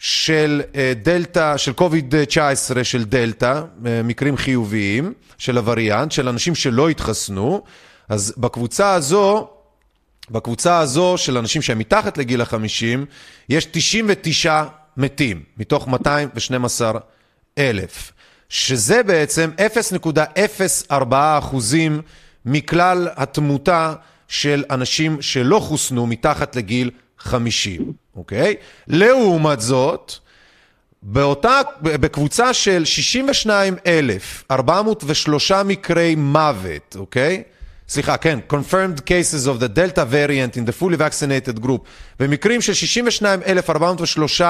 [0.00, 3.62] של אה, דלתא, של קוביד-19 של דלתא,
[4.04, 7.62] מקרים חיוביים של הווריאנט, של אנשים שלא התחסנו,
[8.08, 9.48] אז בקבוצה הזו,
[10.30, 13.06] בקבוצה הזו של אנשים שהם מתחת לגיל החמישים,
[13.48, 14.64] יש 99
[14.96, 17.00] מתים, מתוך 212
[17.58, 18.12] אלף,
[18.48, 19.50] שזה בעצם
[20.90, 22.02] 0.04 אחוזים
[22.44, 23.94] מכלל התמותה
[24.28, 27.09] של אנשים שלא חוסנו מתחת לגיל 50,
[28.16, 28.54] אוקיי?
[28.88, 30.12] לעומת זאת,
[31.02, 37.42] באותה, בקבוצה של 62,403 מקרי מוות, אוקיי?
[37.88, 41.80] סליחה, כן, confirmed cases of the Delta variant in the fully vaccinated group,
[42.20, 44.42] במקרים של 62,403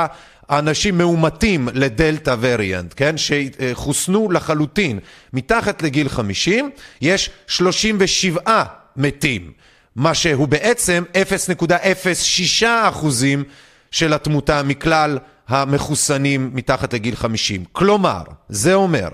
[0.51, 4.99] אנשים מאומתים לדלתא וריאנט, כן, שחוסנו לחלוטין
[5.33, 6.71] מתחת לגיל 50,
[7.01, 8.63] יש 37
[8.97, 9.53] מתים,
[9.97, 13.45] מה שהוא בעצם 0.06 אחוזים
[13.91, 15.19] של התמותה מכלל
[15.49, 17.65] המחוסנים מתחת לגיל 50.
[17.73, 19.09] כלומר, זה אומר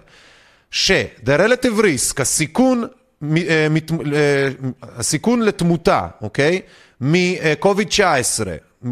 [0.70, 2.84] ש-the relative risk, הסיכון
[3.22, 3.66] אה,
[4.14, 4.48] אה,
[4.82, 6.60] הסיכון לתמותה, אוקיי?
[7.00, 8.00] מקוביד-19,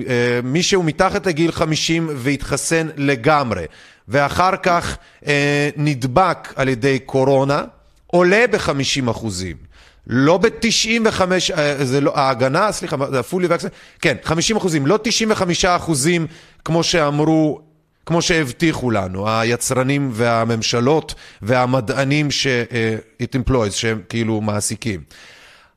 [0.09, 3.65] אה, מי שהוא מתחת לגיל 50 והתחסן לגמרי,
[4.09, 4.97] ואחר כך
[5.77, 7.65] נדבק על ידי קורונה,
[8.06, 9.56] עולה ב-50 אחוזים.
[10.06, 11.20] לא ב-95,
[11.82, 13.68] זה לא, ההגנה, סליחה, זה הפולי ואקסן,
[14.01, 16.26] כן, 50 אחוזים, לא 95 אחוזים
[16.64, 17.60] כמו שאמרו
[18.06, 22.47] כמו שהבטיחו לנו, היצרנים והממשלות והמדענים ש-
[23.22, 25.01] it employs, שהם כאילו מעסיקים.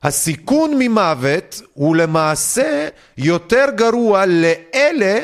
[0.02, 2.88] הסיכון ממוות הוא למעשה
[3.18, 5.18] יותר גרוע לאלה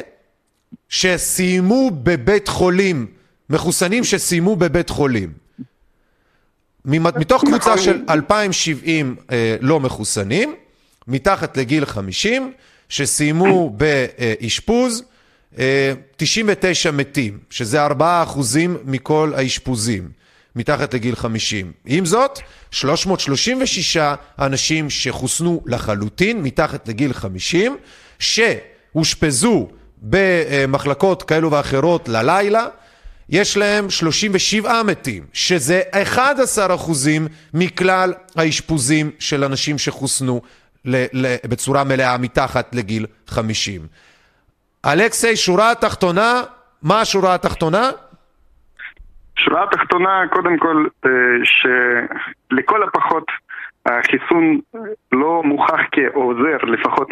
[0.89, 3.07] שסיימו בבית חולים,
[3.51, 5.44] מחוסנים שסיימו בבית חולים.
[6.85, 10.55] מתוך קבוצה של 2,070 אה, לא מחוסנים,
[11.09, 12.53] מתחת לגיל 50,
[12.89, 15.03] שסיימו באשפוז,
[15.59, 20.25] אה, 99 מתים, שזה 4 אחוזים מכל האשפוזים.
[20.57, 21.73] מתחת לגיל 50.
[21.87, 22.39] עם זאת,
[22.71, 23.97] 336
[24.39, 27.77] אנשים שחוסנו לחלוטין מתחת לגיל 50,
[28.19, 29.69] שאושפזו
[30.03, 32.67] במחלקות כאלו ואחרות ללילה,
[33.29, 37.23] יש להם 37 מתים, שזה 11 אחוזים
[37.55, 40.41] מכלל האשפוזים של אנשים שחוסנו
[41.51, 43.81] בצורה מלאה מתחת לגיל 50.
[44.87, 46.43] אלכסי, שורה התחתונה,
[46.83, 47.91] מה השורה התחתונה?
[49.39, 51.11] שורה התחתונה, קודם כל, אה,
[51.45, 53.25] שלכל הפחות
[53.87, 54.61] החיסון
[55.13, 57.09] לא מוכח כעוזר, לפחות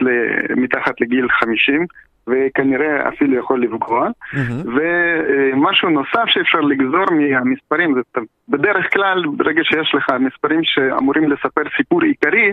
[0.57, 1.87] מתחת לגיל 50,
[2.27, 4.09] וכנראה אפילו יכול לפגוע.
[4.09, 4.69] Mm-hmm.
[4.75, 12.03] ומשהו נוסף שאפשר לגזור מהמספרים, זה בדרך כלל, ברגע שיש לך מספרים שאמורים לספר סיפור
[12.03, 12.53] עיקרי,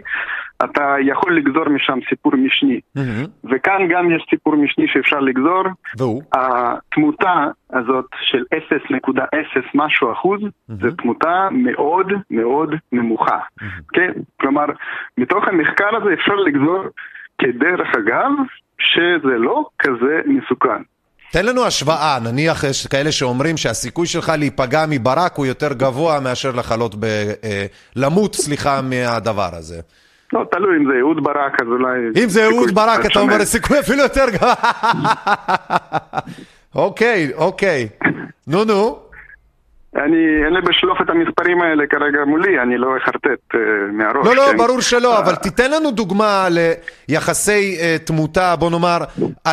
[0.63, 2.79] אתה יכול לגזור משם סיפור משני.
[2.97, 3.49] Mm-hmm.
[3.51, 5.63] וכאן גם יש סיפור משני שאפשר לגזור.
[5.97, 6.21] והוא?
[6.33, 9.21] התמותה הזאת של 0.0
[9.73, 10.73] משהו אחוז, mm-hmm.
[10.73, 13.37] זו תמותה מאוד מאוד נמוכה.
[13.37, 13.65] Mm-hmm.
[13.93, 14.11] כן?
[14.41, 14.65] כלומר,
[15.17, 16.83] מתוך המחקר הזה אפשר לגזור
[17.41, 18.31] כדרך אגב,
[18.79, 20.81] שזה לא כזה מסוכן.
[21.31, 26.51] תן לנו השוואה, נניח יש כאלה שאומרים שהסיכוי שלך להיפגע מברק הוא יותר גבוה מאשר
[26.51, 27.05] לחלות ב...
[27.43, 27.65] אה,
[27.95, 29.79] למות, סליחה, מהדבר הזה.
[30.33, 32.23] לא, תלוי אם זה אהוד ברק, אז אולי...
[32.23, 34.53] אם זה אהוד ברק, אתה אומר, סיכוי אפילו יותר גבוה.
[36.75, 37.87] אוקיי, אוקיי.
[38.47, 39.08] נו, נו.
[40.05, 43.57] אני, אין לי בשלוף את המספרים האלה כרגע מולי, אני לא אחרטט uh,
[43.93, 44.27] מהראש.
[44.27, 44.57] לא, לא, כן?
[44.57, 46.47] ברור שלא, אבל תיתן לנו דוגמה
[47.09, 48.97] ליחסי uh, תמותה, בוא נאמר,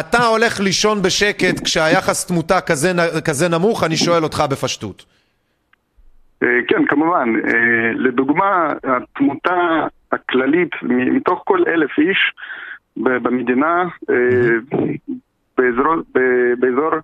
[0.01, 2.93] אתה הולך לישון בשקט כשהיחס תמותה כזה,
[3.25, 5.05] כזה נמוך, אני שואל אותך בפשטות.
[6.45, 7.29] Uh, כן, כמובן.
[7.37, 7.51] Uh,
[7.95, 12.33] לדוגמה, התמותה הכללית מתוך כל אלף איש
[12.97, 14.77] במדינה, uh,
[15.59, 15.95] באזור,
[16.59, 16.99] באזור אה,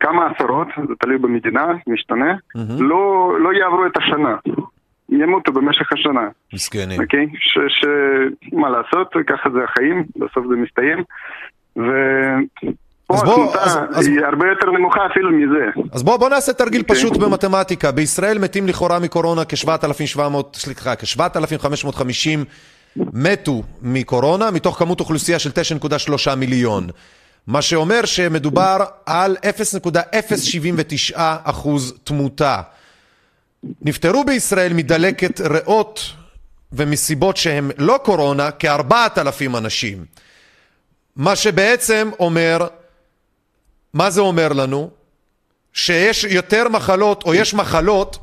[0.00, 2.82] כמה עשרות, זה תלוי במדינה, משתנה, mm-hmm.
[2.82, 4.36] לא, לא יעברו את השנה.
[5.08, 6.28] ימותו במשך השנה.
[6.52, 7.00] מסכנים.
[7.00, 7.26] אוקיי?
[7.38, 7.84] ש, ש...
[8.52, 10.98] מה לעשות, ככה זה החיים, בסוף זה מסתיים.
[11.76, 11.90] ו...
[13.06, 15.80] פה התמותה היא הרבה יותר נמוכה אפילו מזה.
[15.92, 16.84] אז בוא, בוא נעשה תרגיל okay.
[16.84, 16.96] אוקיי.
[16.96, 17.92] פשוט במתמטיקה.
[17.92, 22.38] בישראל מתים לכאורה מקורונה כ-7,700, סליחה, כ-7,550
[22.96, 26.86] מתו מקורונה, מתוך כמות אוכלוסייה של 9.3 מיליון.
[27.46, 32.62] מה שאומר שמדובר על 0.079 אחוז תמותה.
[33.82, 36.00] נפטרו בישראל מדלקת ריאות
[36.72, 40.04] ומסיבות שהן לא קורונה כ-4,000 אנשים.
[41.16, 42.66] מה שבעצם אומר,
[43.94, 44.90] מה זה אומר לנו?
[45.72, 48.18] שיש יותר מחלות, או יש מחלות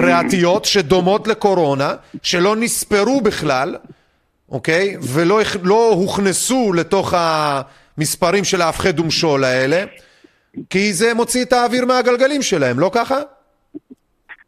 [0.00, 3.76] ריאתיות שדומות לקורונה, שלא נספרו בכלל,
[4.52, 4.96] אוקיי?
[5.14, 9.84] ולא לא הוכנסו לתוך המספרים של ההפחד ומשול האלה,
[10.70, 13.18] כי זה מוציא את האוויר מהגלגלים שלהם, לא ככה?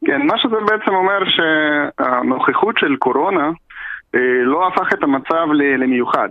[0.06, 3.50] כן, מה שזה בעצם אומר שהנוכחות של קורונה
[4.14, 5.46] אה, לא הפך את המצב
[5.78, 6.28] למיוחד.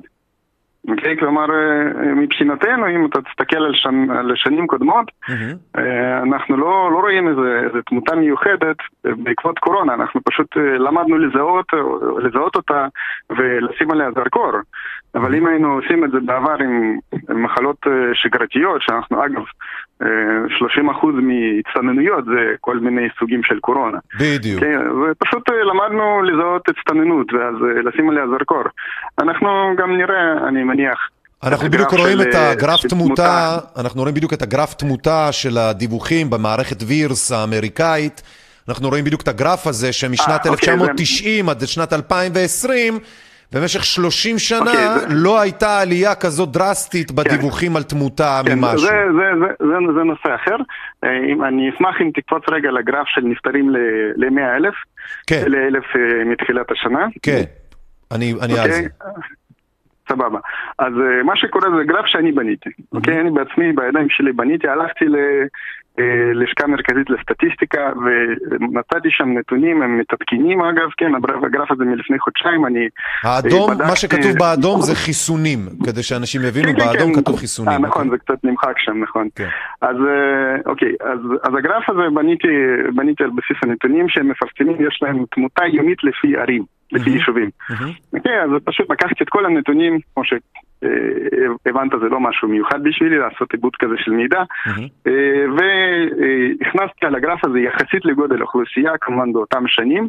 [0.87, 1.17] אוקיי?
[1.19, 5.79] כלומר, אה, מבחינתנו, אם אתה תסתכל על, שנ, על שנים קודמות, mm-hmm.
[6.23, 11.65] אנחנו לא, לא רואים איזה, איזה תמותה מיוחדת בעקבות קורונה, אנחנו פשוט אה, למדנו לזהות,
[12.23, 12.87] לזהות אותה
[13.29, 14.51] ולשים עליה זרקור.
[15.15, 16.97] אבל אם היינו עושים את זה בעבר עם
[17.43, 17.77] מחלות
[18.13, 19.43] שגרתיות, שאנחנו אגב
[20.01, 20.05] 30%
[21.13, 23.97] מהצטננויות זה כל מיני סוגים של קורונה.
[24.19, 24.59] בדיוק.
[24.59, 27.55] כן, ופשוט למדנו לזהות הצטננות ואז
[27.85, 28.63] לשים עליה זרקור.
[29.19, 31.09] אנחנו גם נראה, אני מניח,
[31.43, 36.83] אנחנו בדיוק רואים את הגרף תמותה, אנחנו רואים בדיוק את הגרף תמותה של הדיווחים במערכת
[36.87, 38.21] וירס האמריקאית.
[38.69, 42.99] אנחנו רואים בדיוק את הגרף הזה שמשנת 1990 אוקיי, עד שנת 2020
[43.53, 47.77] במשך 30 שנה okay, אוקיי, לא הייתה עלייה כזאת דרסטית בדיווחים כן.
[47.77, 48.79] על תמותה כן, ממשהו.
[48.79, 50.55] זה, זה, זה, זה, זה נושא אחר.
[51.03, 53.69] אה, אם, אני אשמח אם תקפוץ רגע לגרף של נפטרים
[54.15, 54.73] ל-100 אלף,
[55.27, 55.43] כן.
[55.47, 57.07] ל-1,000 אה, מתחילת השנה.
[57.21, 57.43] כן,
[58.11, 58.59] אני, אני okay.
[58.59, 58.83] על אוקיי.
[58.83, 58.87] זה.
[60.09, 60.39] סבבה.
[60.79, 63.17] אז uh, מה שקורה זה גרף שאני בניתי, אוקיי?
[63.17, 63.21] Okay?
[63.21, 65.05] אני בעצמי, בידיים שלי בניתי, הלכתי
[66.33, 71.11] ללשכה מרכזית לסטטיסטיקה ומצאתי שם נתונים, הם מתעדכנים אגב, כן,
[71.45, 72.87] הגרף הזה מלפני חודשיים, אני
[73.23, 73.89] האדום, בדקתי...
[73.89, 77.85] מה שכתוב באדום זה חיסונים, כדי שאנשים יבינו, כן, באדום כן, כתוב חיסונים.
[77.85, 78.11] 아, נכון, אוקיי?
[78.11, 79.27] זה קצת נמחק שם, נכון.
[79.35, 79.47] כן.
[79.81, 79.97] אז
[80.65, 82.47] אוקיי, אז, אז הגרף הזה בניתי,
[82.95, 86.78] בניתי על בסיס הנתונים שהם מפרסמים, יש להם תמותה יומית לפי ערים.
[86.91, 87.49] לפי יישובים.
[88.13, 93.53] אוקיי, אז פשוט לקחתי את כל הנתונים, כמו שהבנת זה לא משהו מיוחד בשבילי, לעשות
[93.53, 94.43] עיבוד כזה של מידע,
[95.55, 100.07] והכנסתי על הגרף הזה יחסית לגודל האוכלוסייה, כמובן באותם שנים,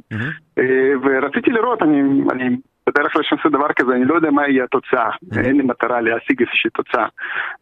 [1.02, 2.56] ורציתי לראות, אני...
[2.86, 5.10] בדרך כלל כשאני עושה דבר כזה, אני לא יודע מה יהיה התוצאה,
[5.44, 7.06] אין לי מטרה להשיג איזושהי תוצאה.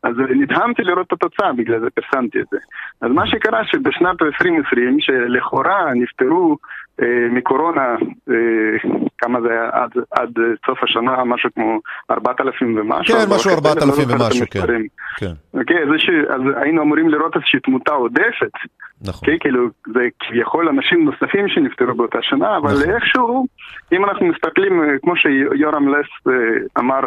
[0.03, 2.59] אז נדהמתי לראות את התוצאה, בגלל זה פרסמתי את זה.
[3.01, 6.57] אז מה שקרה שבשנת 2020, שלכאורה נפטרו אה,
[7.31, 7.97] מקורונה,
[8.31, 8.35] אה,
[9.19, 10.31] כמה זה היה עד, עד
[10.67, 11.81] סוף השנה, משהו כמו
[12.11, 13.17] 4,000 ומשהו.
[13.17, 14.61] כן, משהו 4,000 לא ומשהו, כן.
[15.17, 15.33] כן.
[15.55, 16.11] אוקיי, אז, ש...
[16.29, 18.53] אז היינו אמורים לראות איזושהי תמותה עודפת.
[19.03, 19.29] נכון.
[19.29, 22.91] כן, כאילו, זה כביכול אנשים נוספים שנפטרו באותה שנה, אבל נכון.
[22.91, 23.47] איכשהו,
[23.93, 26.35] אם אנחנו מסתכלים, אה, כמו שיורם לס
[26.79, 27.01] אמר,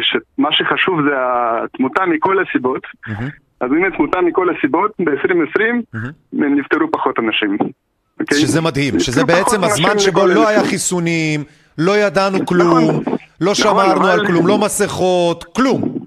[0.00, 3.30] שמה שחשוב זה התמותה מכל הסיבות, mm-hmm.
[3.60, 6.08] אז הנה תמותה מכל הסיבות, ב-2020 mm-hmm.
[6.32, 7.56] נפטרו פחות אנשים.
[8.16, 8.22] Okay.
[8.22, 8.38] אוקיי?
[8.38, 11.44] שזה מדהים, שזה בעצם הזמן שבו לא היה חיסונים,
[11.78, 12.46] לא ידענו נכון.
[12.46, 13.02] כלום,
[13.40, 16.06] לא נכון, שמרנו על כלום, לא מסכות, כלום.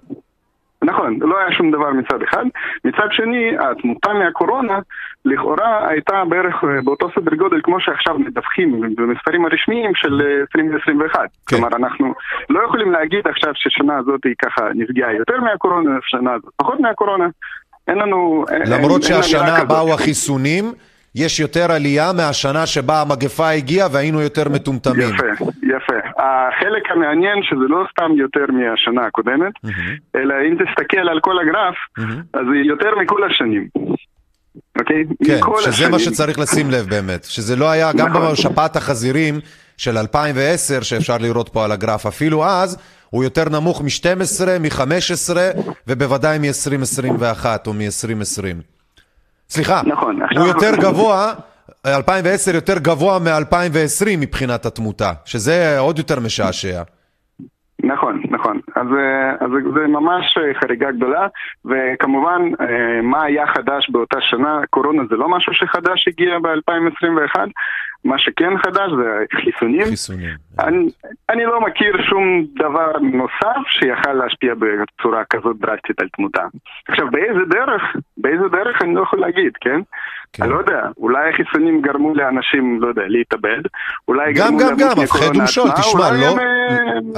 [0.84, 2.46] נכון, לא היה שום דבר מצד אחד.
[2.86, 4.80] מצד שני, התמותה מהקורונה
[5.26, 11.20] לכאורה הייתה בערך אה, באותו סדר גודל כמו שעכשיו מדווחים במספרים הרשמיים של 2021.
[11.20, 11.30] אה, כן.
[11.48, 12.14] כלומר, אנחנו
[12.50, 17.28] לא יכולים להגיד עכשיו ששנה הזאת היא ככה נפגעה יותר מהקורונה, שנה הזאת פחות מהקורונה.
[17.88, 18.46] אין לנו...
[18.66, 20.66] למרות אין, שהשנה באו החיסונים.
[21.16, 25.16] יש יותר עלייה מהשנה שבה המגפה הגיעה והיינו יותר מטומטמים.
[25.16, 25.94] יפה, יפה.
[26.18, 30.20] החלק המעניין שזה לא סתם יותר מהשנה הקודמת, mm-hmm.
[30.20, 32.38] אלא אם תסתכל על כל הגרף, mm-hmm.
[32.40, 33.68] אז זה יותר מכל השנים.
[34.80, 35.04] אוקיי?
[35.26, 35.92] כן, שזה השנים.
[35.92, 38.32] מה שצריך לשים לב באמת, שזה לא היה, גם נכון.
[38.32, 39.40] בשפעת החזירים
[39.78, 42.78] של 2010, שאפשר לראות פה על הגרף, אפילו אז,
[43.10, 45.38] הוא יותר נמוך מ-12, מ-15
[45.88, 48.79] ובוודאי מ-2021 או מ-2020.
[49.50, 51.34] סליחה, נכון, הוא יותר גבוה,
[51.86, 56.82] 2010 יותר גבוה מ-2020 מבחינת התמותה, שזה עוד יותר משעשע.
[57.84, 58.60] נכון, נכון.
[58.76, 61.28] אז, אה, אז זה ממש אה, חריגה גדולה,
[61.66, 64.60] וכמובן, אה, מה היה חדש באותה שנה?
[64.70, 67.40] קורונה זה לא משהו שחדש הגיע ב-2021,
[68.04, 69.86] מה שכן חדש זה חיסונים.
[69.86, 70.30] חיסונים.
[70.60, 70.90] אני,
[71.30, 76.44] אני לא מכיר שום דבר נוסף שיכל להשפיע בצורה כזאת דרסטית על תמותה.
[76.88, 77.82] עכשיו, באיזה דרך?
[78.18, 79.80] באיזה דרך אני לא יכול להגיד, כן?
[80.34, 80.44] כן.
[80.44, 83.62] אני לא יודע, אולי החיסונים גרמו לאנשים, לא יודע, להתאבד,
[84.08, 86.38] אולי גם, גם, גם, הפחד ומשול, תשמע, לא,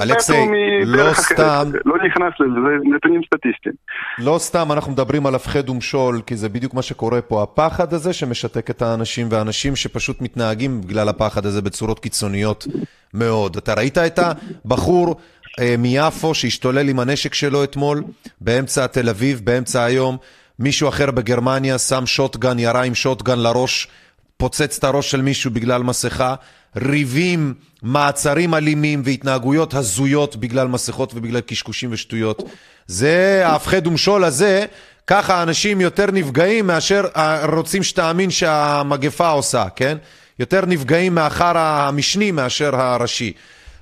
[0.02, 0.46] אלכסי,
[0.86, 3.74] לא סתם, לא נכנס לזה, זה נתונים סטטיסטיים.
[4.18, 8.12] לא סתם אנחנו מדברים על הפחד ומשול, כי זה בדיוק מה שקורה פה, הפחד הזה
[8.12, 12.66] שמשתק את האנשים, ואנשים שפשוט מתנהגים בגלל הפחד הזה בצורות קיצוניות
[13.14, 13.56] מאוד.
[13.56, 14.18] אתה ראית את
[14.64, 15.16] הבחור
[15.60, 18.02] אה, מיפו שהשתולל עם הנשק שלו אתמול,
[18.40, 20.16] באמצע תל אביב, באמצע היום,
[20.62, 23.88] מישהו אחר בגרמניה שם שוטגן, ירה עם שוטגן לראש,
[24.36, 26.34] פוצץ את הראש של מישהו בגלל מסכה,
[26.76, 32.42] ריבים, מעצרים אלימים והתנהגויות הזויות בגלל מסכות ובגלל קשקושים ושטויות.
[32.86, 34.64] זה ההפחד ומשול הזה,
[35.06, 37.04] ככה אנשים יותר נפגעים מאשר
[37.52, 39.98] רוצים שתאמין שהמגפה עושה, כן?
[40.38, 43.32] יותר נפגעים מאחר המשני מאשר הראשי.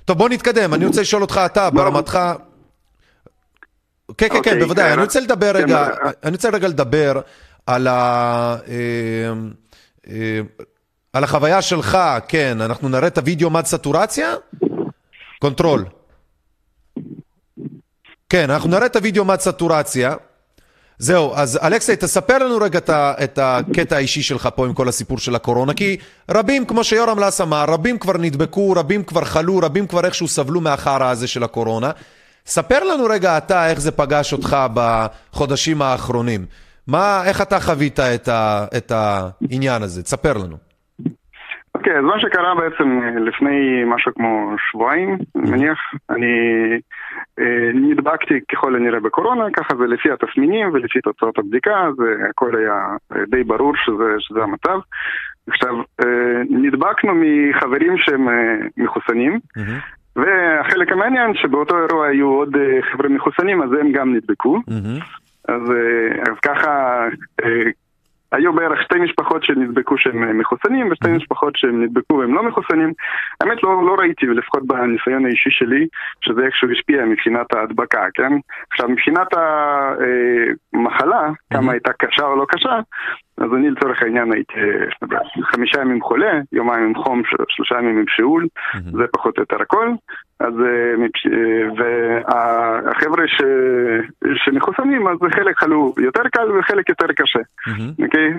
[0.05, 2.19] טוב, בוא נתקדם, אני רוצה לשאול אותך אתה, ברמתך,
[4.21, 4.85] כן, כן, כן, אוקיי, בוודאי.
[4.85, 7.21] כן, אני רוצה לדבר כן, רגע, אה, אני רוצה רגע לדבר
[7.65, 8.55] על ה...
[8.67, 9.33] אה,
[10.09, 10.39] אה,
[11.13, 14.33] על החוויה שלך, כן, אנחנו נראה את הוידאו מד סטורציה?
[15.39, 15.85] קונטרול.
[18.29, 20.15] כן, אנחנו נראה את הוידאו מד סטורציה.
[20.97, 22.79] זהו, אז אלכסי, תספר לנו רגע
[23.23, 25.97] את הקטע האישי שלך פה עם כל הסיפור של הקורונה, כי
[26.31, 30.61] רבים, כמו שיורם לס אמר, רבים כבר נדבקו, רבים כבר חלו, רבים כבר איכשהו סבלו
[30.61, 31.91] מהחרא הזה של הקורונה.
[32.45, 36.41] ספר לנו רגע אתה איך זה פגש אותך בחודשים האחרונים.
[36.87, 40.03] מה, איך אתה חווית את, ה, את העניין הזה?
[40.03, 40.57] תספר לנו.
[41.75, 46.33] אוקיי, okay, אז מה שקרה בעצם לפני משהו כמו שבועיים, אני מניח, אני
[47.39, 52.95] אה, נדבקתי ככל הנראה בקורונה, ככה זה לפי התסמינים ולפי תוצאות הבדיקה, זה הכל היה
[53.27, 54.79] די ברור שזה, שזה המצב.
[55.47, 60.00] עכשיו, אה, נדבקנו מחברים שהם אה, מחוסנים, mm-hmm.
[60.15, 64.57] והחלק המעניין שבאותו אירוע היו עוד אה, חבר'ה מחוסנים, אז הם גם נדבקו.
[64.57, 65.03] Mm-hmm.
[65.47, 67.03] אז, אה, אז ככה,
[67.43, 67.69] אה,
[68.31, 72.93] היו בערך שתי משפחות שנדבקו שהם מחוסנים ושתי משפחות שהם נדבקו והם לא מחוסנים.
[73.41, 75.87] האמת לא, לא ראיתי, לפחות בניסיון האישי שלי,
[76.21, 78.33] שזה איכשהו השפיע מבחינת ההדבקה, כן?
[78.71, 79.27] עכשיו, מבחינת
[80.73, 82.79] המחלה, כמה הייתה קשה או לא קשה,
[83.43, 84.53] אז אני לצורך העניין הייתי
[85.43, 88.47] חמישה ימים חולה, יומיים עם חום, שלושה ימים עם שאול,
[88.91, 89.89] זה פחות או יותר הכל.
[90.39, 90.53] אז
[91.77, 93.41] והחבר'ה ש...
[94.35, 97.39] שמחוסנים, אז חלק חלו יותר קל וחלק יותר קשה.
[98.03, 98.33] אוקיי?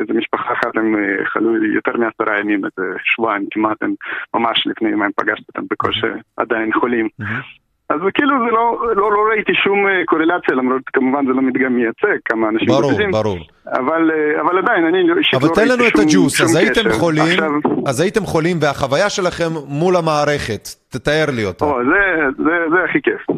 [0.00, 3.94] איזה משפחה אחת הם חלו יותר מעשרה ימים, איזה שבועיים כמעט, הם
[4.34, 6.06] ממש לפני יומיים פגשתי אותם בקושי
[6.36, 7.08] עדיין חולים.
[7.94, 12.18] אז כאילו זה לא, לא, לא ראיתי שום קורלציה, למרות כמובן זה לא מדגם מייצג
[12.24, 13.10] כמה אנשים ברור, בודדים.
[13.10, 13.38] ברור.
[13.66, 14.10] אבל,
[14.40, 16.80] אבל עדיין, אני אישית אבל לא תן ראיתי לנו את שום, הג'וס, שום אז הייתם
[16.80, 16.92] קשר.
[16.92, 17.50] חולים, עכשיו,
[17.86, 21.64] אז הייתם חולים, והחוויה שלכם מול המערכת, תתאר לי אותה.
[21.64, 22.00] או, זה,
[22.36, 23.36] זה, זה הכי כיף.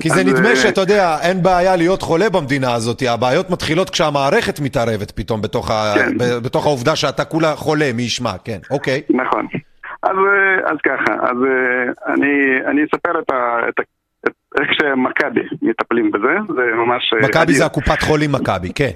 [0.00, 4.60] כי זה נדמה אה, שאתה יודע, אין בעיה להיות חולה במדינה הזאת, הבעיות מתחילות כשהמערכת
[4.60, 5.94] מתערבת פתאום בתוך, ה...
[5.94, 6.18] כן.
[6.18, 9.02] ב- בתוך העובדה שאתה כולה חולה, מי ישמע, כן, אוקיי.
[9.10, 9.46] נכון.
[10.02, 13.82] אז, אה, אז ככה, אז אה, אני, אני אספר את, ה, את, ה,
[14.28, 17.12] את איך שמכבי מטפלים בזה, זה ממש...
[17.14, 17.52] אה, מכבי.
[17.52, 18.90] זה הקופת חולים מכבי, כן.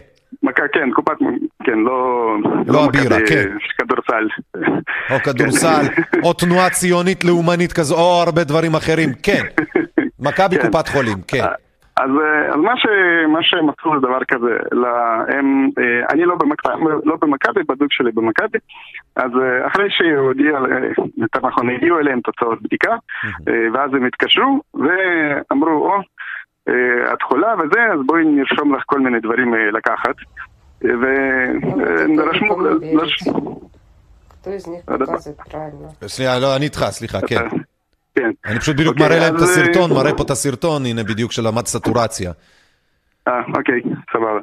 [0.73, 1.17] כן, קופת...
[1.65, 2.37] כן, לא...
[2.67, 3.49] לא הבירה, מכבי, כן.
[3.79, 4.29] כדורסל.
[5.11, 5.83] או כדורסל,
[6.23, 9.43] או תנועה ציונית לאומנית כזו, או הרבה דברים אחרים, כן.
[10.21, 10.67] מכבי כן.
[10.71, 11.45] קופת חולים, כן.
[11.98, 12.86] אז, אה, אז מה, ש,
[13.28, 14.88] מה שהם עשו זה דבר כזה, לא,
[15.28, 16.74] הם, אה, אני לא במכבי,
[17.06, 18.58] לא במכבי, בדוק שלי במכבי,
[19.16, 20.88] אז אה, אחרי שהודיע, אה,
[21.18, 22.92] יותר נכון, הגיעו אליהם תוצאות בדיקה,
[23.48, 25.98] אה, ואז הם התקשרו ואמרו, או,
[26.70, 30.16] אה, את חולה וזה, אז בואי נרשום לך כל מיני דברים אה, לקחת.
[30.86, 30.90] אה,
[32.18, 32.58] ורשמו,
[33.02, 33.62] רשמו-
[34.42, 35.06] Кто из них А, да.
[35.06, 35.88] показывает правильно?
[36.08, 37.46] שנייה, לא, אני איתך, סליחה, כן.
[38.17, 38.31] כן.
[38.47, 41.33] אני פשוט בדיוק אוקיי, מראה להם את אה, הסרטון, מראה פה את הסרטון, הנה בדיוק
[41.33, 42.33] של המד סטורציה.
[43.29, 43.81] אה, אוקיי,
[44.13, 44.41] סבבה.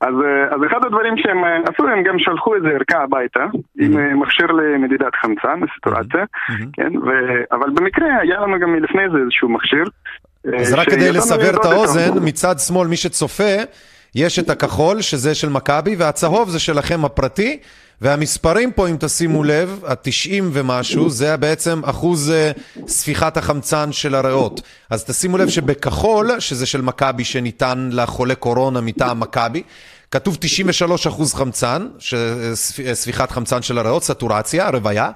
[0.00, 3.44] אז, אה, אז אחד הדברים שהם אה, עשו, הם גם שלחו איזה ערכה הביתה,
[3.80, 6.24] עם אה, מכשיר למדידת חמצן, לסטורציה,
[6.72, 7.08] כן, ו...
[7.52, 9.84] אבל במקרה היה לנו גם מלפני זה איזשהו מכשיר.
[10.60, 11.72] אז רק שידענו כדי לסבר את למדוד אותו.
[11.72, 13.54] האוזן, מצד שמאל, מי שצופה,
[14.14, 17.58] יש את הכחול, שזה של מכבי, והצהוב זה שלכם הפרטי,
[18.00, 22.50] והמספרים פה, אם תשימו לב, ה-90 ומשהו, זה בעצם אחוז אה,
[22.88, 24.60] ספיחת החמצן של הריאות.
[24.90, 29.62] אז תשימו לב שבכחול, שזה של מכבי, שניתן לחולה קורונה מטעם מכבי,
[30.10, 32.14] כתוב 93 אחוז חמצן, ש-
[32.54, 35.10] ספ- ספיחת חמצן של הריאות, סטורציה, רוויה.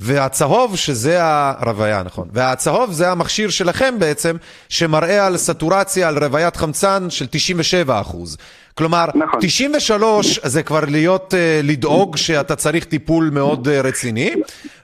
[0.00, 2.28] והצהוב, שזה הרוויה, נכון.
[2.32, 4.36] והצהוב זה המכשיר שלכם בעצם,
[4.68, 8.36] שמראה על סטורציה, על רוויית חמצן של 97 אחוז.
[8.74, 9.40] כלומר, נכון.
[9.40, 14.34] 93 זה כבר להיות, אה, לדאוג שאתה צריך טיפול מאוד אה, רציני,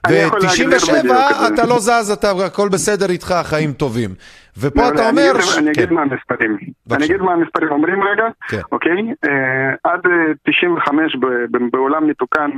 [0.05, 1.47] אני יכול להגדיר ו-97 בדיוק את זה.
[1.53, 4.15] אתה לא זז, אתה, הכל בסדר איתך, החיים טובים.
[4.61, 5.41] ופה מעולה, אתה אומר...
[5.41, 5.95] ש- אני אגיד כן.
[5.95, 6.51] מה המספרים.
[6.51, 6.95] בבקשה.
[6.95, 8.57] אני אגיד מה המספרים אומרים רגע, כן.
[8.71, 8.97] אוקיי?
[9.25, 11.25] אה, עד אה, 95 ב-
[11.57, 12.49] ב- בעולם מתוקן,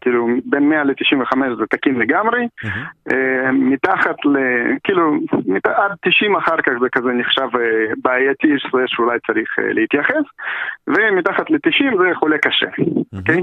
[0.00, 2.46] כאילו בין 100 ל-95 זה תקין לגמרי.
[3.12, 4.36] אה, מתחת ל...
[4.84, 5.12] כאילו,
[5.46, 7.60] מת- עד 90 אחר כך זה כזה נחשב אה,
[8.02, 8.48] בעייתי,
[8.86, 10.24] שאולי צריך אה, להתייחס.
[10.86, 12.66] ומתחת ל-90 זה חולה קשה,
[13.18, 13.40] אוקיי?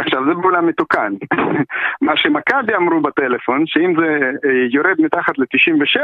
[0.00, 1.12] עכשיו, זה בעולם מתוקן.
[2.06, 4.08] מה שמכבי אמרו בטלפון, שאם זה
[4.44, 6.00] אה, יורד מתחת ל-97,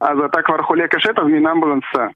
[0.00, 2.06] אז אתה כבר חולה קשה, תזמין אמבולנס סע.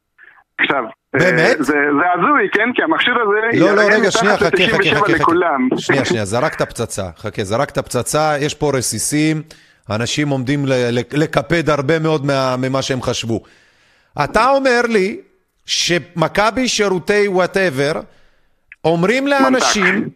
[0.59, 1.56] עכשיו, אה, באמת?
[1.59, 2.68] זה, זה הזוי, כן?
[2.74, 5.68] כי המכשיר הזה לא, לא, רגע, שנייה, מתחת חכה, חכה, ל-97 חכה, לכולם.
[5.78, 9.42] שנייה, שנייה, זרקת פצצה, חכה, זרקת פצצה, יש פה רסיסים,
[9.90, 10.64] אנשים עומדים
[11.12, 13.40] לקפד הרבה מאוד מה- ממה שהם חשבו.
[14.24, 15.20] אתה אומר לי
[15.66, 17.92] שמכבי שירותי וואטאבר
[18.84, 20.09] אומרים לאנשים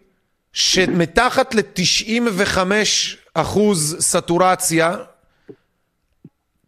[0.57, 2.57] שמתחת ל-95
[3.33, 4.95] אחוז סטורציה,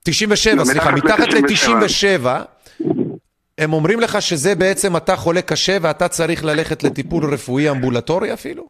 [0.04, 2.28] 97, לא, סליחה, מתחת מתחת ל- ל-97,
[3.58, 8.70] הם אומרים לך שזה בעצם אתה חולה קשה ואתה צריך ללכת לטיפול רפואי אמבולטורי אפילו?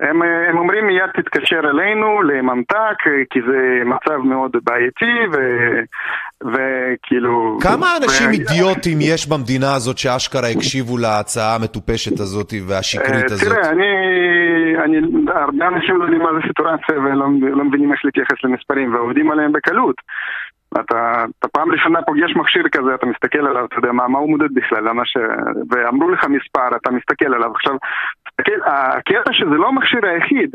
[0.00, 2.98] הם, הם אומרים מיד תתקשר אלינו לממתק,
[3.30, 5.36] כי זה מצב מאוד בעייתי, ו,
[6.44, 7.58] וכאילו...
[7.62, 13.48] כמה אנשים ו- אידיוטים יש במדינה הזאת שאשכרה הקשיבו להצעה המטופשת הזאת והשקרית אה, הזאת?
[13.48, 13.86] תראה, אני,
[14.84, 14.96] אני,
[15.32, 19.52] הרבה אנשים לא יודעים מה זה סיטואציה ולא לא מבינים איך להתייחס למספרים ועובדים עליהם
[19.52, 19.96] בקלות.
[20.80, 24.30] אתה, אתה פעם ראשונה פוגש מכשיר כזה, אתה מסתכל עליו, אתה יודע מה, מה הוא
[24.30, 25.16] מודד בכלל, למה ש...
[25.70, 27.50] ואמרו לך מספר, אתה מסתכל עליו.
[27.54, 27.76] עכשיו,
[28.66, 30.50] הקטע שזה לא המכשיר היחיד,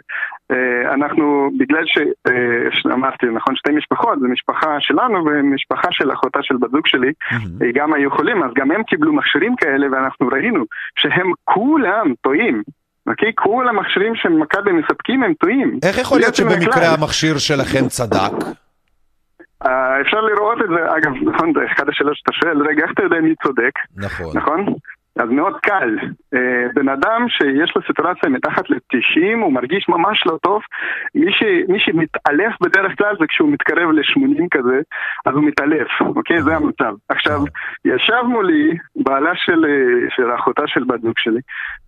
[0.52, 1.98] אה, אנחנו, בגלל ש...
[1.98, 7.12] אה, שאמרתי, נכון, שתי משפחות, זו משפחה שלנו ומשפחה של אחותה של בת זוג שלי,
[7.34, 10.64] אה, גם היו חולים, אז גם הם קיבלו מכשירים כאלה ואנחנו ראינו
[10.96, 12.64] שהם כולם טועים.
[13.08, 13.32] אוקיי?
[13.36, 15.80] כל המכשירים שמכבי מספקים הם טועים.
[15.84, 16.36] איך יכול להיות.
[16.36, 18.46] שבמקרה המכשיר שלכם צדק?
[20.02, 23.20] אפשר לראות את זה, אגב, נכון, זה אחד השאלות שאתה שואל, רגע, איך אתה יודע
[23.22, 24.38] מי צודק, נכון.
[24.38, 24.66] נכון?
[25.16, 25.98] אז מאוד קל.
[26.34, 30.62] אה, בן אדם שיש לו סיטואציה מתחת ל-90, הוא מרגיש ממש לא טוב.
[31.16, 34.82] מי, ש, מי שמתעלף בדרך כלל זה כשהוא מתקרב ל-80 כזה,
[35.26, 36.42] אז הוא מתעלף, אוקיי?
[36.42, 36.94] זה המצב.
[37.10, 37.40] עכשיו,
[37.86, 41.40] ישב מולי בעלה של, אה, של אחותה של בת זוג שלי,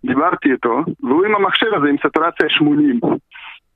[0.05, 2.99] דיברתי איתו, והוא עם המכשיר הזה עם סטורציה 80.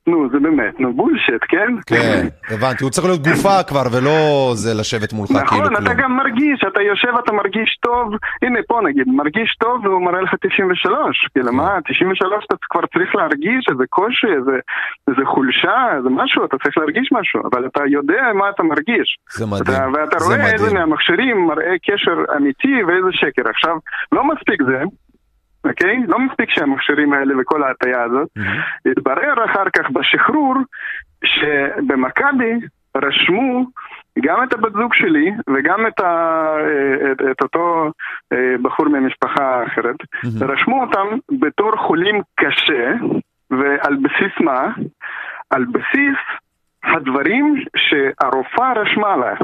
[0.08, 1.70] נו, זה באמת, נו, בולשיט, כן?
[1.86, 4.16] כן, הבנתי, הוא צריך להיות גופה כבר, ולא
[4.54, 5.76] זה לשבת מולך כאילו נכון, כלום.
[5.86, 8.06] אתה גם מרגיש, אתה יושב, אתה מרגיש טוב,
[8.42, 13.14] הנה פה נגיד, מרגיש טוב והוא מראה לך 93, כאילו מה, 93 אתה כבר צריך
[13.14, 14.56] להרגיש איזה קושי, איזה,
[15.08, 19.08] איזה חולשה, איזה משהו, אתה צריך להרגיש משהו, אבל אתה יודע מה אתה מרגיש.
[19.38, 20.76] זה מדהים, אתה, ואתה זה רואה איזה מדהים.
[20.76, 23.42] מהמכשירים מראה קשר אמיתי ואיזה שקר.
[23.50, 23.76] עכשיו,
[24.12, 24.82] לא מספיק זה,
[25.64, 25.96] אוקיי?
[26.06, 28.28] לא מספיק שהמכשירים האלה וכל ההטייה הזאת.
[28.86, 30.54] התברר אחר כך בשחרור
[31.24, 32.52] שבמכבי
[32.96, 33.64] רשמו
[34.20, 36.54] גם את הבת זוג שלי וגם את, ה,
[37.12, 37.90] את, את אותו
[38.32, 39.96] אה, בחור ממשפחה אחרת,
[40.40, 41.06] רשמו אותם
[41.40, 42.92] בתור חולים קשה,
[43.50, 44.68] ועל בסיס מה?
[45.50, 46.18] על בסיס
[46.84, 49.34] הדברים שהרופאה רשמה לה.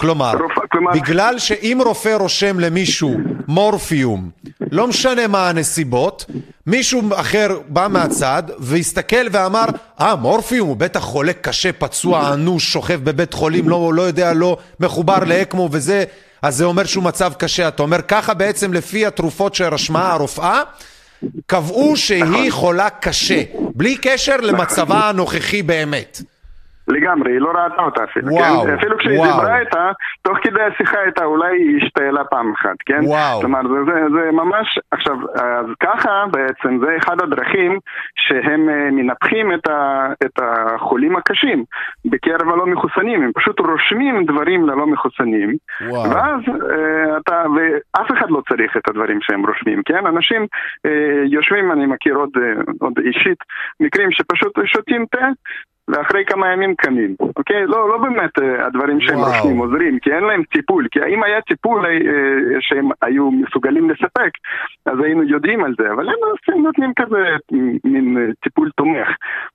[0.00, 0.32] כלומר,
[0.72, 3.16] כלומר- בגלל שאם רופא רושם למישהו
[3.48, 4.30] מורפיום,
[4.70, 6.26] לא משנה מה הנסיבות,
[6.66, 9.64] מישהו אחר בא מהצד והסתכל ואמר,
[10.00, 14.56] אה, מורפיום, הוא בטח חולה קשה, פצוע, אנוש, שוכב בבית חולים, לא, לא יודע, לא
[14.80, 16.04] מחובר לאקמו וזה,
[16.42, 17.68] אז זה אומר שהוא מצב קשה.
[17.68, 20.60] אתה אומר, ככה בעצם לפי התרופות שרשמה הרופאה,
[21.46, 23.42] קבעו שהיא חולה קשה,
[23.74, 26.22] בלי קשר למצבה הנוכחי באמת.
[26.90, 28.74] לגמרי, היא לא ראתה אותה אפילו, וואו, כן?
[28.74, 29.32] אפילו כשהיא וואו.
[29.32, 29.90] דיברה איתה,
[30.22, 33.00] תוך כדי השיחה איתה אולי היא השתעלה פעם אחת, כן?
[33.04, 33.40] וואו.
[33.40, 37.78] כלומר, זה, זה, זה ממש, עכשיו, אז ככה בעצם, זה אחד הדרכים
[38.14, 41.64] שהם אה, מנתחים את, ה, את החולים הקשים
[42.04, 45.56] בקרב הלא מחוסנים, הם פשוט רושמים דברים ללא מחוסנים,
[45.88, 46.10] וואו.
[46.10, 46.40] ואז
[46.70, 50.06] אה, אתה, ואף אחד לא צריך את הדברים שהם רושמים, כן?
[50.06, 50.46] אנשים
[50.86, 53.38] אה, יושבים, אני מכיר עוד, אה, עוד אישית,
[53.80, 55.28] מקרים שפשוט שותים תה.
[55.88, 57.66] ואחרי כמה ימים קמים, אוקיי?
[57.66, 59.32] לא, לא באמת אה, הדברים שהם וואו.
[59.32, 60.86] רושמים עוזרים, כי אין להם טיפול.
[60.90, 61.90] כי אם היה טיפול אה,
[62.60, 64.30] שהם היו מסוגלים לספק,
[64.86, 67.18] אז היינו יודעים על זה, אבל הם עושים- נותנים כזה
[67.84, 69.08] מין אה, טיפול תומך.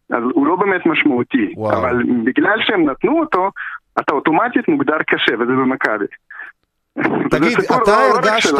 [0.10, 1.54] אז הוא לא באמת משמעותי.
[1.58, 1.80] וואו.
[1.80, 3.50] אבל בגלל שהם נתנו אותו,
[4.00, 6.06] אתה אוטומטית מוגדר קשה, וזה במכבי.
[7.32, 8.54] תגיד, אתה לא- לא הרגשת,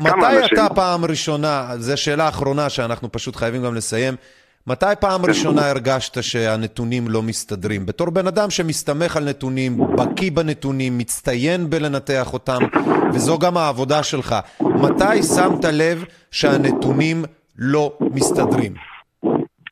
[0.00, 0.54] מתי.
[0.54, 4.14] אתה פעם ראשונה, זו שאלה אחרונה שאנחנו פשוט חייבים גם לסיים,
[4.66, 5.20] מתי פעם.
[5.28, 7.86] ראשונה הרגשת שהנתונים לא מסתדרים?
[7.86, 12.58] בתור בן אדם שמסתמך על נתונים, בקיא בנתונים, מצטיין בלנתח אותם,
[13.12, 17.16] וזו גם העבודה שלך, מתי שמת לב שהנתונים
[17.58, 18.72] לא מסתדרים?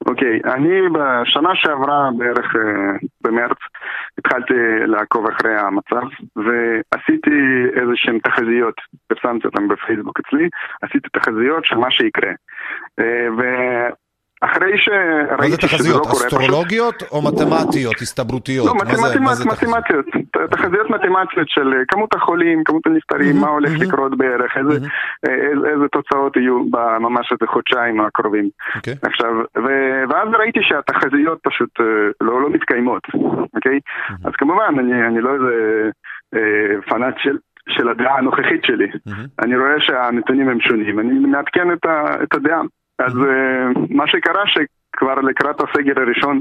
[0.07, 3.59] אוקיי, אני בשנה שעברה בערך אה, במרץ
[4.19, 4.55] התחלתי
[4.87, 6.07] לעקוב אחרי המצב
[6.37, 7.39] ועשיתי
[7.81, 8.75] איזה שהן תחזיות,
[9.07, 10.49] פרסמתי אותן בפייסבוק אצלי,
[10.83, 12.31] עשיתי תחזיות של מה שיקרה.
[12.99, 13.29] אה,
[14.43, 16.03] מה זה שראיתי שזה לא תחזיות?
[16.03, 16.27] קורה פשוט...
[16.27, 18.67] אסטרולוגיות או מתמטיות, הסתברותיות?
[18.67, 19.75] לא, מה זה- מתמטיות, מה זה תחזיות?
[19.77, 20.07] מתמטיות,
[20.51, 20.87] תחזיות
[21.47, 24.87] של אה, כמות החולים, כמות הנפטרים, מה הולך לקרות בערך, איזה-
[25.29, 28.49] אה, תוצאות יהיו בממש איזה חודשיים הקרובים.
[28.77, 28.95] אוקיי.
[29.03, 29.31] עכשיו,
[30.11, 31.85] ואז ראיתי שהתחזיות פשוט אה,
[32.21, 33.03] לא, לא מתקיימות,
[33.55, 33.79] אוקיי?
[34.25, 35.91] אז כמובן, אני, אני לא איזה
[36.89, 37.37] פנאט של...
[37.69, 38.87] של הדעה הנוכחית שלי.
[39.43, 42.61] אני רואה שהנתונים הם שונים, אני מעדכן את, ה, את הדעה.
[43.07, 46.41] אז אה, מה שקרה שכבר לקראת הסגר הראשון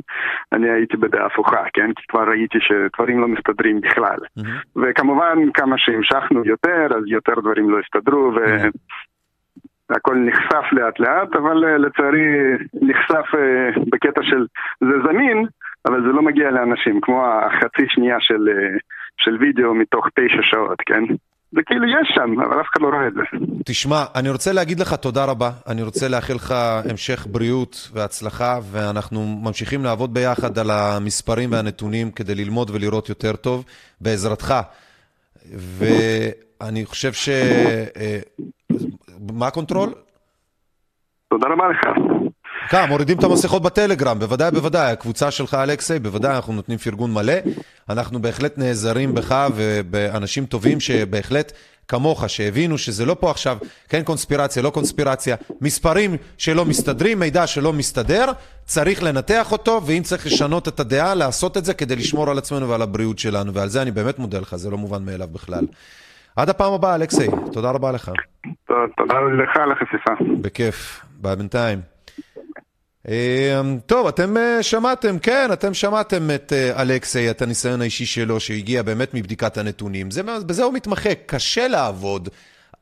[0.53, 1.93] אני הייתי בדעה הפוכה, כן?
[1.95, 4.17] כי כבר ראיתי שדברים לא מסתדרים בכלל.
[4.75, 8.67] וכמובן, כמה שהמשכנו יותר, אז יותר דברים לא הסתדרו, ו...
[9.89, 12.27] הכל נחשף לאט לאט, אבל אה, לצערי
[12.81, 14.45] נחשף אה, בקטע של
[14.79, 15.45] זה זמין,
[15.85, 18.49] אבל זה לא מגיע לאנשים, כמו החצי שנייה של,
[19.17, 21.03] של וידאו מתוך תשע שעות, כן?
[21.51, 23.21] זה כאילו יש שם, אבל אף אחד לא רואה את זה.
[23.65, 29.25] תשמע, אני רוצה להגיד לך תודה רבה, אני רוצה לאחל לך המשך בריאות והצלחה, ואנחנו
[29.43, 33.65] ממשיכים לעבוד ביחד על המספרים והנתונים כדי ללמוד ולראות יותר טוב
[34.01, 34.53] בעזרתך.
[35.55, 37.29] ואני חושב ש...
[37.29, 38.19] אה,
[39.33, 39.89] מה הקונטרול?
[41.29, 41.79] תודה רבה לך.
[42.69, 47.33] כאן, מורידים את המסכות בטלגרם, בוודאי, בוודאי, הקבוצה שלך, אלכסי, בוודאי, אנחנו נותנים פרגון מלא.
[47.89, 51.51] אנחנו בהחלט נעזרים בך ובאנשים טובים שבהחלט
[51.87, 53.57] כמוך, שהבינו שזה לא פה עכשיו,
[53.89, 58.25] כן קונספירציה, לא קונספירציה, מספרים שלא מסתדרים, מידע שלא מסתדר,
[58.65, 62.69] צריך לנתח אותו, ואם צריך לשנות את הדעה, לעשות את זה כדי לשמור על עצמנו
[62.69, 65.65] ועל הבריאות שלנו, ועל זה אני באמת מודה לך, זה לא מובן מאליו בכלל.
[66.35, 68.11] עד הפעם הבאה, אלכסי, תודה רבה לך.
[68.97, 70.41] תודה לך על החשיפה.
[70.41, 71.98] בכיף, ביי בינתיים.
[73.09, 78.39] אה, טוב, אתם אה, שמעתם, כן, אתם שמעתם את אה, אלכסי, את הניסיון האישי שלו,
[78.39, 80.11] שהגיע באמת מבדיקת הנתונים.
[80.11, 82.29] זה, בזה הוא מתמחה, קשה לעבוד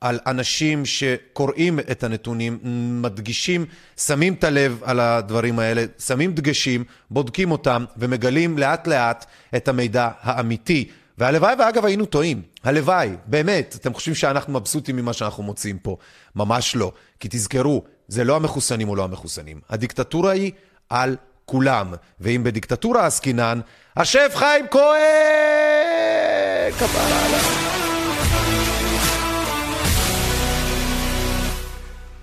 [0.02, 2.60] על אנשים שקוראים את הנתונים,
[3.02, 3.66] מדגישים,
[3.98, 9.26] שמים את הלב על הדברים האלה, שמים דגשים, בודקים אותם ומגלים לאט לאט
[9.56, 10.90] את המידע האמיתי.
[11.18, 12.42] והלוואי, ואגב, היינו טועים.
[12.64, 13.76] הלוואי, באמת.
[13.82, 15.98] אתם חושבים שאנחנו מבסוטים ממה שאנחנו מוצאים פה?
[16.36, 16.92] ממש לא.
[17.20, 19.60] כי תזכרו, זה לא המחוסנים או לא המחוסנים.
[19.70, 20.52] הדיקטטורה היא
[20.90, 21.16] על
[21.46, 21.94] כולם.
[22.20, 23.60] ואם בדיקטטורה עסקינן,
[23.96, 26.72] השף חיים כהן!
[26.72, 27.40] כפרה עליו.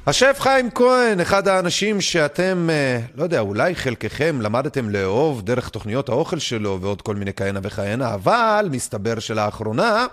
[0.06, 6.08] השף חיים כהן, אחד האנשים שאתם, אה, לא יודע, אולי חלקכם למדתם לאהוב דרך תוכניות
[6.08, 10.06] האוכל שלו ועוד כל מיני כהנה וכהנה, אבל מסתבר שלאחרונה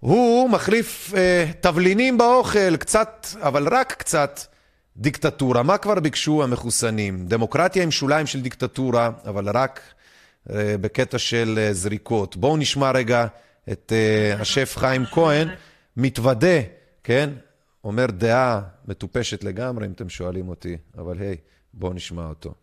[0.00, 4.40] הוא מחליף אה, תבלינים באוכל, קצת, אבל רק קצת,
[4.98, 5.62] דיקטטורה.
[5.62, 7.26] מה כבר ביקשו המחוסנים?
[7.26, 9.80] דמוקרטיה עם שוליים של דיקטטורה, אבל רק
[10.50, 12.36] אה, בקטע של אה, זריקות.
[12.36, 13.26] בואו נשמע רגע
[13.72, 15.48] את אה, השף חיים כהן
[15.96, 16.60] מתוודה,
[17.04, 17.30] כן?
[17.84, 21.36] אומר דעה מטופשת לגמרי, אם אתם שואלים אותי, אבל היי,
[21.74, 22.54] בואו נשמע אותו.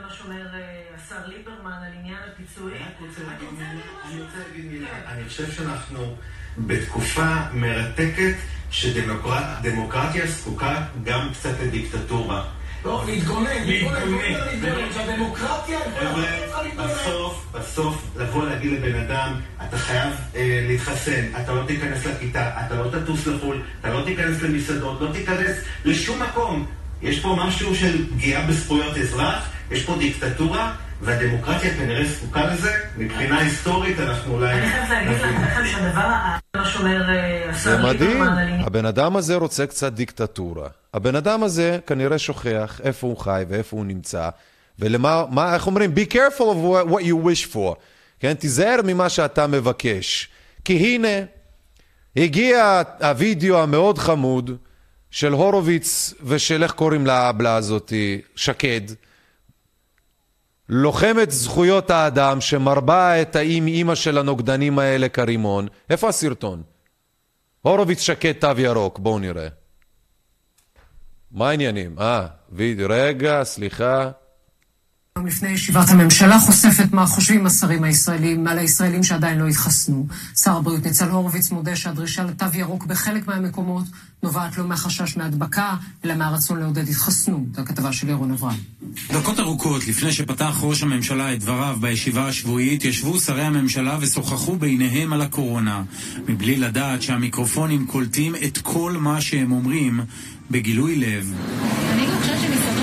[0.00, 0.46] מה שאומר
[0.94, 2.82] השר ליברמן על עניין הפיצויים.
[2.82, 5.12] אני רוצה להגיד מילה.
[5.12, 6.16] אני חושב שאנחנו
[6.58, 8.34] בתקופה מרתקת
[8.70, 12.44] שדמוקרטיה זקוקה גם קצת לדיקטטורה.
[12.84, 14.92] לא, להתגונן, להתגונן.
[14.94, 15.78] שהדמוקרטיה
[16.76, 22.74] בסוף, בסוף, לבוא להגיד לבן אדם, אתה חייב אה, להתחסן, אתה לא תיכנס לכיתה, אתה
[22.74, 26.66] לא תטוס לחו"ל, אתה לא תיכנס למסעדות, לא תיכנס לשום מקום.
[27.02, 32.72] יש פה משהו של פגיעה בזכויות אזרח, יש פה דיקטטורה, והדמוקרטיה כנראה זקוקה לזה.
[32.96, 34.52] מבחינה היסטורית אנחנו אולי...
[34.52, 34.88] אני חייבת
[35.20, 36.08] להגיד לכם שהדבר,
[36.56, 37.02] מה שאומר
[37.48, 38.60] השר זה מדהים, ליברמן.
[38.60, 40.68] הבן אדם הזה רוצה קצת דיקטטורה.
[40.94, 44.28] הבן אדם הזה כנראה שוכח איפה הוא חי ואיפה הוא נמצא,
[44.78, 45.92] ולמה, מה, איך אומרים?
[45.94, 47.74] be careful of what, what you wish for.
[48.20, 50.28] כן, תיזהר ממה שאתה מבקש.
[50.64, 51.24] כי הנה,
[52.16, 54.56] הגיע הווידאו המאוד חמוד
[55.10, 58.80] של הורוביץ ושל איך קוראים לאבלה הזאתי, שקד.
[60.68, 65.68] לוחמת זכויות האדם שמרבה את האם אימא של הנוגדנים האלה כרימון.
[65.90, 66.62] איפה הסרטון?
[67.62, 69.48] הורוביץ שקד תו ירוק, בואו נראה.
[71.30, 71.96] מה העניינים?
[71.98, 72.26] אה,
[72.88, 74.10] רגע, סליחה.
[75.16, 80.06] היום לפני ישיבת הממשלה חושפת מה חושבים השרים הישראלים על הישראלים שעדיין לא התחסנו.
[80.36, 83.84] שר הבריאות ניצן הורוביץ מודה שהדרישה לתו ירוק בחלק מהמקומות
[84.22, 85.74] נובעת לא מהחשש מהדבקה,
[86.04, 87.58] אלא מהרצון לעודד התחסנות.
[87.58, 88.56] הכתבה של ירון אברהם.
[89.12, 95.12] דקות ארוכות לפני שפתח ראש הממשלה את דבריו בישיבה השבועית, ישבו שרי הממשלה ושוחחו ביניהם
[95.12, 95.82] על הקורונה,
[96.28, 100.00] מבלי לדעת שהמיקרופונים קולטים את כל מה שהם אומרים
[100.50, 101.32] בגילוי לב.
[101.92, 102.81] אני חושבת שמסעדות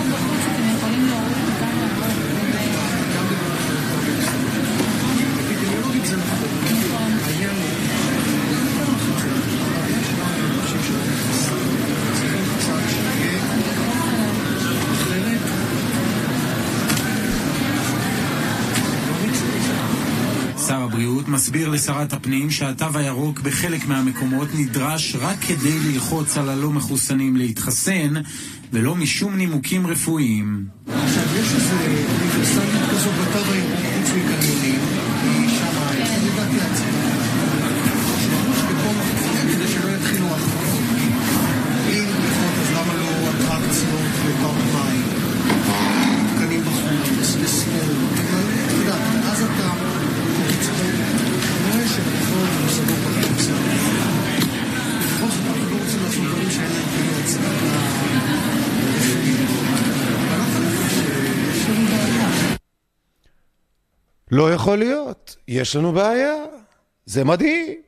[21.29, 28.13] מסביר לשרת הפנים שהתו הירוק בחלק מהמקומות נדרש רק כדי ללחוץ על הלא מחוסנים להתחסן,
[28.73, 30.65] ולא משום נימוקים רפואיים.
[30.87, 34.58] עכשיו, יש איזו אוניברסליות כזו בתו הירוק חוץ מקניונים,
[64.31, 66.35] לא יכול להיות, יש לנו בעיה.
[67.05, 67.81] זה מדהים.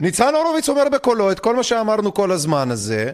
[0.00, 3.12] ניצן הורוביץ אומר בקולו את כל מה שאמרנו כל הזמן הזה,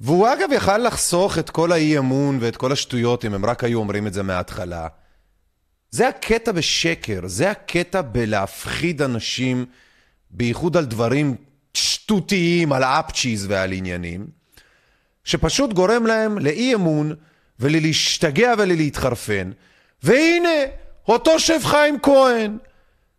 [0.00, 3.78] והוא אגב יכל לחסוך את כל האי אמון ואת כל השטויות אם הם רק היו
[3.78, 4.86] אומרים את זה מההתחלה.
[5.90, 9.66] זה הקטע בשקר, זה הקטע בלהפחיד אנשים,
[10.30, 11.36] בייחוד על דברים
[11.74, 14.26] שטותיים, על אפצ'יז ועל עניינים,
[15.24, 17.14] שפשוט גורם להם לאי אמון
[17.60, 19.50] וללהשתגע וללהתחרפן.
[20.02, 20.58] והנה,
[21.08, 22.58] אותו שף חיים כהן,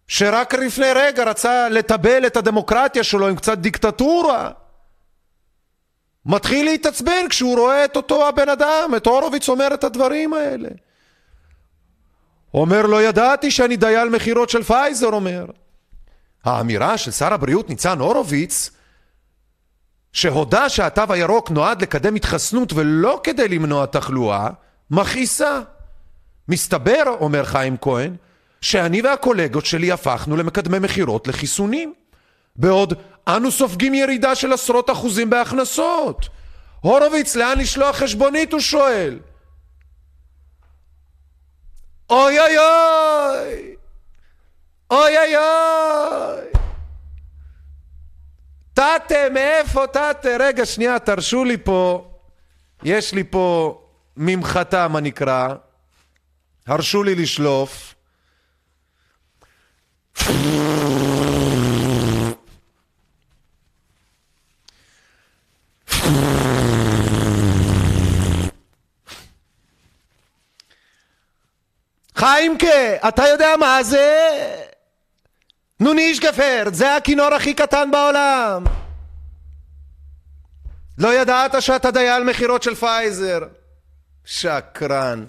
[0.07, 4.51] שרק לפני רגע רצה לטבל את הדמוקרטיה שלו עם קצת דיקטטורה,
[6.25, 10.69] מתחיל להתעצבן כשהוא רואה את אותו הבן אדם, את הורוביץ אומר את הדברים האלה.
[12.53, 15.45] אומר, לא ידעתי שאני דייל מכירות של פייזר, אומר.
[16.43, 18.69] האמירה של שר הבריאות ניצן הורוביץ,
[20.13, 24.49] שהודה שהתו הירוק נועד לקדם התחסנות ולא כדי למנוע תחלואה,
[24.91, 25.61] מכעיסה.
[26.49, 28.15] מסתבר, אומר חיים כהן,
[28.61, 31.93] שאני והקולגות שלי הפכנו למקדמי מכירות לחיסונים.
[32.55, 32.93] בעוד
[33.27, 36.29] אנו סופגים ירידה של עשרות אחוזים בהכנסות.
[36.81, 38.53] הורוביץ, לאן לשלוח חשבונית?
[38.53, 39.19] הוא שואל.
[42.09, 43.75] אוי אוי אוי!
[44.91, 46.45] אוי אוי אוי!
[48.73, 50.29] תתה, מאיפה תתה?
[50.39, 52.11] רגע, שנייה, תרשו לי פה.
[52.83, 53.77] יש לי פה
[54.17, 55.55] ממחטה, מה נקרא.
[56.69, 57.95] הרשו לי לשלוף.
[72.15, 74.29] חיימקה, אתה יודע מה זה?
[75.79, 78.63] נו נישט געפערלעך, זה הכינור הכי קטן בעולם.
[80.97, 83.39] לא ידעת שאתה דייל מכירות של פייזר.
[84.25, 85.25] שקרן.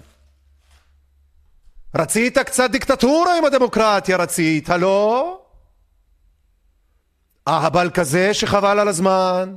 [1.95, 5.37] רצית קצת דיקטטורה עם הדמוקרטיה, רצית, לא?
[7.47, 9.55] אהבל כזה שחבל על הזמן.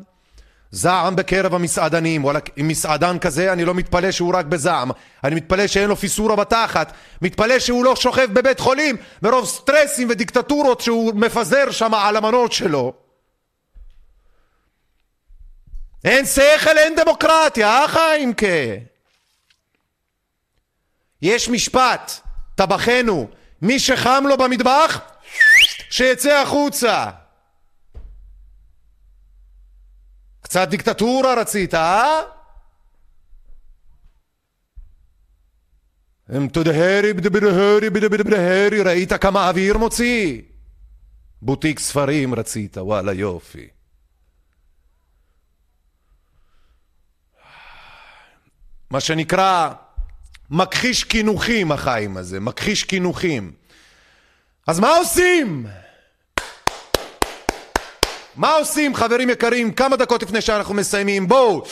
[0.71, 4.91] זעם בקרב המסעדנים, וואלה, עם מסעדן כזה אני לא מתפלא שהוא רק בזעם,
[5.25, 6.93] אני מתפלא שאין לו פיסורה בתחת,
[7.23, 12.93] מתפלא שהוא לא שוכב בבית חולים מרוב סטרסים ודיקטטורות שהוא מפזר שם על המנות שלו.
[16.05, 18.47] אין שכל, אין דמוקרטיה, אה חיימקה?
[21.23, 22.21] יש משפט,
[22.55, 23.29] טבחנו,
[23.63, 25.01] מי שחם לו במטבח,
[25.91, 27.11] שיצא החוצה.
[30.41, 32.21] קצת דיקטטורה רצית, אה?
[38.83, 40.43] ראית כמה אוויר מוציא?
[41.43, 43.69] בוטיק ספרים רצית, וואלה יופי.
[48.91, 49.73] מה שנקרא
[50.51, 53.53] מכחיש קינוחים החיים הזה, מכחיש קינוחים.
[54.67, 55.67] אז מה עושים?
[58.37, 61.29] מה עושים חברים יקרים כמה דקות לפני שאנחנו מסיימים?
[61.29, 61.63] בואו,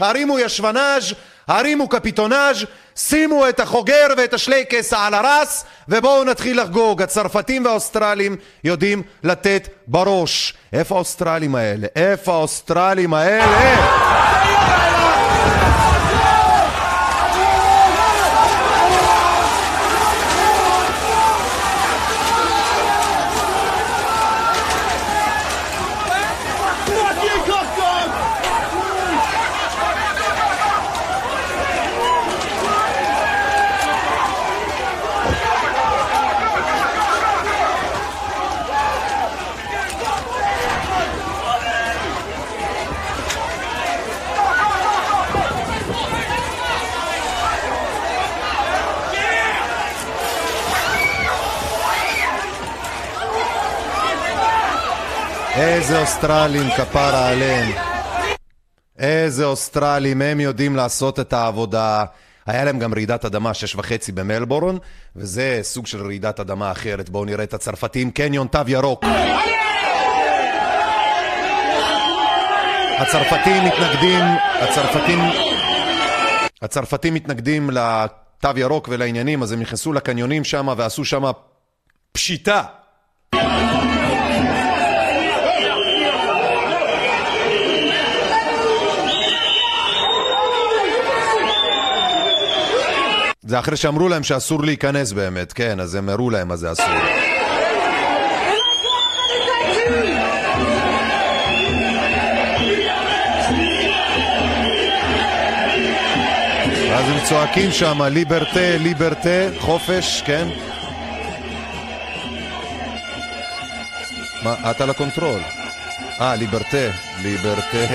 [0.00, 1.14] הרימו ישבנאז',
[1.48, 2.64] הרימו קפיטונאז',
[2.96, 7.02] שימו את החוגר ואת השלייקס על הרס ובואו נתחיל לחגוג.
[7.02, 10.54] הצרפתים והאוסטרלים יודעים לתת בראש.
[10.72, 11.86] איפה האוסטרלים האלה?
[11.96, 14.59] איפה האוסטרלים האלה?
[55.90, 57.72] איזה אוסטרלים, כפרה עליהם.
[58.98, 62.04] איזה אוסטרלים, הם יודעים לעשות את העבודה.
[62.46, 64.76] היה להם גם רעידת אדמה שש וחצי במלבורן,
[65.16, 67.08] וזה סוג של רעידת אדמה אחרת.
[67.08, 69.04] בואו נראה את הצרפתים, קניון תו ירוק.
[72.98, 74.24] הצרפתים מתנגדים,
[74.60, 75.18] הצרפתים,
[76.62, 81.22] הצרפתים מתנגדים לתו ירוק ולעניינים, אז הם נכנסו לקניונים שם ועשו שם
[82.12, 82.62] פשיטה.
[93.50, 96.86] זה אחרי שאמרו להם שאסור להיכנס באמת, כן, אז הם הראו להם מה זה אסור.
[106.90, 110.48] ואז הם צועקים שם, ליברטה, ליברטה, חופש, כן?
[114.42, 115.40] מה, את על ה control.
[116.20, 116.90] אה, liberté,
[117.22, 117.86] liberté,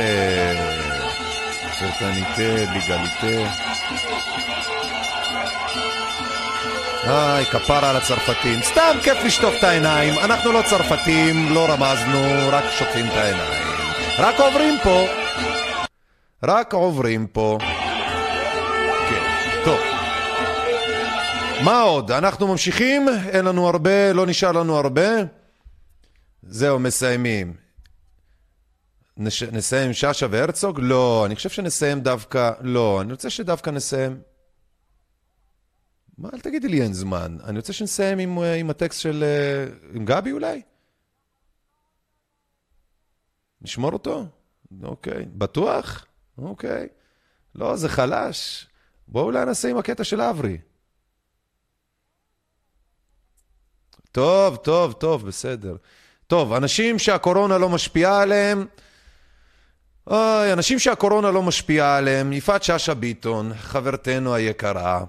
[1.79, 3.65] fraternité, l'égalité.
[7.07, 8.61] איי, כפרה על הצרפתים.
[8.61, 10.19] סתם כיף לשטוף את העיניים.
[10.19, 13.63] אנחנו לא צרפתים, לא רמזנו, רק שוטפים את העיניים.
[14.19, 15.05] רק עוברים פה.
[16.43, 17.57] רק עוברים פה.
[19.09, 19.21] כן,
[19.65, 19.79] טוב.
[21.63, 22.11] מה עוד?
[22.11, 23.07] אנחנו ממשיכים?
[23.29, 25.09] אין לנו הרבה, לא נשאר לנו הרבה.
[26.43, 27.53] זהו, מסיימים.
[29.17, 29.43] נש...
[29.43, 30.79] נסיים שאשא והרצוג?
[30.81, 32.51] לא, אני חושב שנסיים דווקא...
[32.61, 34.17] לא, אני רוצה שדווקא נסיים...
[36.17, 37.37] מה, אל תגידי לי אין זמן.
[37.43, 39.23] אני רוצה שנסיים עם, עם הטקסט של...
[39.93, 40.61] עם גבי אולי?
[43.61, 44.25] נשמור אותו?
[44.83, 45.25] אוקיי.
[45.25, 46.05] בטוח?
[46.37, 46.87] אוקיי.
[47.55, 48.67] לא, זה חלש.
[49.07, 50.57] בואו אולי נעשה עם הקטע של אברי.
[54.11, 55.75] טוב, טוב, טוב, בסדר.
[56.27, 58.65] טוב, אנשים שהקורונה לא משפיעה עליהם,
[60.07, 65.03] אוי, אנשים שהקורונה לא משפיעה עליהם, יפעת שאשא ביטון, חברתנו היקרה,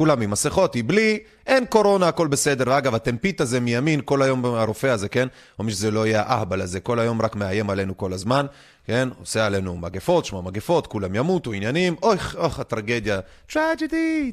[0.00, 2.78] כולם עם מסכות, היא בלי, אין קורונה, הכל בסדר.
[2.78, 5.28] אגב, הטמפית הזה מימין, כל היום הרופא הזה, כן?
[5.58, 8.46] או מי שזה לא יהיה האהבל הזה, כל היום רק מאיים עלינו כל הזמן,
[8.86, 9.08] כן?
[9.20, 13.20] עושה עלינו מגפות, שמע מגפות, כולם ימותו, עניינים, אוי, אוח, הטרגדיה.
[13.52, 14.32] טרג'די,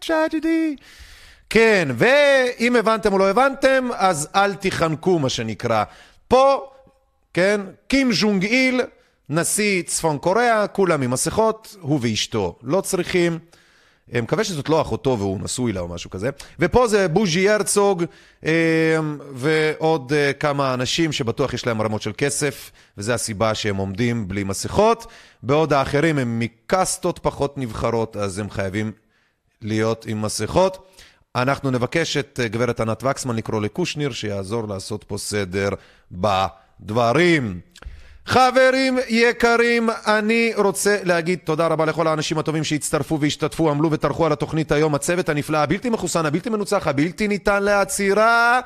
[0.00, 0.76] טרג'די.
[1.50, 5.84] כן, ואם הבנתם או לא הבנתם, אז אל תיחנקו, מה שנקרא.
[6.28, 6.70] פה,
[7.34, 8.80] כן, קים ז'ונג איל,
[9.30, 12.58] נשיא צפון קוריאה, כולם עם מסכות, הוא ואשתו.
[12.62, 13.38] לא צריכים.
[14.14, 16.30] אה, מקווה שזאת לא אחותו והוא נשוי לה או משהו כזה.
[16.58, 18.04] ופה זה בוז'י הרצוג
[18.46, 18.98] אה,
[19.32, 24.44] ועוד אה, כמה אנשים שבטוח יש להם רמות של כסף, וזו הסיבה שהם עומדים בלי
[24.44, 25.06] מסכות.
[25.42, 28.92] בעוד האחרים הם מקסטות פחות נבחרות, אז הם חייבים
[29.62, 30.88] להיות עם מסכות.
[31.36, 35.68] אנחנו נבקש את גברת ענת וקסמן לקרוא לקושניר, שיעזור לעשות פה סדר
[36.12, 37.60] בדברים.
[38.28, 44.32] חברים יקרים, אני רוצה להגיד תודה רבה לכל האנשים הטובים שהצטרפו והשתתפו, עמלו וטרחו על
[44.32, 48.60] התוכנית היום, הצוות הנפלא, הבלתי מחוסן, הבלתי מנוצח, הבלתי ניתן לעצירה.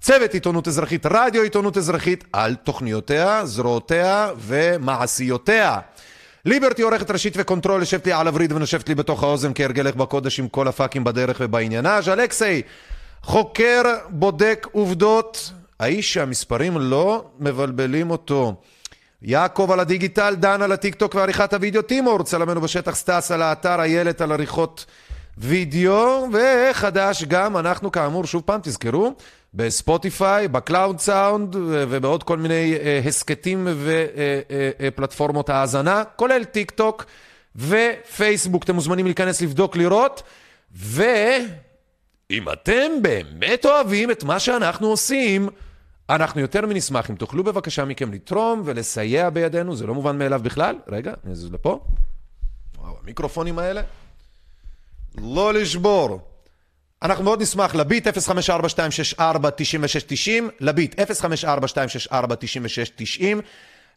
[0.00, 5.78] צוות עיתונות אזרחית, רדיו עיתונות אזרחית, על תוכניותיה, זרועותיה ומעשיותיה.
[6.44, 10.40] ליברטי עורכת ראשית ו control, יושבת לי על הווריד ונושבת לי בתוך האוזן כהרגלך בקודש
[10.40, 12.08] עם כל הפאקים בדרך ובעניינים.
[12.08, 12.62] אלכסי,
[13.22, 18.54] חוקר, בודק עובדות, האיש שהמספרים לא מבלבלים אותו.
[19.22, 24.20] יעקב על הדיגיטל, דן על הטיקטוק ועריכת הוידאו, טימור, צלמנו בשטח סטס על האתר, איילת
[24.20, 24.86] על עריכות
[25.38, 29.14] וידאו, וחדש גם, אנחנו כאמור, שוב פעם, תזכרו,
[29.54, 33.68] בספוטיפיי, בקלאוד סאונד ובעוד כל מיני אה, הסכתים
[34.78, 37.04] ופלטפורמות האזנה, כולל טיק טוק
[37.56, 38.64] ופייסבוק.
[38.64, 40.22] אתם מוזמנים להיכנס לבדוק, לראות,
[40.72, 45.48] ואם אתם באמת אוהבים את מה שאנחנו עושים,
[46.10, 50.76] אנחנו יותר מנשמח אם תוכלו בבקשה מכם לתרום ולסייע בידינו, זה לא מובן מאליו בכלל.
[50.88, 51.80] רגע, אני אזוז לפה.
[52.78, 53.82] וואו, המיקרופונים האלה.
[55.18, 56.20] לא לשבור.
[57.02, 58.10] אנחנו מאוד נשמח לביט 054-264-9690,
[60.60, 61.04] לביט 054-264-9690,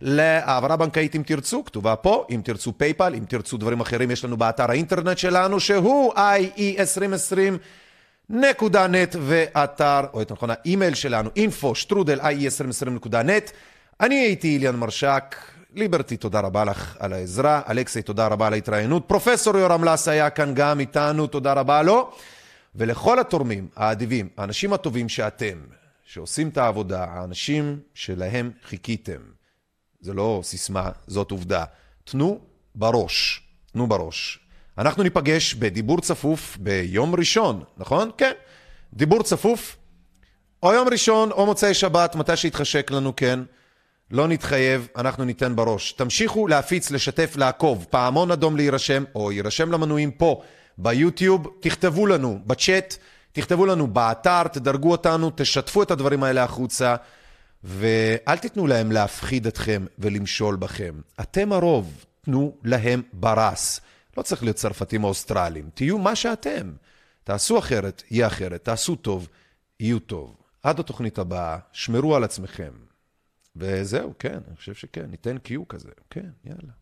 [0.02, 4.38] להעברה בנקאית אם תרצו, כתובה פה, אם תרצו פייפל, אם תרצו דברים אחרים, יש לנו
[4.38, 6.14] באתר האינטרנט שלנו, שהוא
[8.31, 13.52] ie2020.net, ואתר, או יותר נכון, האימייל שלנו, info שטרודל ie2020.net.
[14.02, 15.35] אני הייתי איליאן מרשק,
[15.73, 20.30] ליברטי, תודה רבה לך על העזרה, אלכסי, תודה רבה על ההתראיינות, פרופסור יורם לס היה
[20.30, 22.11] כאן גם איתנו, תודה רבה לו.
[22.76, 25.57] ולכל התורמים האדיבים, האנשים הטובים שאתם,
[26.06, 29.22] שעושים את העבודה, האנשים שלהם חיכיתם,
[30.02, 31.64] זה לא סיסמה, זאת עובדה.
[32.03, 32.39] תנו
[32.76, 33.43] בראש,
[33.73, 34.39] תנו בראש.
[34.77, 38.11] אנחנו ניפגש בדיבור צפוף ביום ראשון, נכון?
[38.18, 38.31] כן.
[38.93, 39.77] דיבור צפוף,
[40.64, 43.39] או יום ראשון או מוצאי שבת, מתי שיתחשק לנו, כן.
[44.11, 45.91] לא נתחייב, אנחנו ניתן בראש.
[45.91, 50.41] תמשיכו להפיץ, לשתף, לעקוב, פעמון אדום להירשם, או יירשם למנויים פה.
[50.77, 52.98] ביוטיוב, תכתבו לנו בצ'אט,
[53.31, 56.95] תכתבו לנו באתר, תדרגו אותנו, תשתפו את הדברים האלה החוצה,
[57.64, 60.93] ואל תיתנו להם להפחיד אתכם ולמשול בכם.
[61.22, 63.81] אתם הרוב, תנו להם ברס.
[64.18, 66.74] לא צריך להיות צרפתים או אוסטרלים, תהיו מה שאתם.
[67.24, 69.28] תעשו אחרת, יהיה אחרת, תעשו טוב,
[69.80, 70.36] יהיו טוב.
[70.64, 72.72] עד התוכנית הבאה, שמרו על עצמכם.
[73.56, 76.81] וזהו, כן, אני חושב שכן, ניתן קיו כזה, כן, יאללה.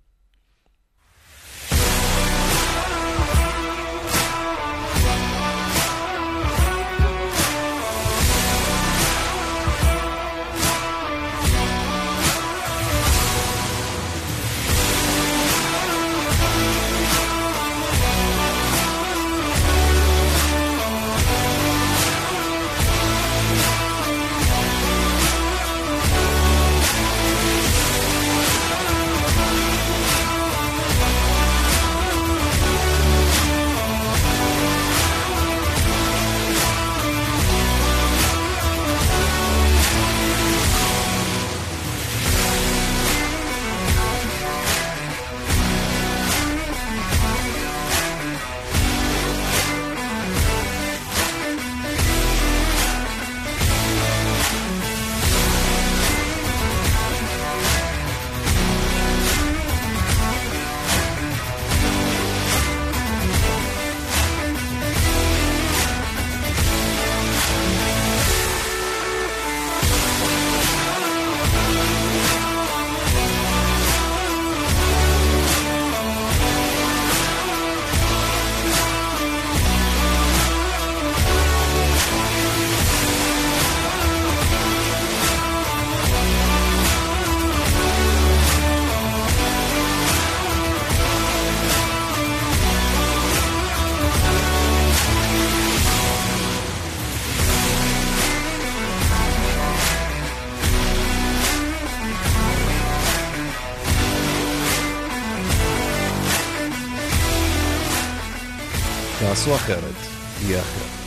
[109.49, 109.95] תעשו אחרת,
[110.41, 110.99] יהיה אחרת.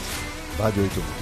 [0.59, 1.11] רדיו עיתונות